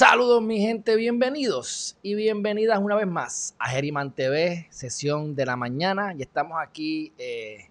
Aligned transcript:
Saludos 0.00 0.40
mi 0.40 0.58
gente, 0.60 0.96
bienvenidos 0.96 1.94
y 2.00 2.14
bienvenidas 2.14 2.78
una 2.78 2.96
vez 2.96 3.06
más 3.06 3.54
a 3.58 3.68
Geriman 3.68 4.10
TV, 4.12 4.66
sesión 4.70 5.36
de 5.36 5.44
la 5.44 5.56
mañana. 5.56 6.14
Y 6.14 6.22
estamos 6.22 6.56
aquí 6.58 7.12
eh, 7.18 7.68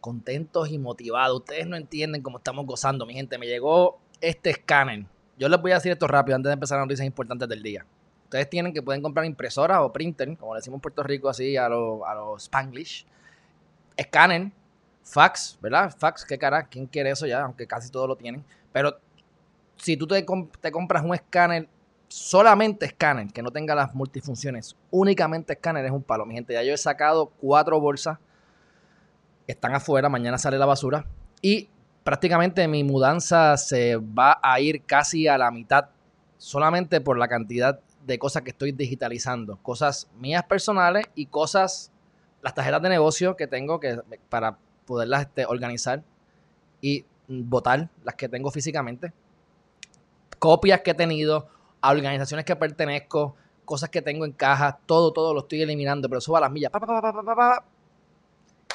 contentos 0.00 0.68
y 0.68 0.78
motivados. 0.78 1.38
Ustedes 1.38 1.68
no 1.68 1.76
entienden 1.76 2.22
cómo 2.22 2.38
estamos 2.38 2.66
gozando, 2.66 3.06
mi 3.06 3.14
gente. 3.14 3.38
Me 3.38 3.46
llegó 3.46 4.00
este 4.20 4.50
escáner. 4.50 5.06
Yo 5.38 5.48
les 5.48 5.62
voy 5.62 5.70
a 5.70 5.74
decir 5.76 5.92
esto 5.92 6.08
rápido 6.08 6.34
antes 6.34 6.48
de 6.48 6.54
empezar 6.54 6.78
las 6.78 6.86
noticias 6.88 7.06
importantes 7.06 7.48
del 7.48 7.62
día. 7.62 7.86
Ustedes 8.24 8.50
tienen 8.50 8.72
que 8.72 8.82
pueden 8.82 9.00
comprar 9.00 9.24
impresoras 9.24 9.78
o 9.80 9.92
printer, 9.92 10.36
como 10.36 10.54
le 10.54 10.58
decimos 10.58 10.78
en 10.78 10.80
Puerto 10.80 11.04
Rico 11.04 11.28
así 11.28 11.56
a 11.56 11.68
los 11.68 12.00
a 12.04 12.16
Spanglish. 12.36 13.06
Escáner, 13.96 14.50
fax, 15.04 15.56
¿verdad? 15.62 15.94
Fax, 15.96 16.24
qué 16.24 16.36
cara, 16.36 16.66
¿quién 16.66 16.86
quiere 16.86 17.10
eso 17.10 17.28
ya? 17.28 17.42
Aunque 17.42 17.64
casi 17.64 17.92
todos 17.92 18.08
lo 18.08 18.16
tienen. 18.16 18.44
Pero 18.72 18.98
si 19.76 19.96
tú 19.96 20.06
te, 20.06 20.24
compras 20.24 21.04
un 21.04 21.14
escáner, 21.14 21.68
solamente 22.08 22.86
escáner, 22.86 23.32
que 23.32 23.42
no 23.42 23.50
tenga 23.50 23.74
las 23.74 23.94
multifunciones, 23.94 24.76
únicamente 24.90 25.54
escáner 25.54 25.84
es 25.84 25.90
un 25.90 26.02
palo, 26.02 26.26
mi 26.26 26.34
gente. 26.34 26.54
Ya 26.54 26.62
yo 26.62 26.72
he 26.72 26.78
sacado 26.78 27.26
cuatro 27.40 27.80
bolsas, 27.80 28.18
están 29.46 29.74
afuera, 29.74 30.08
mañana 30.08 30.38
sale 30.38 30.58
la 30.58 30.66
basura. 30.66 31.06
Y 31.42 31.68
prácticamente 32.02 32.66
mi 32.68 32.84
mudanza 32.84 33.56
se 33.56 33.96
va 33.96 34.38
a 34.42 34.60
ir 34.60 34.82
casi 34.84 35.28
a 35.28 35.36
la 35.38 35.50
mitad, 35.50 35.90
solamente 36.38 37.00
por 37.00 37.18
la 37.18 37.28
cantidad 37.28 37.80
de 38.06 38.18
cosas 38.18 38.42
que 38.42 38.50
estoy 38.50 38.72
digitalizando. 38.72 39.56
Cosas 39.62 40.08
mías 40.18 40.44
personales 40.44 41.06
y 41.14 41.26
cosas, 41.26 41.90
las 42.42 42.54
tarjetas 42.54 42.82
de 42.82 42.88
negocio 42.90 43.36
que 43.36 43.46
tengo 43.46 43.80
que, 43.80 43.98
para 44.28 44.58
poderlas 44.86 45.22
este, 45.22 45.46
organizar 45.46 46.02
y 46.80 47.04
votar 47.26 47.88
las 48.04 48.14
que 48.16 48.28
tengo 48.28 48.50
físicamente 48.50 49.12
copias 50.44 50.82
que 50.82 50.90
he 50.90 50.94
tenido, 50.94 51.48
a 51.80 51.90
organizaciones 51.90 52.44
que 52.44 52.54
pertenezco, 52.54 53.34
cosas 53.64 53.88
que 53.88 54.02
tengo 54.02 54.26
en 54.26 54.32
caja, 54.32 54.78
todo, 54.84 55.10
todo 55.10 55.32
lo 55.32 55.40
estoy 55.40 55.62
eliminando, 55.62 56.06
pero 56.06 56.20
suba 56.20 56.38
las 56.38 56.50
millas, 56.50 56.70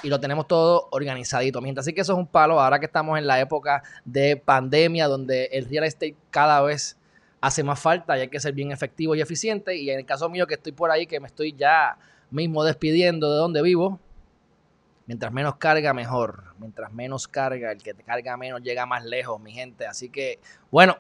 y 0.02 0.08
lo 0.08 0.20
tenemos 0.20 0.47
todo 0.47 0.88
organizadito. 0.90 1.62
Mientras 1.62 1.86
así 1.86 1.94
que 1.94 2.02
eso 2.02 2.14
es 2.14 2.17
un 2.17 2.25
palo, 2.25 2.59
ahora 2.59 2.80
que 2.80 2.88
estamos 2.88 3.20
en 3.20 3.28
la 3.28 3.40
época 3.40 3.84
de 4.03 4.36
pandemia, 4.36 5.08
donde 5.08 5.45
el 5.52 5.70
real 5.70 5.84
estate 5.84 6.16
cada 6.31 6.59
vez 6.64 6.97
hace 7.40 7.64
más 7.64 7.80
falta 7.80 8.17
y 8.17 8.22
hay 8.22 8.30
que 8.30 8.40
ser 8.40 8.53
bien 8.53 8.72
efectivo 8.72 9.14
y 9.14 9.22
eficiente. 9.22 9.75
Y 9.75 9.92
en 9.92 10.00
el 10.00 10.08
caso 10.08 10.28
mío 10.28 10.47
que 10.47 10.56
estoy 10.56 10.72
por 10.72 10.90
ahí, 10.90 11.06
que 11.06 11.20
me 11.20 11.28
estoy 11.28 11.53
ya 11.53 12.00
mismo 12.31 12.64
despidiendo 12.64 13.31
de 13.31 13.38
donde 13.38 13.62
vivo, 13.62 14.00
mientras 15.06 15.31
menos 15.31 15.58
carga, 15.58 15.94
mejor. 15.94 16.45
Mientras 16.58 16.92
menos 16.92 17.28
carga, 17.28 17.72
el 17.72 17.84
que 17.84 17.94
te 17.94 18.02
carga 18.02 18.38
menos 18.38 18.64
llega 18.64 18.88
más 18.88 19.06
lejos, 19.06 19.40
mi 19.40 19.52
gente. 19.52 19.86
Así 19.86 20.09
que, 20.09 20.40
bueno, 20.72 20.97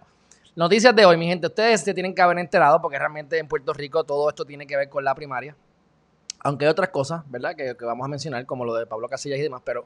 Noticias 0.59 0.93
de 0.93 1.05
hoy, 1.05 1.15
mi 1.15 1.25
gente. 1.25 1.47
Ustedes 1.47 1.79
se 1.79 1.93
tienen 1.93 2.13
que 2.13 2.21
haber 2.21 2.37
enterado 2.37 2.81
porque 2.81 2.99
realmente 2.99 3.37
en 3.37 3.47
Puerto 3.47 3.71
Rico 3.71 4.03
todo 4.03 4.27
esto 4.27 4.43
tiene 4.43 4.67
que 4.67 4.75
ver 4.75 4.89
con 4.89 5.05
la 5.05 5.15
primaria. 5.15 5.55
Aunque 6.41 6.65
hay 6.65 6.71
otras 6.71 6.89
cosas, 6.89 7.23
¿verdad? 7.29 7.55
Que, 7.55 7.73
vamos 7.85 8.03
a 8.03 8.09
mencionar, 8.09 8.45
como 8.45 8.65
lo 8.65 8.75
de 8.75 8.85
Pablo 8.85 9.07
Casillas 9.07 9.39
y 9.39 9.43
demás. 9.43 9.61
Pero 9.63 9.85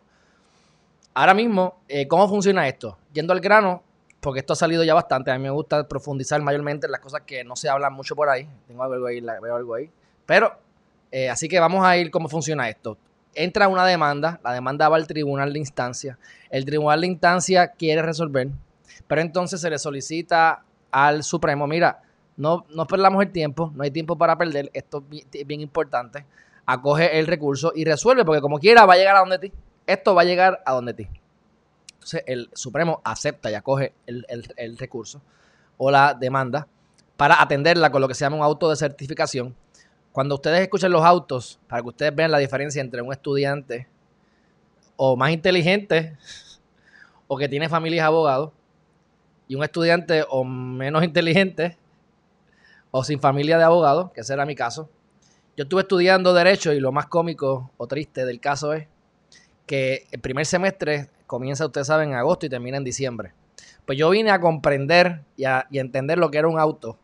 ahora 1.13 1.35
mismo, 1.35 1.75
eh, 1.87 2.07
¿cómo 2.07 2.27
funciona 2.27 2.67
esto? 2.67 2.97
Yendo 3.13 3.33
al 3.33 3.39
grano, 3.39 3.83
porque 4.19 4.39
esto 4.39 4.53
ha 4.53 4.55
salido 4.55 4.83
ya 4.83 4.95
bastante. 4.95 5.29
A 5.29 5.37
mí 5.37 5.43
me 5.43 5.51
gusta 5.51 5.87
profundizar 5.87 6.41
mayormente 6.41 6.87
en 6.87 6.91
las 6.91 7.01
cosas 7.01 7.21
que 7.21 7.43
no 7.43 7.55
se 7.55 7.69
hablan 7.69 7.93
mucho 7.93 8.15
por 8.15 8.29
ahí. 8.29 8.49
Tengo 8.65 8.81
algo 8.81 9.05
ahí, 9.05 9.21
veo 9.21 9.55
algo 9.55 9.75
ahí. 9.75 9.91
Pero, 10.25 10.53
eh, 11.11 11.29
así 11.29 11.47
que 11.47 11.59
vamos 11.59 11.85
a 11.85 11.97
ir 11.97 12.09
cómo 12.09 12.29
funciona 12.29 12.67
esto. 12.67 12.97
Entra 13.35 13.67
una 13.67 13.85
demanda, 13.85 14.39
la 14.43 14.53
demanda 14.53 14.89
va 14.89 14.95
al 14.95 15.05
tribunal 15.05 15.53
de 15.53 15.59
instancia. 15.59 16.17
El 16.49 16.65
tribunal 16.65 17.01
de 17.01 17.05
instancia 17.05 17.67
quiere 17.67 18.01
resolver 18.01 18.47
pero 19.07 19.21
entonces 19.21 19.61
se 19.61 19.69
le 19.69 19.77
solicita 19.79 20.63
al 20.91 21.23
Supremo, 21.23 21.67
mira, 21.67 22.01
no, 22.37 22.65
no 22.69 22.85
perdamos 22.85 23.23
el 23.23 23.31
tiempo, 23.31 23.71
no 23.75 23.83
hay 23.83 23.91
tiempo 23.91 24.17
para 24.17 24.37
perder, 24.37 24.69
esto 24.73 25.03
es 25.11 25.47
bien 25.47 25.61
importante, 25.61 26.25
acoge 26.65 27.19
el 27.19 27.27
recurso 27.27 27.71
y 27.75 27.85
resuelve, 27.85 28.25
porque 28.25 28.41
como 28.41 28.59
quiera 28.59 28.85
va 28.85 28.93
a 28.93 28.97
llegar 28.97 29.15
a 29.15 29.19
donde 29.19 29.39
ti, 29.39 29.53
esto 29.85 30.15
va 30.15 30.21
a 30.21 30.25
llegar 30.25 30.61
a 30.65 30.73
donde 30.73 30.93
ti. 30.93 31.07
Entonces 31.93 32.23
el 32.27 32.49
Supremo 32.53 33.01
acepta 33.03 33.49
y 33.49 33.53
acoge 33.53 33.93
el, 34.07 34.25
el 34.57 34.77
recurso 34.77 35.21
o 35.77 35.89
la 35.89 36.13
demanda 36.13 36.67
para 37.17 37.41
atenderla 37.41 37.91
con 37.91 38.01
lo 38.01 38.07
que 38.07 38.13
se 38.13 38.25
llama 38.25 38.37
un 38.37 38.43
auto 38.43 38.69
de 38.69 38.75
certificación. 38.75 39.55
Cuando 40.11 40.35
ustedes 40.35 40.61
escuchen 40.61 40.91
los 40.91 41.03
autos, 41.03 41.59
para 41.67 41.81
que 41.81 41.87
ustedes 41.87 42.15
vean 42.15 42.31
la 42.31 42.37
diferencia 42.37 42.81
entre 42.81 43.01
un 43.01 43.11
estudiante 43.11 43.87
o 44.95 45.15
más 45.15 45.31
inteligente 45.31 46.17
o 47.27 47.37
que 47.37 47.49
tiene 47.49 47.69
familias 47.69 48.05
abogados 48.05 48.51
y 49.47 49.55
un 49.55 49.63
estudiante 49.63 50.23
o 50.29 50.43
menos 50.43 51.03
inteligente 51.03 51.77
o 52.91 53.03
sin 53.03 53.19
familia 53.19 53.57
de 53.57 53.63
abogado, 53.63 54.11
que 54.13 54.21
ese 54.21 54.33
era 54.33 54.45
mi 54.45 54.55
caso. 54.55 54.89
Yo 55.57 55.63
estuve 55.63 55.81
estudiando 55.81 56.33
derecho 56.33 56.73
y 56.73 56.79
lo 56.79 56.91
más 56.91 57.07
cómico 57.07 57.71
o 57.77 57.87
triste 57.87 58.25
del 58.25 58.39
caso 58.39 58.73
es 58.73 58.87
que 59.65 60.05
el 60.11 60.19
primer 60.19 60.45
semestre 60.45 61.09
comienza, 61.27 61.65
ustedes 61.65 61.87
saben, 61.87 62.09
en 62.09 62.15
agosto 62.15 62.45
y 62.45 62.49
termina 62.49 62.77
en 62.77 62.83
diciembre. 62.83 63.33
Pues 63.85 63.97
yo 63.97 64.09
vine 64.09 64.31
a 64.31 64.39
comprender 64.39 65.21
y 65.35 65.45
a, 65.45 65.67
entender 65.71 66.17
lo 66.17 66.31
que 66.31 66.37
era 66.37 66.47
un 66.47 66.59
auto 66.59 66.97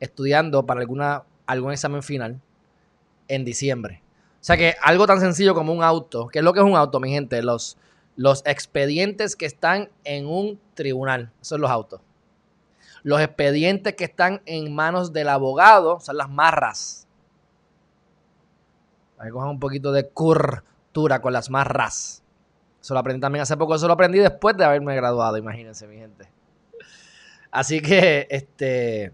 estudiando 0.00 0.66
para 0.66 0.80
alguna, 0.80 1.24
algún 1.46 1.72
examen 1.72 2.02
final 2.02 2.40
en 3.28 3.44
diciembre. 3.44 4.02
O 4.34 4.44
sea 4.44 4.56
que 4.56 4.74
algo 4.82 5.06
tan 5.06 5.20
sencillo 5.20 5.54
como 5.54 5.72
un 5.72 5.82
auto, 5.82 6.28
¿qué 6.28 6.40
es 6.40 6.44
lo 6.44 6.52
que 6.52 6.60
es 6.60 6.66
un 6.66 6.76
auto, 6.76 6.98
mi 7.00 7.10
gente? 7.10 7.42
Los, 7.42 7.76
los 8.16 8.42
expedientes 8.44 9.36
que 9.36 9.46
están 9.46 9.90
en 10.04 10.26
un 10.26 10.60
tribunal, 10.74 11.32
son 11.40 11.60
los 11.60 11.70
autos. 11.70 12.00
Los 13.02 13.20
expedientes 13.20 13.94
que 13.94 14.04
están 14.04 14.42
en 14.44 14.74
manos 14.74 15.12
del 15.12 15.28
abogado 15.28 16.00
son 16.00 16.16
las 16.18 16.28
marras. 16.28 17.06
Hay 19.18 19.26
que 19.26 19.32
coger 19.32 19.50
un 19.50 19.60
poquito 19.60 19.92
de 19.92 20.08
curtura 20.08 21.20
con 21.20 21.32
las 21.32 21.50
marras. 21.50 22.22
Eso 22.80 22.94
lo 22.94 23.00
aprendí 23.00 23.20
también 23.20 23.42
hace 23.42 23.56
poco, 23.56 23.74
eso 23.74 23.86
lo 23.86 23.92
aprendí 23.92 24.18
después 24.18 24.56
de 24.56 24.64
haberme 24.64 24.94
graduado, 24.96 25.36
imagínense, 25.36 25.86
mi 25.86 25.96
gente. 25.96 26.30
Así 27.50 27.80
que, 27.80 28.26
este, 28.30 29.12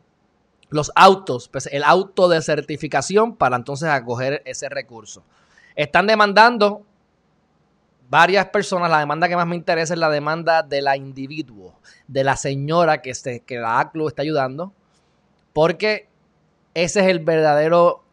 los 0.69 0.93
autos, 0.95 1.49
pues 1.49 1.67
el 1.67 1.83
auto 1.83 2.29
de 2.29 2.43
certificación 2.43 3.37
para 3.37 3.56
entonces 3.56 3.89
acoger 3.89 4.43
ese 4.45 4.69
recurso. 4.69 5.25
Están 5.75 6.06
demandando 6.06 6.86
varias 8.09 8.47
personas, 8.47 8.91
la 8.91 8.99
demanda 8.99 9.28
que 9.28 9.37
más 9.37 9.47
me 9.47 9.56
interesa 9.56 9.94
es 9.94 10.00
la 10.00 10.11
demanda 10.11 10.62
de 10.62 10.83
la 10.83 10.97
individuo, 10.97 11.78
de 12.06 12.25
la 12.25 12.37
señora 12.37 13.03
que, 13.03 13.12
que 13.44 13.59
la 13.59 13.81
ACLU 13.81 14.09
está 14.09 14.22
ayudando, 14.22 14.72
porque 15.53 16.09
ese 16.75 17.00
es 17.00 17.06
el 17.06 17.21
verdadero, 17.21 18.05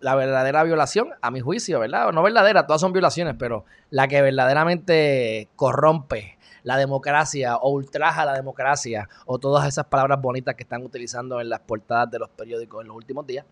la 0.00 0.14
verdadera 0.14 0.62
violación, 0.62 1.10
a 1.20 1.30
mi 1.30 1.40
juicio, 1.40 1.80
¿verdad? 1.80 2.12
No 2.12 2.22
verdadera, 2.22 2.66
todas 2.66 2.80
son 2.80 2.92
violaciones, 2.92 3.34
pero 3.38 3.64
la 3.90 4.08
que 4.08 4.22
verdaderamente 4.22 5.48
corrompe 5.56 6.38
la 6.62 6.76
democracia 6.76 7.56
o 7.56 7.70
ultraja 7.70 8.24
la 8.24 8.34
democracia 8.34 9.08
o 9.26 9.38
todas 9.38 9.66
esas 9.66 9.86
palabras 9.86 10.20
bonitas 10.20 10.54
que 10.54 10.62
están 10.62 10.84
utilizando 10.84 11.40
en 11.40 11.48
las 11.48 11.60
portadas 11.60 12.10
de 12.10 12.18
los 12.18 12.28
periódicos 12.28 12.82
en 12.82 12.88
los 12.88 12.96
últimos 12.96 13.26
días. 13.26 13.46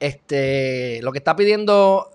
Este, 0.00 1.00
lo 1.02 1.12
que 1.12 1.18
está 1.18 1.36
pidiendo 1.36 2.10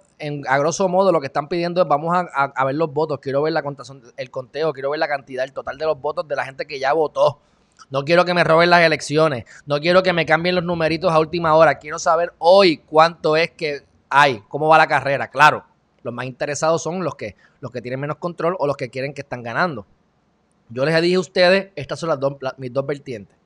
a 0.48 0.58
grosso 0.58 0.88
modo 0.90 1.12
lo 1.12 1.19
que 1.19 1.28
están 1.28 1.48
pidiendo 1.48 1.81
es 1.81 1.88
vamos 1.88 2.16
a, 2.16 2.66
ver 2.66 2.75
los 2.75 2.92
votos, 2.92 3.19
quiero 3.19 3.42
ver 3.42 3.54
la 3.54 3.62
contación, 3.62 4.02
el 4.18 4.31
conteo, 4.31 4.74
quiero 4.74 4.90
ver 4.90 5.00
la 5.00 5.08
cantidad, 5.08 5.44
el 5.44 5.54
total 5.54 5.78
de 5.78 5.86
los 5.86 6.00
votos 6.00 6.28
de 6.28 6.36
la 6.36 6.46
gente 6.46 6.66
que 6.66 6.80
ya 6.80 6.94
votó. 6.94 7.40
No 7.92 8.04
quiero 8.04 8.25
que 8.25 8.34
me 8.34 8.44
roben 8.44 8.72
las 8.72 8.81
elecciones, 8.81 9.46
no 9.68 9.80
quiero 9.80 10.02
que 10.02 10.12
me 10.12 10.25
cambien 10.25 10.56
los 10.56 10.64
numeritos 10.64 11.12
a 11.12 11.19
última 11.19 11.56
hora, 11.56 11.78
quiero 11.78 12.00
saber 12.00 12.34
hoy 12.40 12.78
cuánto 12.78 13.38
es 13.38 13.52
que 13.52 13.84
hay, 14.10 14.42
cómo 14.48 14.68
va 14.68 14.80
la 14.80 14.88
carrera. 14.88 15.28
Claro, 15.30 15.64
los 16.02 16.14
más 16.14 16.25
interesados 16.25 16.81
son 16.81 17.04
los 17.04 17.16
que, 17.16 17.36
los 17.60 17.72
que 17.72 17.81
tienen 17.81 18.00
menos 18.00 18.18
control 18.18 18.56
o 18.58 18.66
los 18.66 18.78
que 18.78 18.90
quieren 18.90 19.14
que 19.14 19.22
están 19.22 19.44
ganando. 19.44 19.86
Yo 20.69 20.86
les 20.86 21.00
dije 21.02 21.16
a 21.16 21.19
ustedes, 21.19 21.72
estas 21.75 22.00
son 22.00 22.10
las 22.10 22.19
dos, 22.19 22.38
mis 22.58 22.74
dos 22.74 22.86
vertientes. 22.86 23.38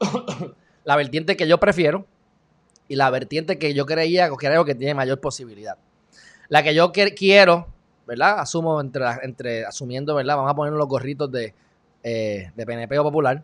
la 0.84 0.96
vertiente 0.96 1.36
que 1.36 1.46
yo 1.46 1.58
prefiero, 1.58 2.06
y 2.92 2.94
la 2.94 3.08
vertiente 3.08 3.58
que 3.58 3.72
yo 3.72 3.86
creía 3.86 4.28
que 4.28 4.36
creo 4.36 4.66
que 4.66 4.74
tiene 4.74 4.92
mayor 4.92 5.18
posibilidad. 5.18 5.78
La 6.50 6.62
que 6.62 6.74
yo 6.74 6.92
quiero, 6.92 7.66
¿verdad? 8.06 8.38
Asumo 8.38 8.78
entre, 8.82 9.06
entre 9.22 9.64
asumiendo, 9.64 10.14
¿verdad? 10.14 10.36
Vamos 10.36 10.50
a 10.50 10.54
poner 10.54 10.74
los 10.74 10.86
gorritos 10.86 11.32
de, 11.32 11.54
eh, 12.02 12.52
de 12.54 12.66
PNP 12.66 12.98
o 12.98 13.02
Popular 13.02 13.42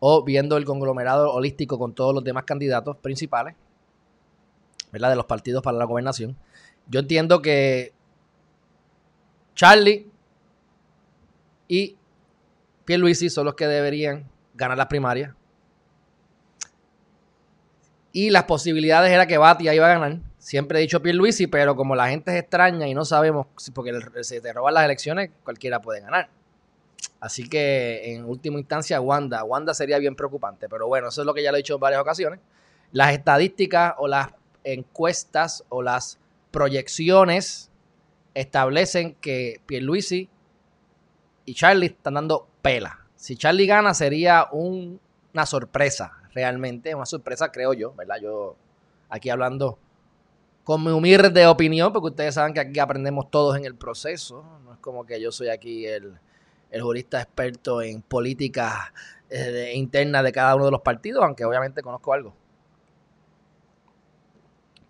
o 0.00 0.24
viendo 0.24 0.56
el 0.56 0.64
conglomerado 0.64 1.32
holístico 1.32 1.78
con 1.78 1.94
todos 1.94 2.12
los 2.12 2.24
demás 2.24 2.42
candidatos 2.42 2.96
principales. 2.96 3.54
¿verdad? 4.90 5.10
De 5.10 5.16
los 5.16 5.26
partidos 5.26 5.62
para 5.62 5.78
la 5.78 5.84
gobernación. 5.84 6.36
Yo 6.88 6.98
entiendo 6.98 7.40
que 7.40 7.92
Charlie 9.54 10.10
y 11.68 11.96
Pierluisi 12.84 13.30
son 13.30 13.44
los 13.44 13.54
que 13.54 13.68
deberían 13.68 14.28
ganar 14.54 14.76
las 14.76 14.88
primarias. 14.88 15.36
Y 18.12 18.30
las 18.30 18.44
posibilidades 18.44 19.10
era 19.10 19.26
que 19.26 19.38
Batia 19.38 19.74
iba 19.74 19.86
a 19.86 19.98
ganar. 19.98 20.18
Siempre 20.38 20.78
he 20.78 20.82
dicho 20.82 21.00
Pierluisi, 21.00 21.46
pero 21.46 21.74
como 21.76 21.94
la 21.94 22.08
gente 22.08 22.32
es 22.32 22.40
extraña 22.42 22.86
y 22.86 22.94
no 22.94 23.04
sabemos, 23.04 23.46
porque 23.74 23.92
se 24.22 24.40
te 24.40 24.52
roban 24.52 24.74
las 24.74 24.84
elecciones, 24.84 25.30
cualquiera 25.44 25.80
puede 25.80 26.00
ganar. 26.00 26.28
Así 27.20 27.48
que 27.48 28.14
en 28.14 28.24
última 28.24 28.58
instancia, 28.58 29.00
Wanda. 29.00 29.44
Wanda 29.44 29.72
sería 29.72 29.98
bien 29.98 30.16
preocupante. 30.16 30.68
Pero 30.68 30.88
bueno, 30.88 31.08
eso 31.08 31.22
es 31.22 31.26
lo 31.26 31.32
que 31.32 31.42
ya 31.42 31.52
lo 31.52 31.56
he 31.56 31.60
dicho 31.60 31.74
en 31.74 31.80
varias 31.80 32.00
ocasiones. 32.00 32.40
Las 32.90 33.12
estadísticas 33.12 33.94
o 33.98 34.08
las 34.08 34.28
encuestas 34.64 35.64
o 35.68 35.82
las 35.82 36.18
proyecciones 36.50 37.70
establecen 38.34 39.14
que 39.14 39.60
Pierluisi 39.66 40.28
y 41.44 41.54
Charlie 41.54 41.86
están 41.86 42.14
dando 42.14 42.48
pela. 42.60 43.06
Si 43.16 43.36
Charlie 43.36 43.66
gana 43.66 43.94
sería 43.94 44.48
una 44.50 45.46
sorpresa, 45.46 46.21
realmente, 46.34 46.94
una 46.94 47.06
sorpresa 47.06 47.50
creo 47.50 47.72
yo, 47.74 47.94
¿verdad? 47.94 48.16
Yo 48.22 48.56
aquí 49.08 49.30
hablando 49.30 49.78
con 50.64 50.82
mi 50.84 50.90
humilde 50.90 51.46
opinión, 51.46 51.92
porque 51.92 52.08
ustedes 52.08 52.34
saben 52.34 52.54
que 52.54 52.60
aquí 52.60 52.78
aprendemos 52.78 53.30
todos 53.30 53.56
en 53.56 53.64
el 53.64 53.74
proceso, 53.74 54.44
no 54.64 54.74
es 54.74 54.78
como 54.78 55.04
que 55.04 55.20
yo 55.20 55.32
soy 55.32 55.48
aquí 55.48 55.86
el, 55.86 56.18
jurista 56.80 57.20
experto 57.20 57.82
en 57.82 58.00
política 58.00 58.94
eh, 59.28 59.72
interna 59.74 60.22
de 60.22 60.32
cada 60.32 60.54
uno 60.54 60.64
de 60.64 60.70
los 60.70 60.80
partidos, 60.80 61.22
aunque 61.22 61.44
obviamente 61.44 61.82
conozco 61.82 62.14
algo. 62.14 62.34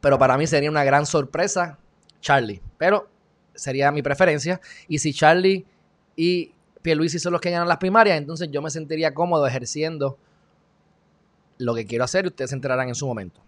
Pero 0.00 0.18
para 0.18 0.36
mí 0.36 0.46
sería 0.46 0.70
una 0.70 0.84
gran 0.84 1.06
sorpresa 1.06 1.78
Charlie. 2.22 2.62
Pero 2.78 3.08
sería 3.54 3.92
mi 3.92 4.00
preferencia. 4.00 4.60
Y 4.88 4.98
si 4.98 5.12
Charlie 5.12 5.66
y 6.16 6.54
Pierluisi 6.80 7.18
son 7.18 7.32
los 7.32 7.42
que 7.42 7.50
ganan 7.50 7.68
las 7.68 7.76
primarias, 7.76 8.16
entonces 8.16 8.48
yo 8.50 8.62
me 8.62 8.70
sentiría 8.70 9.12
cómodo 9.12 9.46
ejerciendo 9.46 10.16
lo 11.62 11.74
que 11.74 11.86
quiero 11.86 12.04
hacer 12.04 12.26
ustedes 12.26 12.50
se 12.50 12.56
enterarán 12.56 12.88
en 12.88 12.94
su 12.94 13.06
momento. 13.06 13.40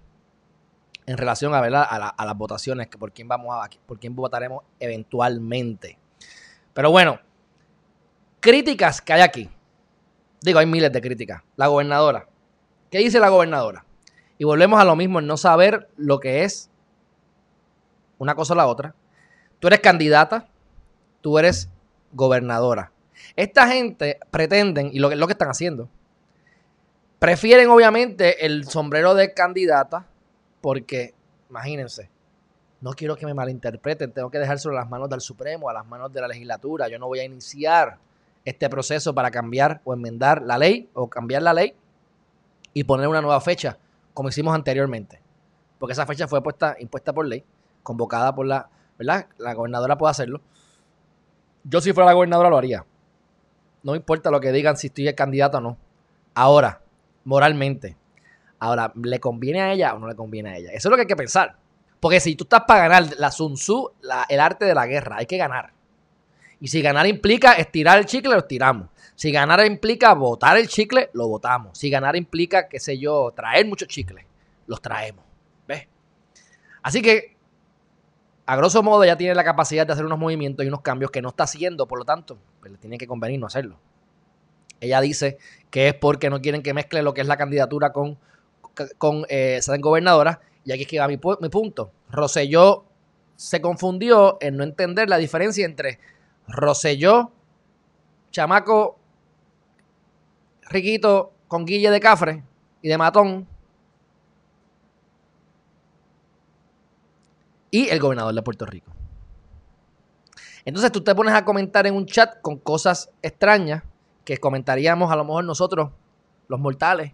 En 1.07 1.19
relación 1.19 1.53
a, 1.55 1.59
a, 1.59 2.25
las 2.25 2.37
votaciones, 2.37 2.89
que 2.89 2.97
por 2.97 3.13
quién 3.13 3.29
vamos 3.29 3.55
a, 3.55 3.69
por 3.87 3.99
quién 3.99 4.17
votaremos 4.17 4.63
eventualmente. 4.81 5.99
Pero 6.73 6.91
bueno, 6.91 7.21
críticas 8.41 9.03
que 9.03 9.13
hay 9.13 9.21
aquí. 9.21 9.51
Digo, 10.41 10.59
hay 10.59 10.67
miles 10.67 10.93
de 10.93 11.01
críticas. 11.01 11.43
La 11.57 11.67
gobernadora. 11.67 12.27
¿Qué 12.91 12.99
dice 12.99 13.21
la 13.21 13.29
gobernadora? 13.29 13.85
Y 14.39 14.45
volvemos 14.45 14.81
a 14.81 14.85
lo 14.85 14.97
mismo, 14.97 15.19
en 15.19 15.27
no 15.27 15.37
saber 15.37 15.89
lo 15.97 16.21
que 16.21 16.45
es 16.45 16.71
una 18.19 18.35
cosa 18.35 18.55
o 18.55 18.57
la 18.57 18.67
otra. 18.67 18.95
Tú 19.61 19.67
eres 19.67 19.81
candidata, 19.81 20.49
tú 21.21 21.39
eres 21.39 21.69
gobernadora. 22.13 22.93
Esta 23.37 23.69
gente 23.69 24.19
pretenden, 24.31 24.91
y 24.93 24.99
lo, 24.99 25.15
lo 25.15 25.27
que 25.27 25.33
están 25.33 25.51
haciendo, 25.51 25.89
prefieren 27.25 27.71
obviamente 27.71 28.45
el 28.45 28.69
sombrero 28.69 29.15
de 29.15 29.33
candidata 29.33 30.05
porque, 30.61 31.15
imagínense, 31.49 32.11
no 32.83 32.93
quiero 32.93 33.17
que 33.17 33.25
me 33.25 33.33
malinterpreten, 33.33 34.13
tengo 34.13 34.31
que 34.31 34.39
dejárselo 34.39 34.77
a 34.77 34.81
las 34.81 34.91
manos 34.91 35.09
del 35.09 35.23
Supremo, 35.23 35.71
a 35.71 35.73
las 35.73 35.87
manos 35.87 36.13
de 36.13 36.21
la 36.21 36.29
legislatura. 36.29 36.87
Yo 36.89 36.99
no 36.99 37.07
voy 37.07 37.21
a 37.21 37.25
iniciar 37.25 37.97
este 38.45 38.69
proceso 38.69 39.15
para 39.15 39.31
cambiar 39.31 39.81
o 39.85 39.95
enmendar 39.95 40.43
la 40.43 40.59
ley 40.59 40.91
o 40.93 41.09
cambiar 41.09 41.41
la 41.41 41.55
ley 41.55 41.75
y 42.75 42.85
poner 42.85 43.09
una 43.09 43.23
nueva 43.23 43.41
fecha, 43.41 43.79
como 44.13 44.29
hicimos 44.29 44.55
anteriormente. 44.55 45.19
Porque 45.79 45.95
esa 45.95 46.05
fecha 46.05 46.29
fue 46.29 46.43
puesta, 46.43 46.77
impuesta 46.79 47.15
por 47.15 47.25
ley, 47.25 47.43
convocada 47.83 48.35
por 48.35 48.45
la, 48.45 48.69
¿verdad? 48.99 49.29
La 49.39 49.55
gobernadora 49.55 49.97
puede 49.97 50.11
hacerlo. 50.11 50.43
Yo 51.63 51.81
si 51.81 51.95
fuera 51.95 52.05
la 52.05 52.13
gobernadora 52.13 52.51
lo 52.51 52.59
haría. 52.59 52.85
No 53.83 53.95
importa 53.95 54.31
lo 54.31 54.41
que 54.41 54.53
digan 54.53 54.77
si 54.77 54.89
estoy 54.89 55.09
el 55.09 55.15
candidato 55.15 55.57
o 55.57 55.63
no. 55.63 55.79
Ahora, 56.35 56.83
moralmente. 57.25 57.97
Ahora, 58.59 58.93
¿le 58.95 59.21
conviene 59.21 59.61
a 59.61 59.73
ella 59.73 59.95
o 59.95 59.99
no 59.99 60.09
le 60.09 60.15
conviene 60.15 60.51
a 60.51 60.57
ella? 60.57 60.71
Eso 60.71 60.89
es 60.89 60.91
lo 60.91 60.97
que 60.97 61.03
hay 61.03 61.09
que 61.09 61.17
pensar. 61.17 61.57
Porque 62.01 62.21
si 62.21 62.37
tú 62.37 62.45
estás 62.45 62.63
para 62.67 62.89
ganar 62.89 63.15
la 63.19 63.31
Sun 63.31 63.55
Tzu, 63.55 63.93
el 64.29 64.41
arte 64.41 64.65
de 64.65 64.75
la 64.75 64.87
guerra, 64.87 65.17
hay 65.17 65.27
que 65.27 65.37
ganar. 65.37 65.73
Y 66.61 66.69
si 66.69 66.81
ganar 66.83 67.07
implica 67.07 67.53
estirar 67.55 67.99
el 67.99 68.07
chicle, 68.07 68.33
lo 68.33 68.39
estiramos. 68.39 68.89
Si 69.15 69.31
ganar 69.31 69.65
implica 69.65 70.13
botar 70.15 70.57
el 70.57 70.69
chicle, 70.69 71.11
lo 71.13 71.29
botamos. 71.29 71.79
Si 71.79 71.91
ganar 71.91 72.17
implica, 72.17 72.69
qué 72.69 72.81
sé 72.81 72.99
yo, 72.99 73.33
traer 73.35 73.67
muchos 73.67 73.89
chicles, 73.89 74.25
los 74.67 74.81
traemos. 74.81 75.25
¿Ves? 75.69 75.87
Así 76.83 77.01
que, 77.03 77.37
a 78.47 78.57
grosso 78.57 78.83
modo, 78.83 79.05
ella 79.05 79.17
tiene 79.17 79.35
la 79.35 79.45
capacidad 79.45 79.87
de 79.87 79.93
hacer 79.93 80.05
unos 80.05 80.19
movimientos 80.19 80.65
y 80.65 80.69
unos 80.69 80.81
cambios 80.81 81.11
que 81.11 81.23
no 81.23 81.31
está 81.31 81.45
haciendo, 81.45 81.87
por 81.87 81.99
lo 81.99 82.05
tanto, 82.05 82.39
pues 82.61 82.73
le 82.73 82.79
tiene 82.79 82.99
que 82.99 83.07
convenir 83.07 83.41
no 83.41 83.47
hacerlo. 83.47 83.79
Ella 84.85 85.01
dice 85.01 85.39
que 85.71 85.89
es 85.89 85.95
porque 85.95 86.31
no 86.31 86.41
quieren 86.41 86.63
que 86.63 86.75
mezcle 86.75 87.03
lo 87.03 87.15
que 87.15 87.21
es 87.21 87.27
la 87.27 87.37
candidatura 87.37 87.93
con, 87.93 88.19
con 88.99 89.25
eh, 89.29 89.61
gobernadora. 89.81 90.41
Y 90.65 90.73
aquí 90.73 90.83
es 90.83 90.89
que 90.89 90.99
va 90.99 91.09
mi, 91.09 91.19
mi 91.41 91.49
punto. 91.49 91.91
Roselló 92.11 92.85
se 93.37 93.61
confundió 93.61 94.39
en 94.41 94.57
no 94.57 94.65
entender 94.65 95.09
la 95.09 95.19
diferencia 95.19 95.65
entre 95.65 95.99
Roselló, 96.47 97.33
chamaco 98.31 98.99
riquito 100.71 101.33
con 101.49 101.65
guille 101.65 101.91
de 101.91 102.01
cafre 102.01 102.43
y 102.81 102.89
de 102.89 102.99
matón, 102.99 103.47
y 107.71 107.89
el 107.89 107.99
gobernador 107.99 108.35
de 108.35 108.43
Puerto 108.43 108.67
Rico. 108.67 108.93
Entonces 110.65 110.93
tú 110.93 111.03
te 111.03 111.15
pones 111.15 111.35
a 111.35 111.45
comentar 111.45 111.87
en 111.87 111.95
un 111.95 112.07
chat 112.07 112.41
con 112.41 112.59
cosas 112.59 113.11
extrañas 113.21 113.83
que 114.25 114.39
comentaríamos 114.39 115.13
a 115.13 115.17
lo 115.17 115.25
mejor 115.25 115.45
nosotros, 115.45 115.91
los 116.49 116.61
mortales, 116.61 117.13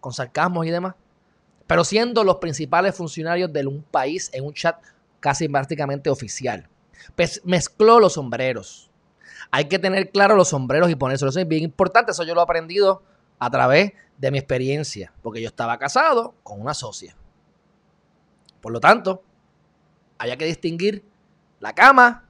con 0.00 0.12
sarcasmos 0.12 0.66
y 0.66 0.70
demás, 0.70 0.94
pero 1.66 1.84
siendo 1.84 2.24
los 2.24 2.36
principales 2.36 2.94
funcionarios 2.94 3.52
de 3.52 3.66
un 3.66 3.82
país 3.82 4.30
en 4.32 4.44
un 4.44 4.52
chat 4.52 4.76
casi 5.20 5.48
prácticamente 5.48 6.10
oficial. 6.10 6.68
Pues 7.14 7.40
mezcló 7.44 8.00
los 8.00 8.14
sombreros. 8.14 8.90
Hay 9.50 9.66
que 9.66 9.78
tener 9.78 10.10
claro 10.10 10.36
los 10.36 10.48
sombreros 10.48 10.90
y 10.90 10.96
ponerse 10.96 11.26
Eso 11.26 11.38
es 11.38 11.48
bien 11.48 11.62
importante. 11.62 12.12
Eso 12.12 12.24
yo 12.24 12.34
lo 12.34 12.40
he 12.40 12.44
aprendido 12.44 13.02
a 13.38 13.50
través 13.50 13.92
de 14.18 14.30
mi 14.30 14.38
experiencia, 14.38 15.12
porque 15.22 15.40
yo 15.40 15.48
estaba 15.48 15.78
casado 15.78 16.34
con 16.42 16.60
una 16.60 16.74
socia. 16.74 17.16
Por 18.60 18.72
lo 18.72 18.80
tanto, 18.80 19.22
había 20.18 20.36
que 20.36 20.44
distinguir 20.44 21.04
la 21.60 21.74
cama 21.74 22.28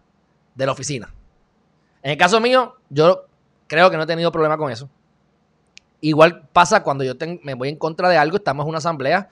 de 0.54 0.66
la 0.66 0.72
oficina. 0.72 1.12
En 2.02 2.12
el 2.12 2.16
caso 2.16 2.40
mío, 2.40 2.76
yo 2.88 3.26
creo 3.72 3.90
que 3.90 3.96
no 3.96 4.02
he 4.02 4.06
tenido 4.06 4.30
problema 4.30 4.58
con 4.58 4.70
eso. 4.70 4.86
Igual 6.02 6.46
pasa 6.52 6.82
cuando 6.82 7.04
yo 7.04 7.14
me 7.42 7.54
voy 7.54 7.70
en 7.70 7.76
contra 7.76 8.10
de 8.10 8.18
algo, 8.18 8.36
estamos 8.36 8.64
en 8.64 8.68
una 8.68 8.76
asamblea, 8.76 9.30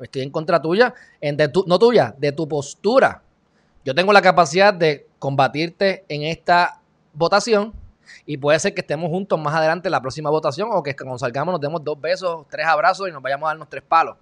estoy 0.00 0.22
en 0.22 0.30
contra 0.30 0.60
tuya, 0.60 0.92
de 1.20 1.46
tu, 1.46 1.62
no 1.68 1.78
tuya, 1.78 2.12
de 2.18 2.32
tu 2.32 2.48
postura. 2.48 3.22
Yo 3.84 3.94
tengo 3.94 4.12
la 4.12 4.22
capacidad 4.22 4.74
de 4.74 5.06
combatirte 5.20 6.04
en 6.08 6.24
esta 6.24 6.80
votación 7.12 7.74
y 8.24 8.36
puede 8.38 8.58
ser 8.58 8.74
que 8.74 8.80
estemos 8.80 9.08
juntos 9.08 9.38
más 9.38 9.54
adelante 9.54 9.86
en 9.86 9.92
la 9.92 10.00
próxima 10.00 10.30
votación 10.30 10.68
o 10.72 10.82
que 10.82 10.96
cuando 10.96 11.18
salgamos 11.18 11.52
nos 11.52 11.60
demos 11.60 11.84
dos 11.84 12.00
besos, 12.00 12.44
tres 12.50 12.66
abrazos 12.66 13.08
y 13.08 13.12
nos 13.12 13.22
vayamos 13.22 13.46
a 13.46 13.50
darnos 13.50 13.68
tres 13.68 13.84
palos. 13.84 14.16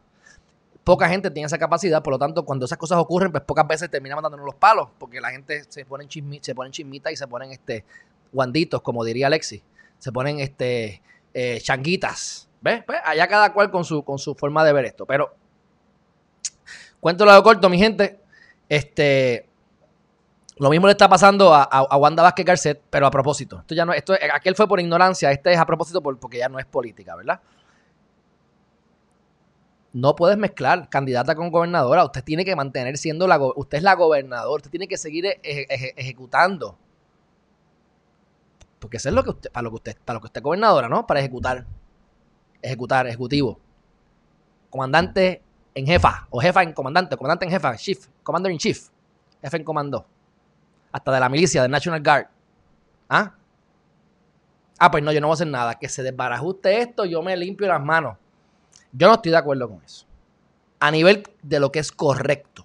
Poca 0.84 1.08
gente 1.08 1.30
tiene 1.30 1.46
esa 1.46 1.56
capacidad, 1.56 2.02
por 2.02 2.12
lo 2.12 2.18
tanto, 2.18 2.44
cuando 2.44 2.66
esas 2.66 2.76
cosas 2.76 2.98
ocurren, 2.98 3.32
pues 3.32 3.42
pocas 3.44 3.66
veces 3.66 3.90
terminamos 3.90 4.22
dándonos 4.22 4.44
los 4.44 4.56
palos, 4.56 4.90
porque 4.98 5.22
la 5.22 5.30
gente 5.30 5.64
se 5.66 5.86
pone 5.86 6.06
se 6.42 6.54
ponen 6.54 6.70
chismitas 6.70 7.14
y 7.14 7.16
se 7.16 7.26
ponen 7.26 7.50
este 7.50 7.86
guanditos, 8.34 8.82
como 8.82 9.04
diría 9.04 9.28
Alexis. 9.28 9.62
Se 9.98 10.12
ponen 10.12 10.40
este 10.40 11.00
eh, 11.32 11.60
changuitas. 11.62 12.50
¿Ves? 12.60 12.82
Pues 12.84 12.98
allá 13.04 13.26
cada 13.28 13.52
cual 13.52 13.70
con 13.70 13.84
su, 13.84 14.04
con 14.04 14.18
su 14.18 14.34
forma 14.34 14.64
de 14.64 14.72
ver 14.72 14.84
esto. 14.84 15.06
Pero, 15.06 15.34
cuento 17.00 17.24
lo 17.24 17.42
corto, 17.42 17.70
mi 17.70 17.78
gente. 17.78 18.20
Este, 18.68 19.48
lo 20.56 20.70
mismo 20.70 20.86
le 20.86 20.92
está 20.92 21.08
pasando 21.08 21.52
a, 21.54 21.96
Wanda 21.96 22.22
Vázquez 22.22 22.46
Garcet, 22.46 22.82
pero 22.88 23.06
a 23.06 23.10
propósito. 23.10 23.60
Esto 23.60 23.74
ya 23.74 23.84
no, 23.84 23.92
esto, 23.92 24.14
aquel 24.32 24.54
fue 24.54 24.68
por 24.68 24.80
ignorancia, 24.80 25.30
este 25.30 25.52
es 25.52 25.58
a 25.58 25.66
propósito 25.66 26.00
porque 26.00 26.38
ya 26.38 26.48
no 26.48 26.58
es 26.58 26.66
política, 26.66 27.16
¿verdad? 27.16 27.40
No 29.92 30.16
puedes 30.16 30.36
mezclar 30.36 30.88
candidata 30.88 31.34
con 31.34 31.50
gobernadora. 31.50 32.04
Usted 32.04 32.24
tiene 32.24 32.44
que 32.44 32.56
mantener 32.56 32.96
siendo 32.98 33.28
la 33.28 33.38
usted 33.38 33.78
es 33.78 33.84
la 33.84 33.94
gobernadora. 33.94 34.56
Usted 34.56 34.70
tiene 34.70 34.88
que 34.88 34.96
seguir 34.96 35.38
ejecutando. 35.42 36.78
Porque 38.84 38.98
eso 38.98 39.08
es 39.08 39.14
lo 39.14 39.24
que 39.24 39.30
usted, 39.30 39.50
para 39.50 39.62
lo 39.62 39.70
que 39.70 39.76
usted, 39.76 39.96
para 40.04 40.16
lo 40.16 40.20
que 40.20 40.26
usted 40.26 40.40
es 40.40 40.44
gobernadora, 40.44 40.90
¿no? 40.90 41.06
Para 41.06 41.20
ejecutar. 41.20 41.64
Ejecutar, 42.60 43.06
ejecutivo. 43.06 43.58
Comandante 44.68 45.42
en 45.74 45.86
jefa, 45.86 46.26
o 46.28 46.38
jefa 46.38 46.62
en 46.62 46.74
comandante, 46.74 47.16
comandante 47.16 47.46
en 47.46 47.50
jefa, 47.50 47.74
chief, 47.76 48.08
commander 48.22 48.52
in 48.52 48.58
chief, 48.58 48.90
jefe 49.40 49.56
en 49.56 49.64
comando 49.64 50.04
hasta 50.92 51.12
de 51.12 51.18
la 51.18 51.30
milicia, 51.30 51.62
del 51.62 51.70
National 51.70 52.02
Guard. 52.02 52.26
¿Ah? 53.08 53.34
Ah, 54.78 54.90
pues 54.90 55.02
no, 55.02 55.12
yo 55.12 55.20
no 55.22 55.28
voy 55.28 55.32
a 55.32 55.36
hacer 55.36 55.46
nada. 55.46 55.76
Que 55.76 55.88
se 55.88 56.02
desbarajuste 56.02 56.82
esto, 56.82 57.06
yo 57.06 57.22
me 57.22 57.34
limpio 57.38 57.66
las 57.66 57.82
manos. 57.82 58.18
Yo 58.92 59.08
no 59.08 59.14
estoy 59.14 59.32
de 59.32 59.38
acuerdo 59.38 59.66
con 59.66 59.82
eso. 59.82 60.04
a 60.78 60.90
nivel 60.90 61.22
de 61.42 61.58
lo 61.58 61.72
que 61.72 61.78
es 61.78 61.90
correcto. 61.90 62.63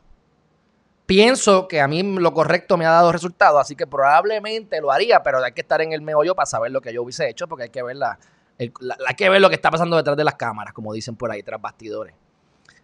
Pienso 1.09 1.67
que 1.67 1.81
a 1.81 1.87
mí 1.87 2.03
lo 2.03 2.35
correcto 2.35 2.77
me 2.77 2.85
ha 2.85 2.91
dado 2.91 3.11
resultados, 3.11 3.59
así 3.59 3.75
que 3.75 3.87
probablemente 3.87 4.79
lo 4.79 4.91
haría, 4.91 5.23
pero 5.23 5.43
hay 5.43 5.53
que 5.53 5.61
estar 5.61 5.81
en 5.81 5.91
el 5.91 6.03
meollo 6.03 6.35
para 6.35 6.45
saber 6.45 6.71
lo 6.71 6.81
que 6.81 6.93
yo 6.93 7.01
hubiese 7.01 7.27
hecho, 7.27 7.47
porque 7.47 7.63
hay 7.63 7.69
que 7.71 7.81
ver, 7.81 7.95
la, 7.95 8.19
hay 8.59 9.15
que 9.17 9.27
ver 9.27 9.41
lo 9.41 9.49
que 9.49 9.55
está 9.55 9.71
pasando 9.71 9.97
detrás 9.97 10.15
de 10.15 10.23
las 10.23 10.35
cámaras, 10.35 10.71
como 10.71 10.93
dicen 10.93 11.15
por 11.15 11.31
ahí, 11.31 11.41
tras 11.41 11.59
bastidores. 11.59 12.13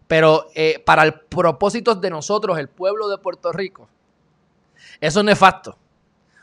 Pero 0.07 0.47
eh, 0.55 0.81
para 0.83 1.03
el 1.03 1.13
propósito 1.13 1.93
de 1.93 2.09
nosotros, 2.09 2.57
el 2.57 2.67
pueblo 2.67 3.09
de 3.09 3.19
Puerto 3.19 3.51
Rico, 3.51 3.87
eso 4.99 5.19
es 5.19 5.25
nefasto. 5.27 5.77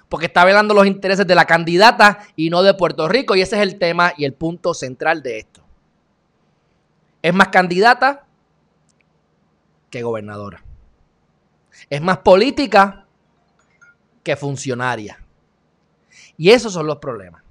Porque 0.09 0.27
está 0.27 0.45
velando 0.45 0.75
los 0.75 0.87
intereses 0.87 1.27
de 1.27 1.35
la 1.35 1.47
candidata 1.47 2.21
y 2.37 2.49
no 2.49 2.63
de 2.63 2.75
Puerto 2.75 3.09
Rico. 3.09 3.35
Y 3.35 3.41
ese 3.41 3.57
es 3.57 3.63
el 3.63 3.81
tema 3.81 4.13
y 4.17 4.25
el 4.25 4.35
punto 4.35 4.73
central 4.73 5.21
de 5.21 5.39
esto. 5.39 5.65
Es 7.23 7.35
más 7.35 7.49
candidata 7.49 8.25
que 9.91 10.05
gobernadora. 10.05 10.63
Es 11.89 12.01
más 12.01 12.19
política 12.19 13.07
que 14.23 14.37
funcionaria. 14.37 15.19
Y 16.37 16.51
esos 16.51 16.73
son 16.73 16.87
los 16.87 16.99
problemas 16.99 17.43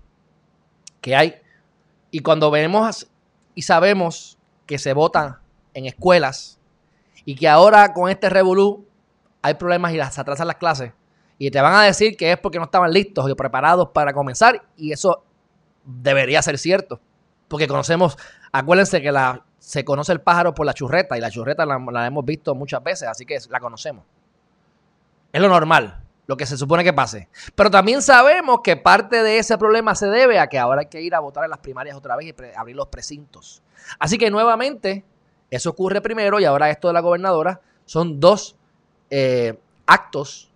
que 0.99 1.15
hay. 1.15 1.35
Y 2.11 2.19
cuando 2.19 2.51
vemos 2.51 3.07
y 3.55 3.61
sabemos 3.63 4.37
que 4.65 4.77
se 4.77 4.93
votan 4.93 5.37
en 5.73 5.85
escuelas 5.85 6.59
y 7.25 7.35
que 7.35 7.47
ahora 7.47 7.93
con 7.93 8.09
este 8.09 8.29
revolú 8.29 8.87
hay 9.41 9.55
problemas 9.55 9.93
y 9.93 9.97
las 9.97 10.17
atrasan 10.19 10.47
las 10.47 10.57
clases 10.57 10.93
y 11.37 11.49
te 11.49 11.59
van 11.59 11.73
a 11.73 11.83
decir 11.83 12.15
que 12.15 12.31
es 12.31 12.37
porque 12.37 12.59
no 12.59 12.65
estaban 12.65 12.91
listos 12.91 13.29
y 13.29 13.33
preparados 13.33 13.89
para 13.89 14.13
comenzar 14.13 14.63
y 14.77 14.91
eso 14.91 15.23
debería 15.83 16.41
ser 16.41 16.57
cierto. 16.59 16.99
Porque 17.47 17.67
conocemos, 17.67 18.17
acuérdense 18.51 19.01
que 19.01 19.11
la, 19.11 19.43
se 19.61 19.85
conoce 19.85 20.11
el 20.11 20.21
pájaro 20.21 20.55
por 20.55 20.65
la 20.65 20.73
churreta 20.73 21.15
y 21.15 21.21
la 21.21 21.29
churreta 21.29 21.67
la, 21.67 22.07
hemos 22.07 22.25
visto 22.25 22.55
muchas 22.55 22.83
veces, 22.83 23.07
así 23.07 23.27
que 23.27 23.37
la 23.47 23.59
conocemos. 23.59 24.03
Es 25.31 25.39
lo 25.39 25.47
normal, 25.47 26.01
lo 26.25 26.35
que 26.35 26.47
se 26.47 26.57
supone 26.57 26.83
que 26.83 26.93
pase. 26.93 27.29
Pero 27.53 27.69
también 27.69 28.01
sabemos 28.01 28.61
que 28.63 28.75
parte 28.75 29.21
de 29.21 29.37
ese 29.37 29.59
problema 29.59 29.93
se 29.93 30.07
debe 30.07 30.39
a 30.39 30.47
que 30.47 30.57
ahora 30.57 30.81
hay 30.81 30.87
que 30.87 31.03
ir 31.03 31.13
a 31.13 31.19
votar 31.19 31.43
en 31.43 31.51
las 31.51 31.59
primarias 31.59 31.95
otra 31.95 32.15
vez 32.15 32.33
y 32.33 32.57
abrir 32.57 32.75
los 32.75 32.87
precintos. 32.87 33.61
Así 33.99 34.17
que 34.17 34.31
nuevamente, 34.31 35.05
eso 35.51 35.69
ocurre 35.69 36.01
primero 36.01 36.39
y 36.39 36.45
ahora 36.45 36.71
esto 36.71 36.87
de 36.87 36.95
la 36.95 37.01
gobernadora 37.01 37.61
son 37.85 38.19
dos 38.19 38.55
eh, 39.11 39.59
actos 39.85 40.51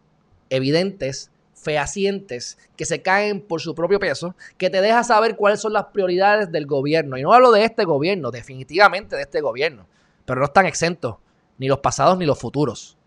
evidentes, 0.49 1.29
fehacientes, 1.65 2.59
que 2.77 2.85
se 2.85 3.01
caen 3.01 3.41
por 3.41 3.59
su 3.59 3.73
propio 3.73 3.99
peso, 3.99 4.35
que 4.59 4.69
te 4.69 4.81
deja 4.81 5.03
saber 5.03 5.35
cuáles 5.35 5.59
son 5.59 5.73
las 5.73 5.85
prioridades 5.85 6.51
del 6.51 6.67
gobierno. 6.67 7.17
Y 7.17 7.23
no 7.23 7.33
hablo 7.33 7.51
de 7.51 7.65
este 7.65 7.85
gobierno, 7.85 8.29
definitivamente 8.29 9.15
de 9.15 9.23
este 9.23 9.41
gobierno, 9.41 9.87
pero 10.25 10.39
no 10.39 10.45
están 10.45 10.67
exentos 10.67 11.15
ni 11.57 11.67
los 11.67 11.79
pasados 11.79 12.19
ni 12.19 12.25
los 12.27 12.37
futuros. 12.37 12.97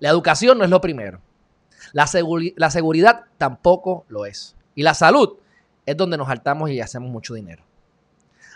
La 0.00 0.08
educación 0.08 0.56
no 0.56 0.64
es 0.64 0.70
lo 0.70 0.80
primero. 0.80 1.20
La, 1.92 2.08
la 2.56 2.70
seguridad 2.70 3.26
tampoco 3.36 4.06
lo 4.08 4.24
es. 4.24 4.56
Y 4.74 4.82
la 4.82 4.94
salud 4.94 5.36
es 5.84 5.96
donde 5.96 6.16
nos 6.16 6.28
saltamos 6.28 6.70
y 6.70 6.80
hacemos 6.80 7.10
mucho 7.10 7.34
dinero. 7.34 7.62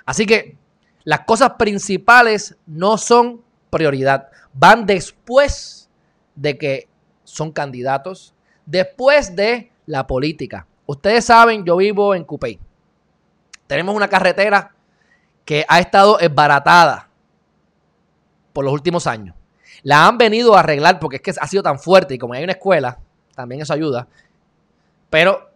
Así 0.07 0.25
que 0.25 0.57
las 1.05 1.21
cosas 1.21 1.53
principales 1.59 2.57
no 2.65 2.97
son 2.97 3.43
prioridad. 3.69 4.29
Van 4.55 4.87
después 4.87 5.91
de 6.37 6.57
que 6.57 6.89
son 7.25 7.53
candidatos, 7.53 8.35
después 8.67 9.35
de 9.35 9.71
la 9.87 10.07
política. 10.07 10.67
Ustedes 10.87 11.25
saben, 11.25 11.65
yo 11.65 11.77
vivo 11.77 12.15
en 12.15 12.25
Cupey. 12.25 12.59
Tenemos 13.67 13.95
una 13.95 14.09
carretera 14.09 14.73
que 15.45 15.65
ha 15.69 15.81
estado 15.81 16.19
esbaratada 16.21 17.09
por 18.53 18.65
los 18.65 18.73
últimos 18.73 19.07
años. 19.07 19.35
La 19.83 20.07
han 20.07 20.19
venido 20.19 20.55
a 20.55 20.61
arreglar 20.61 21.01
porque 21.01 21.17
es 21.17 21.23
que 21.23 21.33
ha 21.39 21.47
sido 21.47 21.63
tan 21.63 21.79
fuerte 21.79 22.15
y 22.15 22.19
como 22.19 22.35
hay 22.35 22.45
una 22.45 22.53
escuela, 22.53 22.99
también 23.35 23.63
eso 23.63 23.73
ayuda. 23.73 24.07
Pero 25.11 25.51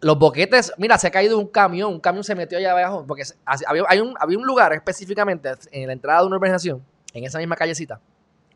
los 0.00 0.18
boquetes, 0.18 0.72
mira, 0.76 0.98
se 0.98 1.06
ha 1.06 1.10
caído 1.10 1.38
un 1.38 1.46
camión, 1.46 1.92
un 1.92 2.00
camión 2.00 2.24
se 2.24 2.34
metió 2.34 2.58
allá 2.58 2.72
abajo, 2.72 3.04
porque 3.06 3.22
había, 3.44 4.02
un, 4.02 4.14
había 4.18 4.38
un 4.38 4.46
lugar 4.46 4.72
específicamente 4.72 5.50
en 5.72 5.86
la 5.86 5.92
entrada 5.92 6.20
de 6.20 6.26
una 6.26 6.36
urbanización, 6.36 6.82
en 7.12 7.24
esa 7.24 7.38
misma 7.38 7.56
callecita, 7.56 8.00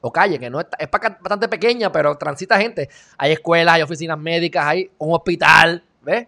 o 0.06 0.12
calle, 0.12 0.38
que 0.38 0.50
no 0.50 0.60
es, 0.60 0.66
es 0.78 0.88
bastante 0.90 1.48
pequeña, 1.48 1.90
pero 1.90 2.14
transita 2.16 2.58
gente. 2.58 2.90
Hay 3.16 3.32
escuelas, 3.32 3.74
hay 3.74 3.82
oficinas 3.82 4.18
médicas, 4.18 4.64
hay 4.66 4.90
un 4.98 5.14
hospital, 5.14 5.82
¿ves? 6.02 6.26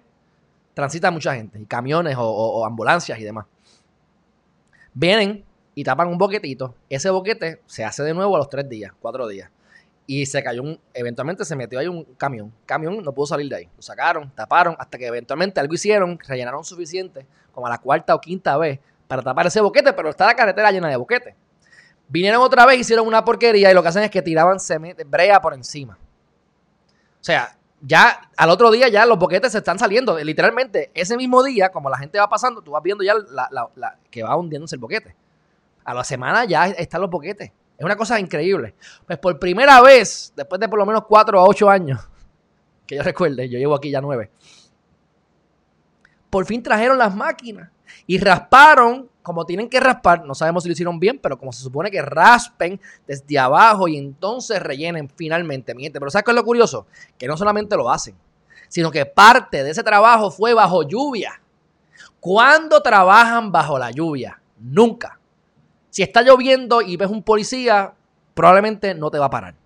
Transita 0.72 1.10
mucha 1.10 1.34
gente, 1.34 1.60
y 1.60 1.66
camiones 1.66 2.16
o 2.18 2.64
ambulancias 2.64 3.18
y 3.18 3.24
demás. 3.24 3.46
Vienen 4.94 5.44
y 5.74 5.84
tapan 5.84 6.08
un 6.08 6.16
boquetito. 6.16 6.74
Ese 6.88 7.10
boquete 7.10 7.60
se 7.66 7.84
hace 7.84 8.02
de 8.02 8.14
nuevo 8.14 8.34
a 8.34 8.38
los 8.38 8.48
tres 8.48 8.66
días, 8.66 8.92
cuatro 8.98 9.28
días. 9.28 9.50
Y 10.06 10.24
se 10.24 10.42
cayó 10.42 10.62
un, 10.62 10.80
eventualmente 10.94 11.44
se 11.44 11.54
metió 11.54 11.78
ahí 11.78 11.86
un 11.86 12.04
camión. 12.16 12.50
Camión 12.64 13.02
no 13.02 13.12
pudo 13.12 13.26
salir 13.26 13.48
de 13.50 13.56
ahí. 13.56 13.68
Lo 13.76 13.82
sacaron, 13.82 14.30
taparon, 14.34 14.74
hasta 14.78 14.96
que 14.96 15.06
eventualmente 15.06 15.60
algo 15.60 15.74
hicieron, 15.74 16.18
rellenaron 16.18 16.64
suficiente, 16.64 17.26
como 17.52 17.66
a 17.66 17.70
la 17.70 17.78
cuarta 17.78 18.14
o 18.14 18.20
quinta 18.22 18.56
vez, 18.56 18.80
para 19.06 19.20
tapar 19.20 19.48
ese 19.48 19.60
boquete, 19.60 19.92
pero 19.92 20.08
está 20.08 20.24
la 20.24 20.34
carretera 20.34 20.72
llena 20.72 20.88
de 20.88 20.96
boquetes. 20.96 21.34
Vinieron 22.08 22.42
otra 22.42 22.66
vez, 22.66 22.78
hicieron 22.78 23.06
una 23.06 23.24
porquería 23.24 23.70
y 23.70 23.74
lo 23.74 23.82
que 23.82 23.88
hacen 23.88 24.02
es 24.02 24.10
que 24.10 24.22
tiraban 24.22 24.58
brea 25.06 25.40
por 25.40 25.54
encima. 25.54 25.98
O 27.20 27.24
sea, 27.26 27.58
ya 27.80 28.30
al 28.36 28.50
otro 28.50 28.70
día 28.70 28.88
ya 28.88 29.04
los 29.06 29.18
boquetes 29.18 29.52
se 29.52 29.58
están 29.58 29.78
saliendo. 29.78 30.18
Literalmente, 30.18 30.90
ese 30.94 31.16
mismo 31.16 31.42
día, 31.42 31.70
como 31.70 31.90
la 31.90 31.98
gente 31.98 32.18
va 32.18 32.28
pasando, 32.28 32.62
tú 32.62 32.72
vas 32.72 32.82
viendo 32.82 33.02
ya 33.02 33.14
la, 33.14 33.98
que 34.10 34.22
va 34.22 34.36
hundiéndose 34.36 34.76
el 34.76 34.80
boquete 34.80 35.16
a 35.86 35.94
la 35.94 36.04
semana 36.04 36.44
ya 36.44 36.66
están 36.66 37.00
los 37.00 37.08
boquetes. 37.08 37.50
Es 37.78 37.84
una 37.84 37.96
cosa 37.96 38.18
increíble. 38.18 38.74
Pues 39.06 39.18
por 39.18 39.38
primera 39.38 39.80
vez, 39.80 40.32
después 40.34 40.60
de 40.60 40.68
por 40.68 40.78
lo 40.78 40.86
menos 40.86 41.04
cuatro 41.08 41.42
o 41.42 41.48
ocho 41.48 41.70
años, 41.70 42.00
que 42.86 42.96
yo 42.96 43.02
recuerde, 43.02 43.48
yo 43.48 43.58
llevo 43.58 43.74
aquí 43.74 43.90
ya 43.90 44.00
nueve, 44.00 44.30
por 46.28 46.44
fin 46.44 46.62
trajeron 46.62 46.98
las 46.98 47.14
máquinas 47.14 47.70
y 48.06 48.18
rasparon 48.18 49.08
como 49.26 49.44
tienen 49.44 49.68
que 49.68 49.80
raspar. 49.80 50.24
No 50.24 50.36
sabemos 50.36 50.62
si 50.62 50.68
lo 50.68 50.74
hicieron 50.74 51.00
bien, 51.00 51.18
pero 51.18 51.36
como 51.36 51.52
se 51.52 51.60
supone 51.60 51.90
que 51.90 52.00
raspen 52.00 52.80
desde 53.08 53.36
abajo 53.36 53.88
y 53.88 53.96
entonces 53.96 54.62
rellenen 54.62 55.08
finalmente. 55.08 55.74
Miente. 55.74 55.98
Pero 55.98 56.12
¿sabes 56.12 56.24
qué 56.24 56.30
es 56.30 56.36
lo 56.36 56.44
curioso? 56.44 56.86
Que 57.18 57.26
no 57.26 57.36
solamente 57.36 57.76
lo 57.76 57.90
hacen, 57.90 58.14
sino 58.68 58.88
que 58.92 59.04
parte 59.04 59.64
de 59.64 59.70
ese 59.72 59.82
trabajo 59.82 60.30
fue 60.30 60.54
bajo 60.54 60.84
lluvia. 60.84 61.40
¿Cuándo 62.20 62.80
trabajan 62.82 63.50
bajo 63.50 63.80
la 63.80 63.90
lluvia? 63.90 64.40
Nunca. 64.60 65.18
Si 65.90 66.04
está 66.04 66.22
lloviendo 66.22 66.80
y 66.80 66.96
ves 66.96 67.10
un 67.10 67.24
policía, 67.24 67.94
probablemente 68.32 68.94
no 68.94 69.10
te 69.10 69.18
va 69.18 69.26
a 69.26 69.30
parar. 69.30 69.56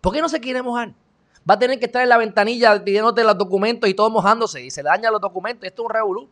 ¿Por 0.00 0.12
qué 0.12 0.20
no 0.20 0.28
se 0.28 0.38
quiere 0.38 0.62
mojar? 0.62 0.94
Va 1.50 1.54
a 1.54 1.58
tener 1.58 1.80
que 1.80 1.86
estar 1.86 2.04
en 2.04 2.08
la 2.08 2.18
ventanilla 2.18 2.84
pidiéndote 2.84 3.24
los 3.24 3.36
documentos 3.36 3.90
y 3.90 3.94
todo 3.94 4.10
mojándose 4.10 4.64
y 4.64 4.70
se 4.70 4.84
dañan 4.84 5.12
los 5.12 5.20
documentos. 5.20 5.66
Esto 5.66 5.82
es 5.82 5.86
un 5.86 5.92
revolú. 5.92 6.28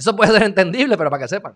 Eso 0.00 0.16
puede 0.16 0.32
ser 0.32 0.44
entendible, 0.44 0.96
pero 0.96 1.10
para 1.10 1.22
que 1.22 1.28
sepan. 1.28 1.54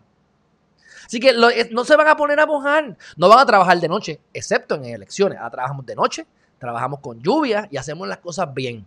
Así 1.06 1.18
que 1.18 1.32
no 1.70 1.84
se 1.84 1.96
van 1.96 2.08
a 2.08 2.16
poner 2.16 2.38
a 2.38 2.46
mojar. 2.46 2.96
No 3.16 3.28
van 3.28 3.38
a 3.38 3.46
trabajar 3.46 3.80
de 3.80 3.88
noche, 3.88 4.20
excepto 4.34 4.74
en 4.74 4.84
elecciones. 4.84 5.38
Ahora 5.38 5.50
trabajamos 5.50 5.86
de 5.86 5.94
noche, 5.94 6.26
trabajamos 6.58 7.00
con 7.00 7.22
lluvia 7.22 7.66
y 7.70 7.78
hacemos 7.78 8.06
las 8.06 8.18
cosas 8.18 8.52
bien 8.52 8.86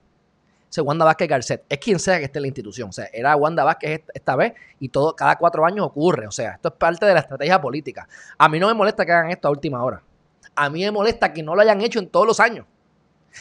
ese 0.70 0.82
Wanda 0.82 1.06
Vázquez 1.06 1.28
Garcet. 1.28 1.66
Es 1.68 1.80
quien 1.80 1.98
sea 1.98 2.20
que 2.20 2.26
esté 2.26 2.38
en 2.38 2.44
la 2.44 2.48
institución. 2.48 2.90
O 2.90 2.92
sea, 2.92 3.10
era 3.12 3.36
Wanda 3.36 3.64
Vázquez 3.64 4.04
esta 4.14 4.36
vez 4.36 4.54
y 4.80 4.90
todo, 4.90 5.16
cada 5.16 5.36
cuatro 5.38 5.66
años 5.66 5.88
ocurre. 5.88 6.28
O 6.28 6.32
sea, 6.32 6.52
esto 6.52 6.70
es 6.70 6.76
parte 6.76 7.06
de 7.06 7.14
la 7.16 7.22
estrategia 7.22 7.60
política. 7.60 8.08
A 8.38 8.48
mí 8.48 8.60
no 8.60 8.68
me 8.68 8.76
molesta 8.76 9.06
que 9.06 9.12
hagan 9.12 9.32
esto 9.32 9.48
a 9.48 9.52
última 9.52 9.84
hora. 9.84 10.04
A 10.56 10.70
mí 10.70 10.84
me 10.84 10.92
molesta 10.92 11.34
que 11.34 11.42
no 11.42 11.56
lo 11.56 11.62
hayan 11.62 11.82
hecho 11.82 12.00
en 12.00 12.10
todos 12.10 12.28
los 12.28 12.40
años 12.40 12.66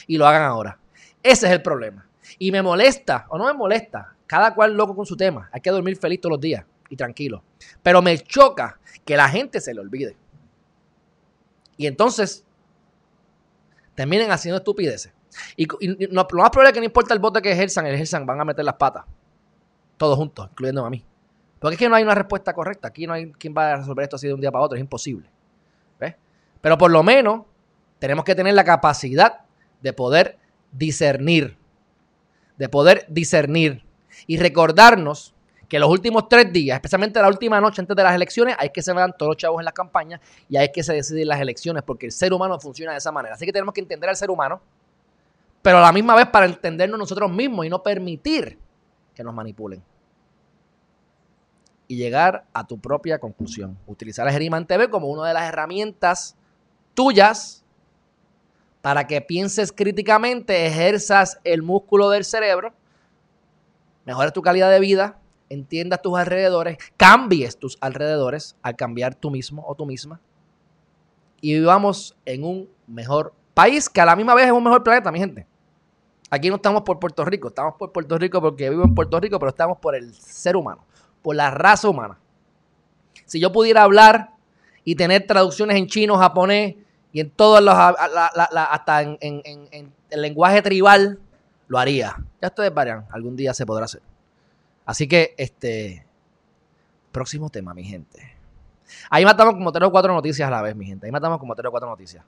y 0.07 0.17
lo 0.17 0.27
hagan 0.27 0.43
ahora. 0.43 0.79
Ese 1.23 1.47
es 1.47 1.53
el 1.53 1.63
problema. 1.63 2.06
Y 2.39 2.51
me 2.53 2.63
molesta, 2.63 3.27
o 3.29 3.39
no 3.39 3.47
me 3.47 3.53
molesta, 3.53 4.15
cada 4.27 4.55
cual 4.55 4.75
loco 4.75 4.95
con 4.95 5.07
su 5.07 5.17
tema. 5.17 5.49
Hay 5.53 5.61
que 5.61 5.71
dormir 5.71 5.97
feliz 5.97 6.21
todos 6.21 6.33
los 6.33 6.41
días 6.41 6.65
y 6.89 6.97
tranquilo. 6.97 7.43
Pero 7.83 8.03
me 8.03 8.19
choca 8.19 8.79
que 9.05 9.17
la 9.17 9.29
gente 9.29 9.61
se 9.61 9.75
le 9.75 9.81
olvide. 9.81 10.17
Y 11.77 11.87
entonces 11.87 12.45
terminen 13.95 14.31
haciendo 14.31 14.59
estupideces. 14.59 15.13
Y, 15.57 15.67
lo, 16.07 16.15
más 16.15 16.27
probable 16.27 16.69
es 16.69 16.73
que 16.73 16.81
no 16.81 16.87
importa 16.87 17.13
el 17.15 17.21
voto 17.21 17.41
que 17.43 17.53
ejerzan, 17.53 17.87
ejerzan, 17.87 18.25
van 18.25 18.41
a 18.41 18.45
meter 18.45 18.65
las 18.65 18.75
patas. 18.75 19.05
Todos 19.97 20.17
juntos, 20.17 20.49
incluyendo 20.51 20.85
a 20.85 20.91
mí. 20.91 21.05
Porque 21.59 21.75
es 21.75 21.79
que 21.79 21.89
no 21.89 21.97
hay 21.97 22.03
una 22.03 22.15
respuesta 22.15 22.53
correcta. 22.53 22.89
Aquí 22.89 23.07
no 23.07 23.15
hay 23.15 23.33
quien 23.33 23.55
va 23.57 23.73
a 23.73 23.77
resolver 23.77 24.05
esto 24.05 24.17
así 24.17 24.27
de 24.27 24.35
un 24.35 24.41
día 24.41 24.51
para 24.51 24.65
otro. 24.65 24.77
Es 24.77 24.81
imposible. 24.81 25.29
¿Ves? 25.99 26.15
Pero 26.61 26.77
por 26.79 26.91
lo 26.91 27.03
menos 27.03 27.43
tenemos 27.99 28.25
que 28.25 28.35
tener 28.35 28.55
la 28.55 28.65
capacidad 28.65 29.41
de 29.81 29.93
poder 29.93 30.39
discernir. 30.73 31.57
De 32.57 32.69
poder 32.69 33.07
discernir. 33.09 33.85
Y 34.27 34.39
recordarnos 34.39 35.35
que 35.69 35.79
los 35.79 35.91
últimos 35.91 36.29
tres 36.29 36.53
días, 36.53 36.77
especialmente 36.77 37.21
la 37.21 37.29
última 37.29 37.61
noche 37.61 37.81
antes 37.81 37.97
de 37.97 38.03
las 38.03 38.15
elecciones, 38.15 38.57
hay 38.59 38.71
que 38.71 38.83
se 38.83 38.93
vean 38.93 39.13
todos 39.19 39.31
los 39.31 39.37
chavos 39.37 39.61
en 39.61 39.65
las 39.65 39.75
campañas 39.75 40.21
y 40.49 40.57
hay 40.57 40.71
que 40.71 40.83
se 40.83 40.93
deciden 40.95 41.29
las 41.29 41.41
elecciones 41.41 41.83
porque 41.83 42.07
el 42.07 42.13
ser 42.13 42.33
humano 42.33 42.59
funciona 42.61 42.93
de 42.93 42.99
esa 42.99 43.11
manera. 43.11 43.35
Así 43.35 43.45
que 43.45 43.53
tenemos 43.53 43.75
que 43.75 43.81
entender 43.81 44.09
al 44.09 44.17
ser 44.17 44.31
humano 44.31 44.61
pero 45.67 45.79
a 45.79 45.81
la 45.81 45.91
misma 45.91 46.15
vez 46.15 46.29
para 46.29 46.47
entendernos 46.47 46.97
nosotros 46.97 47.29
mismos 47.29 47.67
y 47.67 47.69
no 47.69 47.83
permitir 47.83 48.57
que 49.13 49.25
nos 49.25 49.35
manipulen. 49.35 49.83
y 51.89 51.97
llegar 51.97 52.45
a 52.53 52.65
tu 52.65 52.79
propia 52.79 53.19
conclusión. 53.19 53.77
Utilizar 53.85 54.29
el 54.29 54.33
Geriman 54.33 54.65
TV 54.65 54.89
como 54.89 55.09
una 55.09 55.27
de 55.27 55.35
las 55.35 55.49
herramientas 55.49 56.37
tuyas 56.95 57.65
para 58.87 59.09
que 59.09 59.21
pienses 59.21 59.73
críticamente, 59.73 60.65
ejerzas 60.65 61.41
el 61.43 61.61
músculo 61.61 62.09
del 62.09 62.25
cerebro, 62.25 62.73
mejores 64.05 64.33
tu 64.33 64.43
calidad 64.43 64.71
de 64.71 64.79
vida, 64.79 65.19
entiendas 65.49 66.01
tus 66.03 66.17
alrededores, 66.17 66.79
cambies 66.97 67.59
tus 67.59 67.79
alrededores 67.81 68.55
al 68.63 68.77
cambiar 68.77 69.17
tú 69.17 69.33
mismo 69.33 69.65
o 69.67 69.75
tú 69.75 69.87
misma 69.87 70.21
y 71.41 71.55
vivamos 71.55 72.17
en 72.25 72.45
un 72.45 72.71
mejor 72.87 73.35
país 73.55 73.89
que 73.89 74.01
a 74.01 74.05
la 74.05 74.15
misma 74.15 74.37
vez 74.37 74.47
es 74.47 74.53
un 74.53 74.63
mejor 74.63 74.85
planeta, 74.85 75.11
mi 75.11 75.19
gente. 75.19 75.49
Aquí 76.31 76.49
no 76.49 76.55
estamos 76.55 76.83
por 76.83 77.01
Puerto 77.01 77.25
Rico, 77.25 77.49
estamos 77.49 77.75
por 77.75 77.91
Puerto 77.91 78.17
Rico 78.17 78.41
porque 78.41 78.71
vivo 78.71 78.85
en 78.85 78.95
Puerto 78.95 79.19
Rico, 79.19 79.41
pero 79.41 79.49
estamos 79.49 79.79
por 79.79 79.97
el 79.97 80.15
ser 80.15 80.55
humano, 80.55 80.85
por 81.23 81.35
la 81.35 81.51
raza 81.51 81.89
humana. 81.89 82.21
Si 83.25 83.41
yo 83.41 83.51
pudiera 83.51 83.83
hablar 83.83 84.31
y 84.85 84.95
tener 84.95 85.27
traducciones 85.27 85.77
en 85.77 85.89
chino, 85.89 86.17
japonés 86.17 86.77
y 87.17 87.21
en 87.21 87.31
todos 87.31 87.63
los, 87.63 87.75
hasta 87.75 89.01
en, 89.01 89.19
el 90.11 90.21
lenguaje 90.21 90.61
tribal, 90.61 91.19
lo 91.67 91.79
haría. 91.79 92.15
Ya 92.43 92.49
ustedes 92.49 92.75
verán, 92.75 93.07
algún 93.11 93.35
día 93.35 93.55
se 93.55 93.65
podrá 93.65 93.87
hacer. 93.87 94.03
Así 94.85 95.09
que, 95.09 95.35
este, 95.39 96.07
próximo 97.13 97.49
tema, 97.49 97.73
mi 97.73 97.85
gente. 97.85 98.37
Ahí 99.09 99.25
matamos 99.25 99.55
como 99.55 99.73
tres 99.73 99.89
o 99.89 99.91
cuatro 99.91 100.13
noticias 100.13 100.47
a 100.47 100.51
la 100.51 100.61
vez, 100.61 100.77
mi 100.77 100.85
gente. 100.85 101.07
Ahí 101.07 101.11
matamos 101.11 101.39
como 101.39 101.55
tres 101.55 101.69
o 101.69 101.71
cuatro 101.71 101.89
noticias. 101.89 102.23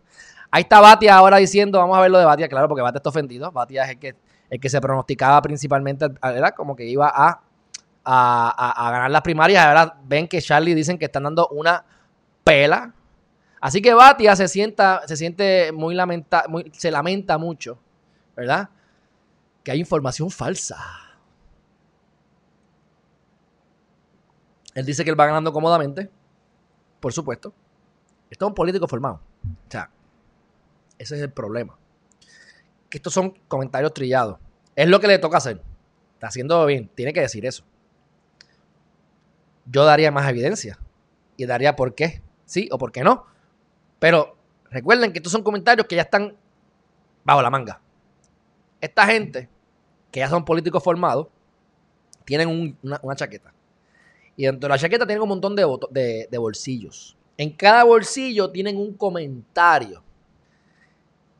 Ahí 0.51 0.63
está 0.63 0.81
Batia 0.81 1.17
ahora 1.17 1.37
diciendo, 1.37 1.79
vamos 1.81 1.99
a 1.99 2.01
ver 2.01 2.11
lo 2.11 2.19
de 2.19 2.25
Batia, 2.25 2.49
claro, 2.49 2.67
porque 2.67 2.81
Batia 2.81 2.97
está 2.97 3.11
ofendido. 3.11 3.53
Batia 3.53 3.85
es 3.85 3.91
el 3.91 3.99
que, 3.99 4.17
el 4.49 4.59
que 4.59 4.71
se 4.71 4.81
pronosticaba 4.81 5.43
principalmente, 5.43 6.07
era 6.23 6.53
como 6.53 6.75
que 6.75 6.87
iba 6.87 7.13
a, 7.15 7.43
a, 8.07 8.91
ganar 8.91 9.11
las 9.11 9.21
primarias. 9.21 9.67
Ahora 9.67 9.99
ven 10.07 10.27
que 10.27 10.41
Charlie 10.41 10.75
dicen 10.75 10.97
que 10.97 11.05
están 11.05 11.25
dando 11.25 11.47
una 11.49 11.85
pela. 12.43 12.95
Así 13.61 13.83
que 13.83 13.95
Batia 13.95 14.37
se 14.37 14.49
sienta, 14.49 15.03
se 15.07 15.17
siente 15.17 15.73
muy 15.73 15.95
lamenta, 15.95 16.45
muy, 16.49 16.71
se 16.75 16.91
lamenta 16.91 17.39
mucho, 17.39 17.79
¿verdad? 18.37 18.71
Que 19.65 19.73
hay 19.73 19.81
información 19.81 20.31
falsa. 20.31 20.77
Él 24.75 24.87
dice 24.87 25.03
que 25.03 25.11
él 25.11 25.19
va 25.19 25.27
ganando 25.27 25.53
cómodamente, 25.53 26.09
por 27.01 27.13
supuesto. 27.13 27.53
Esto 28.31 28.45
es 28.45 28.49
un 28.49 28.55
político 28.55 28.87
formado. 28.87 29.21
O 29.45 29.71
sea, 29.71 29.91
ese 30.99 31.17
es 31.17 31.23
el 31.23 31.33
problema. 31.33 31.77
Que 32.89 32.99
estos 32.99 33.13
son 33.13 33.31
comentarios 33.49 33.93
trillados. 33.93 34.39
Es 34.77 34.89
lo 34.89 35.01
que 35.01 35.09
le 35.09 35.19
toca 35.19 35.39
hacer. 35.39 35.63
Está 36.15 36.29
haciendo 36.29 36.65
bien. 36.67 36.89
Tiene 36.95 37.13
que 37.13 37.21
decir 37.21 37.45
eso. 37.47 37.65
Yo 39.67 39.85
daría 39.85 40.11
más 40.11 40.29
evidencia. 40.29 40.79
Y 41.37 41.47
daría 41.47 41.75
por 41.75 41.95
qué. 41.95 42.23
Sí 42.45 42.69
o 42.71 42.79
por 42.79 42.93
qué 42.93 43.03
no. 43.03 43.27
Pero 43.99 44.37
recuerden 44.71 45.13
que 45.13 45.19
estos 45.19 45.33
son 45.33 45.43
comentarios 45.43 45.87
que 45.87 45.97
ya 45.97 46.03
están 46.03 46.37
bajo 47.25 47.43
la 47.43 47.51
manga. 47.51 47.81
Esta 48.81 49.07
gente, 49.07 49.49
que 50.11 50.21
ya 50.21 50.29
son 50.29 50.45
políticos 50.45 50.83
formados, 50.83 51.29
tienen 52.25 52.77
una, 52.83 53.17
chaqueta. 53.17 53.53
Y 54.37 54.45
dentro 54.45 54.69
de 54.69 54.75
la 54.75 54.79
chaqueta 54.79 55.07
tienen 55.07 55.23
un 55.23 55.29
montón 55.31 55.57
de, 55.57 56.29
de 56.31 56.39
bolsillos. 56.39 57.17
En 57.37 57.51
cada 57.51 57.85
bolsillo 57.85 58.51
tienen 58.51 58.77
un 58.77 58.95
comentario 58.95 60.03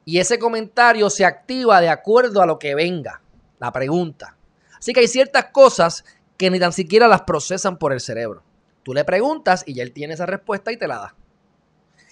y 0.09 0.21
ese 0.21 0.39
comentario 0.39 1.11
se 1.11 1.27
activa 1.27 1.83
de 1.83 1.91
acuerdo 1.91 2.41
a 2.41 2.47
lo 2.47 2.59
que 2.59 2.75
venga, 2.75 3.21
la 3.59 3.71
pregunta. 3.71 4.39
Así 4.79 4.95
que 4.95 5.01
hay 5.01 5.07
ciertas 5.07 5.51
cosas 5.53 6.03
que 6.39 6.51
ni 6.51 6.59
tan 6.59 6.73
siquiera 6.73 7.07
las 7.09 7.25
procesan 7.25 7.77
por 7.77 7.93
el 7.93 8.01
cerebro. 8.01 8.43
Tú 8.85 8.95
le 8.95 9.05
preguntas 9.05 9.65
y 9.67 9.75
ya 9.75 9.83
él 9.83 9.93
tiene 9.93 10.15
esa 10.15 10.25
respuesta 10.25 10.73
y 10.73 10.79
te 10.79 10.89
la 10.89 10.97
da. 10.97 11.15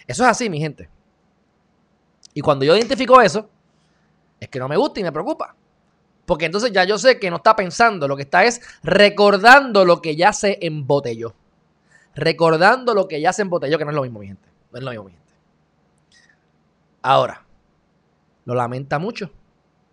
Eso 0.07 0.23
es 0.25 0.31
así, 0.31 0.49
mi 0.49 0.59
gente. 0.59 0.89
Y 2.35 2.41
cuando 2.41 2.65
yo 2.65 2.77
identifico 2.77 3.21
eso, 3.21 3.49
es 4.39 4.49
que 4.49 4.59
no 4.59 4.69
me 4.69 4.77
gusta 4.77 5.01
y 5.01 5.03
me 5.03 5.13
preocupa. 5.13 5.57
Porque 6.27 6.47
entonces 6.47 6.73
ya 6.73 6.85
yo 6.85 6.99
sé 6.99 7.19
que 7.19 7.31
no 7.31 7.37
está 7.37 7.57
pensando, 7.57 8.09
lo 8.09 8.17
que 8.17 8.23
está 8.23 8.45
es 8.45 8.61
recordando 8.83 9.85
lo 9.85 10.03
que 10.03 10.17
ya 10.17 10.33
se 10.33 10.59
embotelló. 10.61 11.35
Recordando 12.15 12.95
lo 12.95 13.09
que 13.09 13.21
ya 13.21 13.33
se 13.33 13.43
embotelló, 13.43 13.79
que 13.79 13.85
no 13.85 13.91
es 13.91 13.97
lo 13.97 14.03
mismo, 14.03 14.21
mi 14.21 14.27
gente. 14.27 14.49
No 14.73 14.79
es 14.79 14.85
lo 14.85 14.91
mismo, 14.91 15.05
mi 15.05 15.13
gente. 15.13 15.33
Ahora, 17.03 17.45
lo 18.45 18.55
lamenta 18.55 18.99
mucho. 18.99 19.31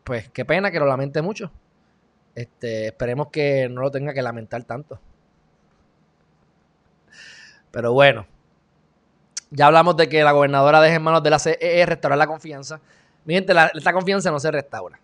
Pues 0.04 0.30
qué 0.30 0.43
pena 0.43 0.71
que 0.71 0.80
lo 0.80 0.86
lamente 0.86 1.21
mucho. 1.21 1.52
Este, 2.36 2.88
esperemos 2.88 3.28
que 3.28 3.69
no 3.69 3.82
lo 3.82 3.91
tenga 3.91 4.13
que 4.13 4.21
lamentar 4.21 4.63
tanto. 4.63 4.99
Pero 7.71 7.93
bueno, 7.93 8.26
ya 9.54 9.68
hablamos 9.68 9.96
de 9.96 10.10
que 10.10 10.24
la 10.24 10.32
gobernadora 10.32 10.82
deje 10.82 10.96
en 10.96 11.04
manos 11.04 11.24
de 11.24 11.30
la 11.30 11.39
CEE 11.39 11.86
restaurar 11.86 12.18
la 12.18 12.28
confianza. 12.28 12.82
Mi 13.26 13.36
gente, 13.36 13.54
esta 13.76 13.94
confianza 13.94 14.32
no 14.32 14.39
se 14.39 14.52
restaura. 14.52 15.00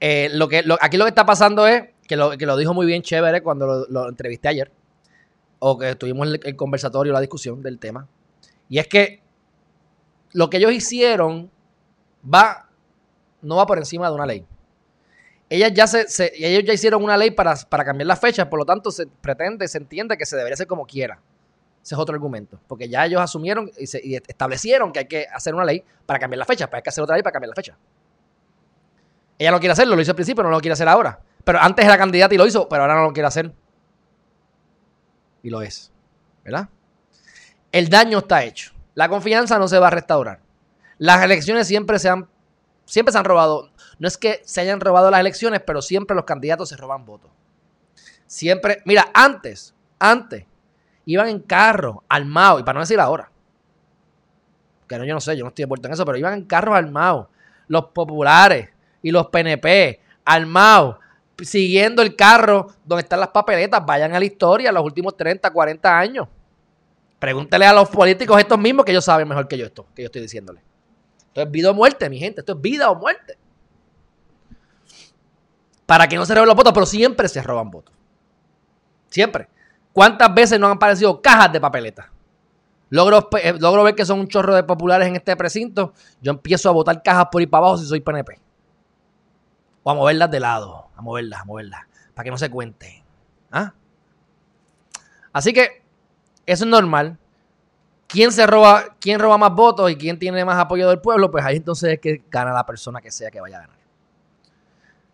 Eh, 0.00 0.28
lo 0.32 0.48
que, 0.48 0.64
aquí 0.80 0.96
lo 0.96 1.04
que 1.04 1.10
está 1.10 1.24
pasando 1.24 1.66
es 1.66 1.84
que 2.06 2.16
lo, 2.16 2.36
que 2.36 2.46
lo 2.46 2.56
dijo 2.56 2.74
muy 2.74 2.86
bien 2.86 3.02
Chévere 3.02 3.42
cuando 3.42 3.86
lo, 3.88 4.08
entrevisté 4.08 4.48
ayer, 4.48 4.70
o 5.58 5.78
que 5.78 5.94
tuvimos 5.94 6.26
el, 6.26 6.40
el 6.42 6.56
conversatorio, 6.56 7.12
la 7.12 7.20
discusión 7.20 7.62
del 7.62 7.78
tema. 7.78 8.08
Y 8.68 8.78
es 8.78 8.88
que 8.88 9.22
lo 10.32 10.50
que 10.50 10.56
ellos 10.56 10.72
hicieron 10.72 11.50
va 12.22 12.66
no 13.42 13.56
va 13.56 13.66
por 13.66 13.78
encima 13.78 14.08
de 14.08 14.14
una 14.14 14.26
ley. 14.26 14.44
Ellas 15.48 15.72
ya 15.72 15.86
se, 15.86 16.32
ellos 16.34 16.64
ya 16.64 16.72
hicieron 16.72 17.04
una 17.04 17.16
ley 17.16 17.30
para, 17.30 17.56
cambiar 17.84 18.06
las 18.06 18.20
fechas, 18.20 18.46
por 18.48 18.58
lo 18.58 18.64
tanto 18.64 18.90
se 18.90 19.06
pretende, 19.06 19.68
se 19.68 19.78
entiende 19.78 20.18
que 20.18 20.26
se 20.26 20.36
debería 20.36 20.54
hacer 20.54 20.66
como 20.66 20.84
quiera. 20.86 21.20
Ese 21.86 21.94
es 21.94 22.00
otro 22.00 22.16
argumento, 22.16 22.58
porque 22.66 22.88
ya 22.88 23.06
ellos 23.06 23.20
asumieron 23.20 23.70
y, 23.78 24.16
establecieron 24.16 24.90
que 24.90 24.98
hay 24.98 25.04
que 25.04 25.24
hacer 25.32 25.54
una 25.54 25.64
ley 25.64 25.84
para 26.04 26.18
cambiar 26.18 26.38
la 26.38 26.44
fecha, 26.44 26.66
pero 26.66 26.78
hay 26.78 26.82
que 26.82 26.90
hacer 26.90 27.04
otra 27.04 27.14
ley 27.14 27.22
para 27.22 27.34
cambiar 27.34 27.50
la 27.50 27.54
fecha. 27.54 27.78
Ella 29.38 29.52
no 29.52 29.60
quiere 29.60 29.72
hacerlo, 29.72 29.94
lo 29.94 30.02
hizo 30.02 30.10
al 30.10 30.16
principio, 30.16 30.42
no 30.42 30.50
lo 30.50 30.58
quiere 30.58 30.72
hacer 30.72 30.88
ahora. 30.88 31.20
Pero 31.44 31.60
antes 31.60 31.84
era 31.84 31.96
candidata 31.96 32.34
y 32.34 32.38
lo 32.38 32.44
hizo, 32.44 32.68
pero 32.68 32.82
ahora 32.82 32.96
no 32.96 33.04
lo 33.04 33.12
quiere 33.12 33.28
hacer. 33.28 33.52
Y 35.44 35.50
lo 35.50 35.62
es. 35.62 35.92
¿Verdad? 36.42 36.68
El 37.70 37.88
daño 37.88 38.18
está 38.18 38.42
hecho. 38.42 38.72
La 38.96 39.08
confianza 39.08 39.56
no 39.56 39.68
se 39.68 39.78
va 39.78 39.86
a 39.86 39.90
restaurar. 39.90 40.40
Las 40.98 41.22
elecciones 41.22 41.68
siempre 41.68 42.00
se 42.00 42.08
han 42.08 42.28
siempre 42.84 43.12
se 43.12 43.18
han 43.18 43.24
robado. 43.24 43.70
No 44.00 44.08
es 44.08 44.18
que 44.18 44.42
se 44.44 44.60
hayan 44.60 44.80
robado 44.80 45.08
las 45.08 45.20
elecciones, 45.20 45.60
pero 45.64 45.80
siempre 45.82 46.16
los 46.16 46.24
candidatos 46.24 46.68
se 46.68 46.76
roban 46.76 47.04
votos. 47.04 47.30
Siempre, 48.26 48.82
mira, 48.84 49.08
antes, 49.14 49.72
antes, 50.00 50.46
iban 51.06 51.28
en 51.28 51.40
carro, 51.40 52.04
armados, 52.08 52.60
y 52.60 52.64
para 52.64 52.74
no 52.74 52.80
decir 52.80 53.00
ahora, 53.00 53.30
que 54.86 54.98
no, 54.98 55.04
yo 55.04 55.14
no 55.14 55.20
sé, 55.20 55.36
yo 55.36 55.44
no 55.44 55.48
estoy 55.48 55.62
envuelto 55.62 55.88
en 55.88 55.94
eso, 55.94 56.04
pero 56.04 56.18
iban 56.18 56.34
en 56.34 56.44
carros 56.44 56.76
armados, 56.76 57.28
los 57.68 57.86
populares 57.86 58.68
y 59.02 59.10
los 59.10 59.28
PNP, 59.28 60.00
armados, 60.24 60.96
siguiendo 61.42 62.02
el 62.02 62.14
carro 62.16 62.68
donde 62.84 63.02
están 63.02 63.20
las 63.20 63.28
papeletas, 63.28 63.84
vayan 63.84 64.14
a 64.14 64.18
la 64.18 64.24
historia 64.24 64.72
los 64.72 64.84
últimos 64.84 65.16
30, 65.16 65.50
40 65.50 65.98
años. 65.98 66.28
Pregúntele 67.18 67.66
a 67.66 67.72
los 67.72 67.88
políticos 67.88 68.38
estos 68.38 68.58
mismos 68.58 68.84
que 68.84 68.92
ellos 68.92 69.04
saben 69.04 69.26
mejor 69.26 69.48
que 69.48 69.56
yo 69.56 69.66
esto, 69.66 69.86
que 69.94 70.02
yo 70.02 70.06
estoy 70.06 70.22
diciéndole. 70.22 70.60
Esto 71.28 71.42
es 71.42 71.50
vida 71.50 71.70
o 71.70 71.74
muerte, 71.74 72.08
mi 72.10 72.18
gente. 72.18 72.40
Esto 72.40 72.52
es 72.52 72.60
vida 72.60 72.90
o 72.90 72.94
muerte. 72.94 73.38
Para 75.86 76.08
que 76.08 76.16
no 76.16 76.26
se 76.26 76.34
roben 76.34 76.48
los 76.48 76.56
votos, 76.56 76.72
pero 76.72 76.86
siempre 76.86 77.28
se 77.28 77.42
roban 77.42 77.70
votos. 77.70 77.94
Siempre. 79.08 79.48
¿Cuántas 79.96 80.34
veces 80.34 80.60
nos 80.60 80.68
han 80.68 80.76
aparecido 80.76 81.22
cajas 81.22 81.50
de 81.50 81.58
papeletas? 81.58 82.04
Logro, 82.90 83.30
eh, 83.42 83.54
logro 83.58 83.82
ver 83.82 83.94
que 83.94 84.04
son 84.04 84.20
un 84.20 84.28
chorro 84.28 84.54
de 84.54 84.62
populares 84.62 85.08
en 85.08 85.16
este 85.16 85.34
precinto. 85.36 85.94
Yo 86.20 86.32
empiezo 86.32 86.68
a 86.68 86.72
votar 86.72 87.02
cajas 87.02 87.28
por 87.32 87.40
ir 87.40 87.48
para 87.48 87.60
abajo 87.64 87.78
si 87.78 87.86
soy 87.86 88.00
PNP. 88.00 88.38
O 89.84 89.90
a 89.90 89.94
moverlas 89.94 90.30
de 90.30 90.38
lado. 90.38 90.88
A 90.94 91.00
moverlas, 91.00 91.40
a 91.40 91.44
moverlas. 91.46 91.80
Para 92.12 92.24
que 92.24 92.30
no 92.30 92.36
se 92.36 92.50
cuenten. 92.50 93.02
¿Ah? 93.50 93.72
Así 95.32 95.54
que 95.54 95.82
eso 96.44 96.64
es 96.64 96.70
normal 96.70 97.18
quién 98.06 98.32
se 98.32 98.46
roba, 98.46 98.96
quién 99.00 99.18
roba 99.18 99.38
más 99.38 99.54
votos 99.54 99.90
y 99.90 99.96
quién 99.96 100.18
tiene 100.18 100.44
más 100.44 100.58
apoyo 100.58 100.90
del 100.90 101.00
pueblo, 101.00 101.30
pues 101.30 101.42
ahí 101.42 101.56
entonces 101.56 101.94
es 101.94 102.00
que 102.00 102.22
gana 102.30 102.52
la 102.52 102.66
persona 102.66 103.00
que 103.00 103.10
sea 103.10 103.30
que 103.30 103.40
vaya 103.40 103.56
a 103.56 103.60
ganar. 103.62 103.78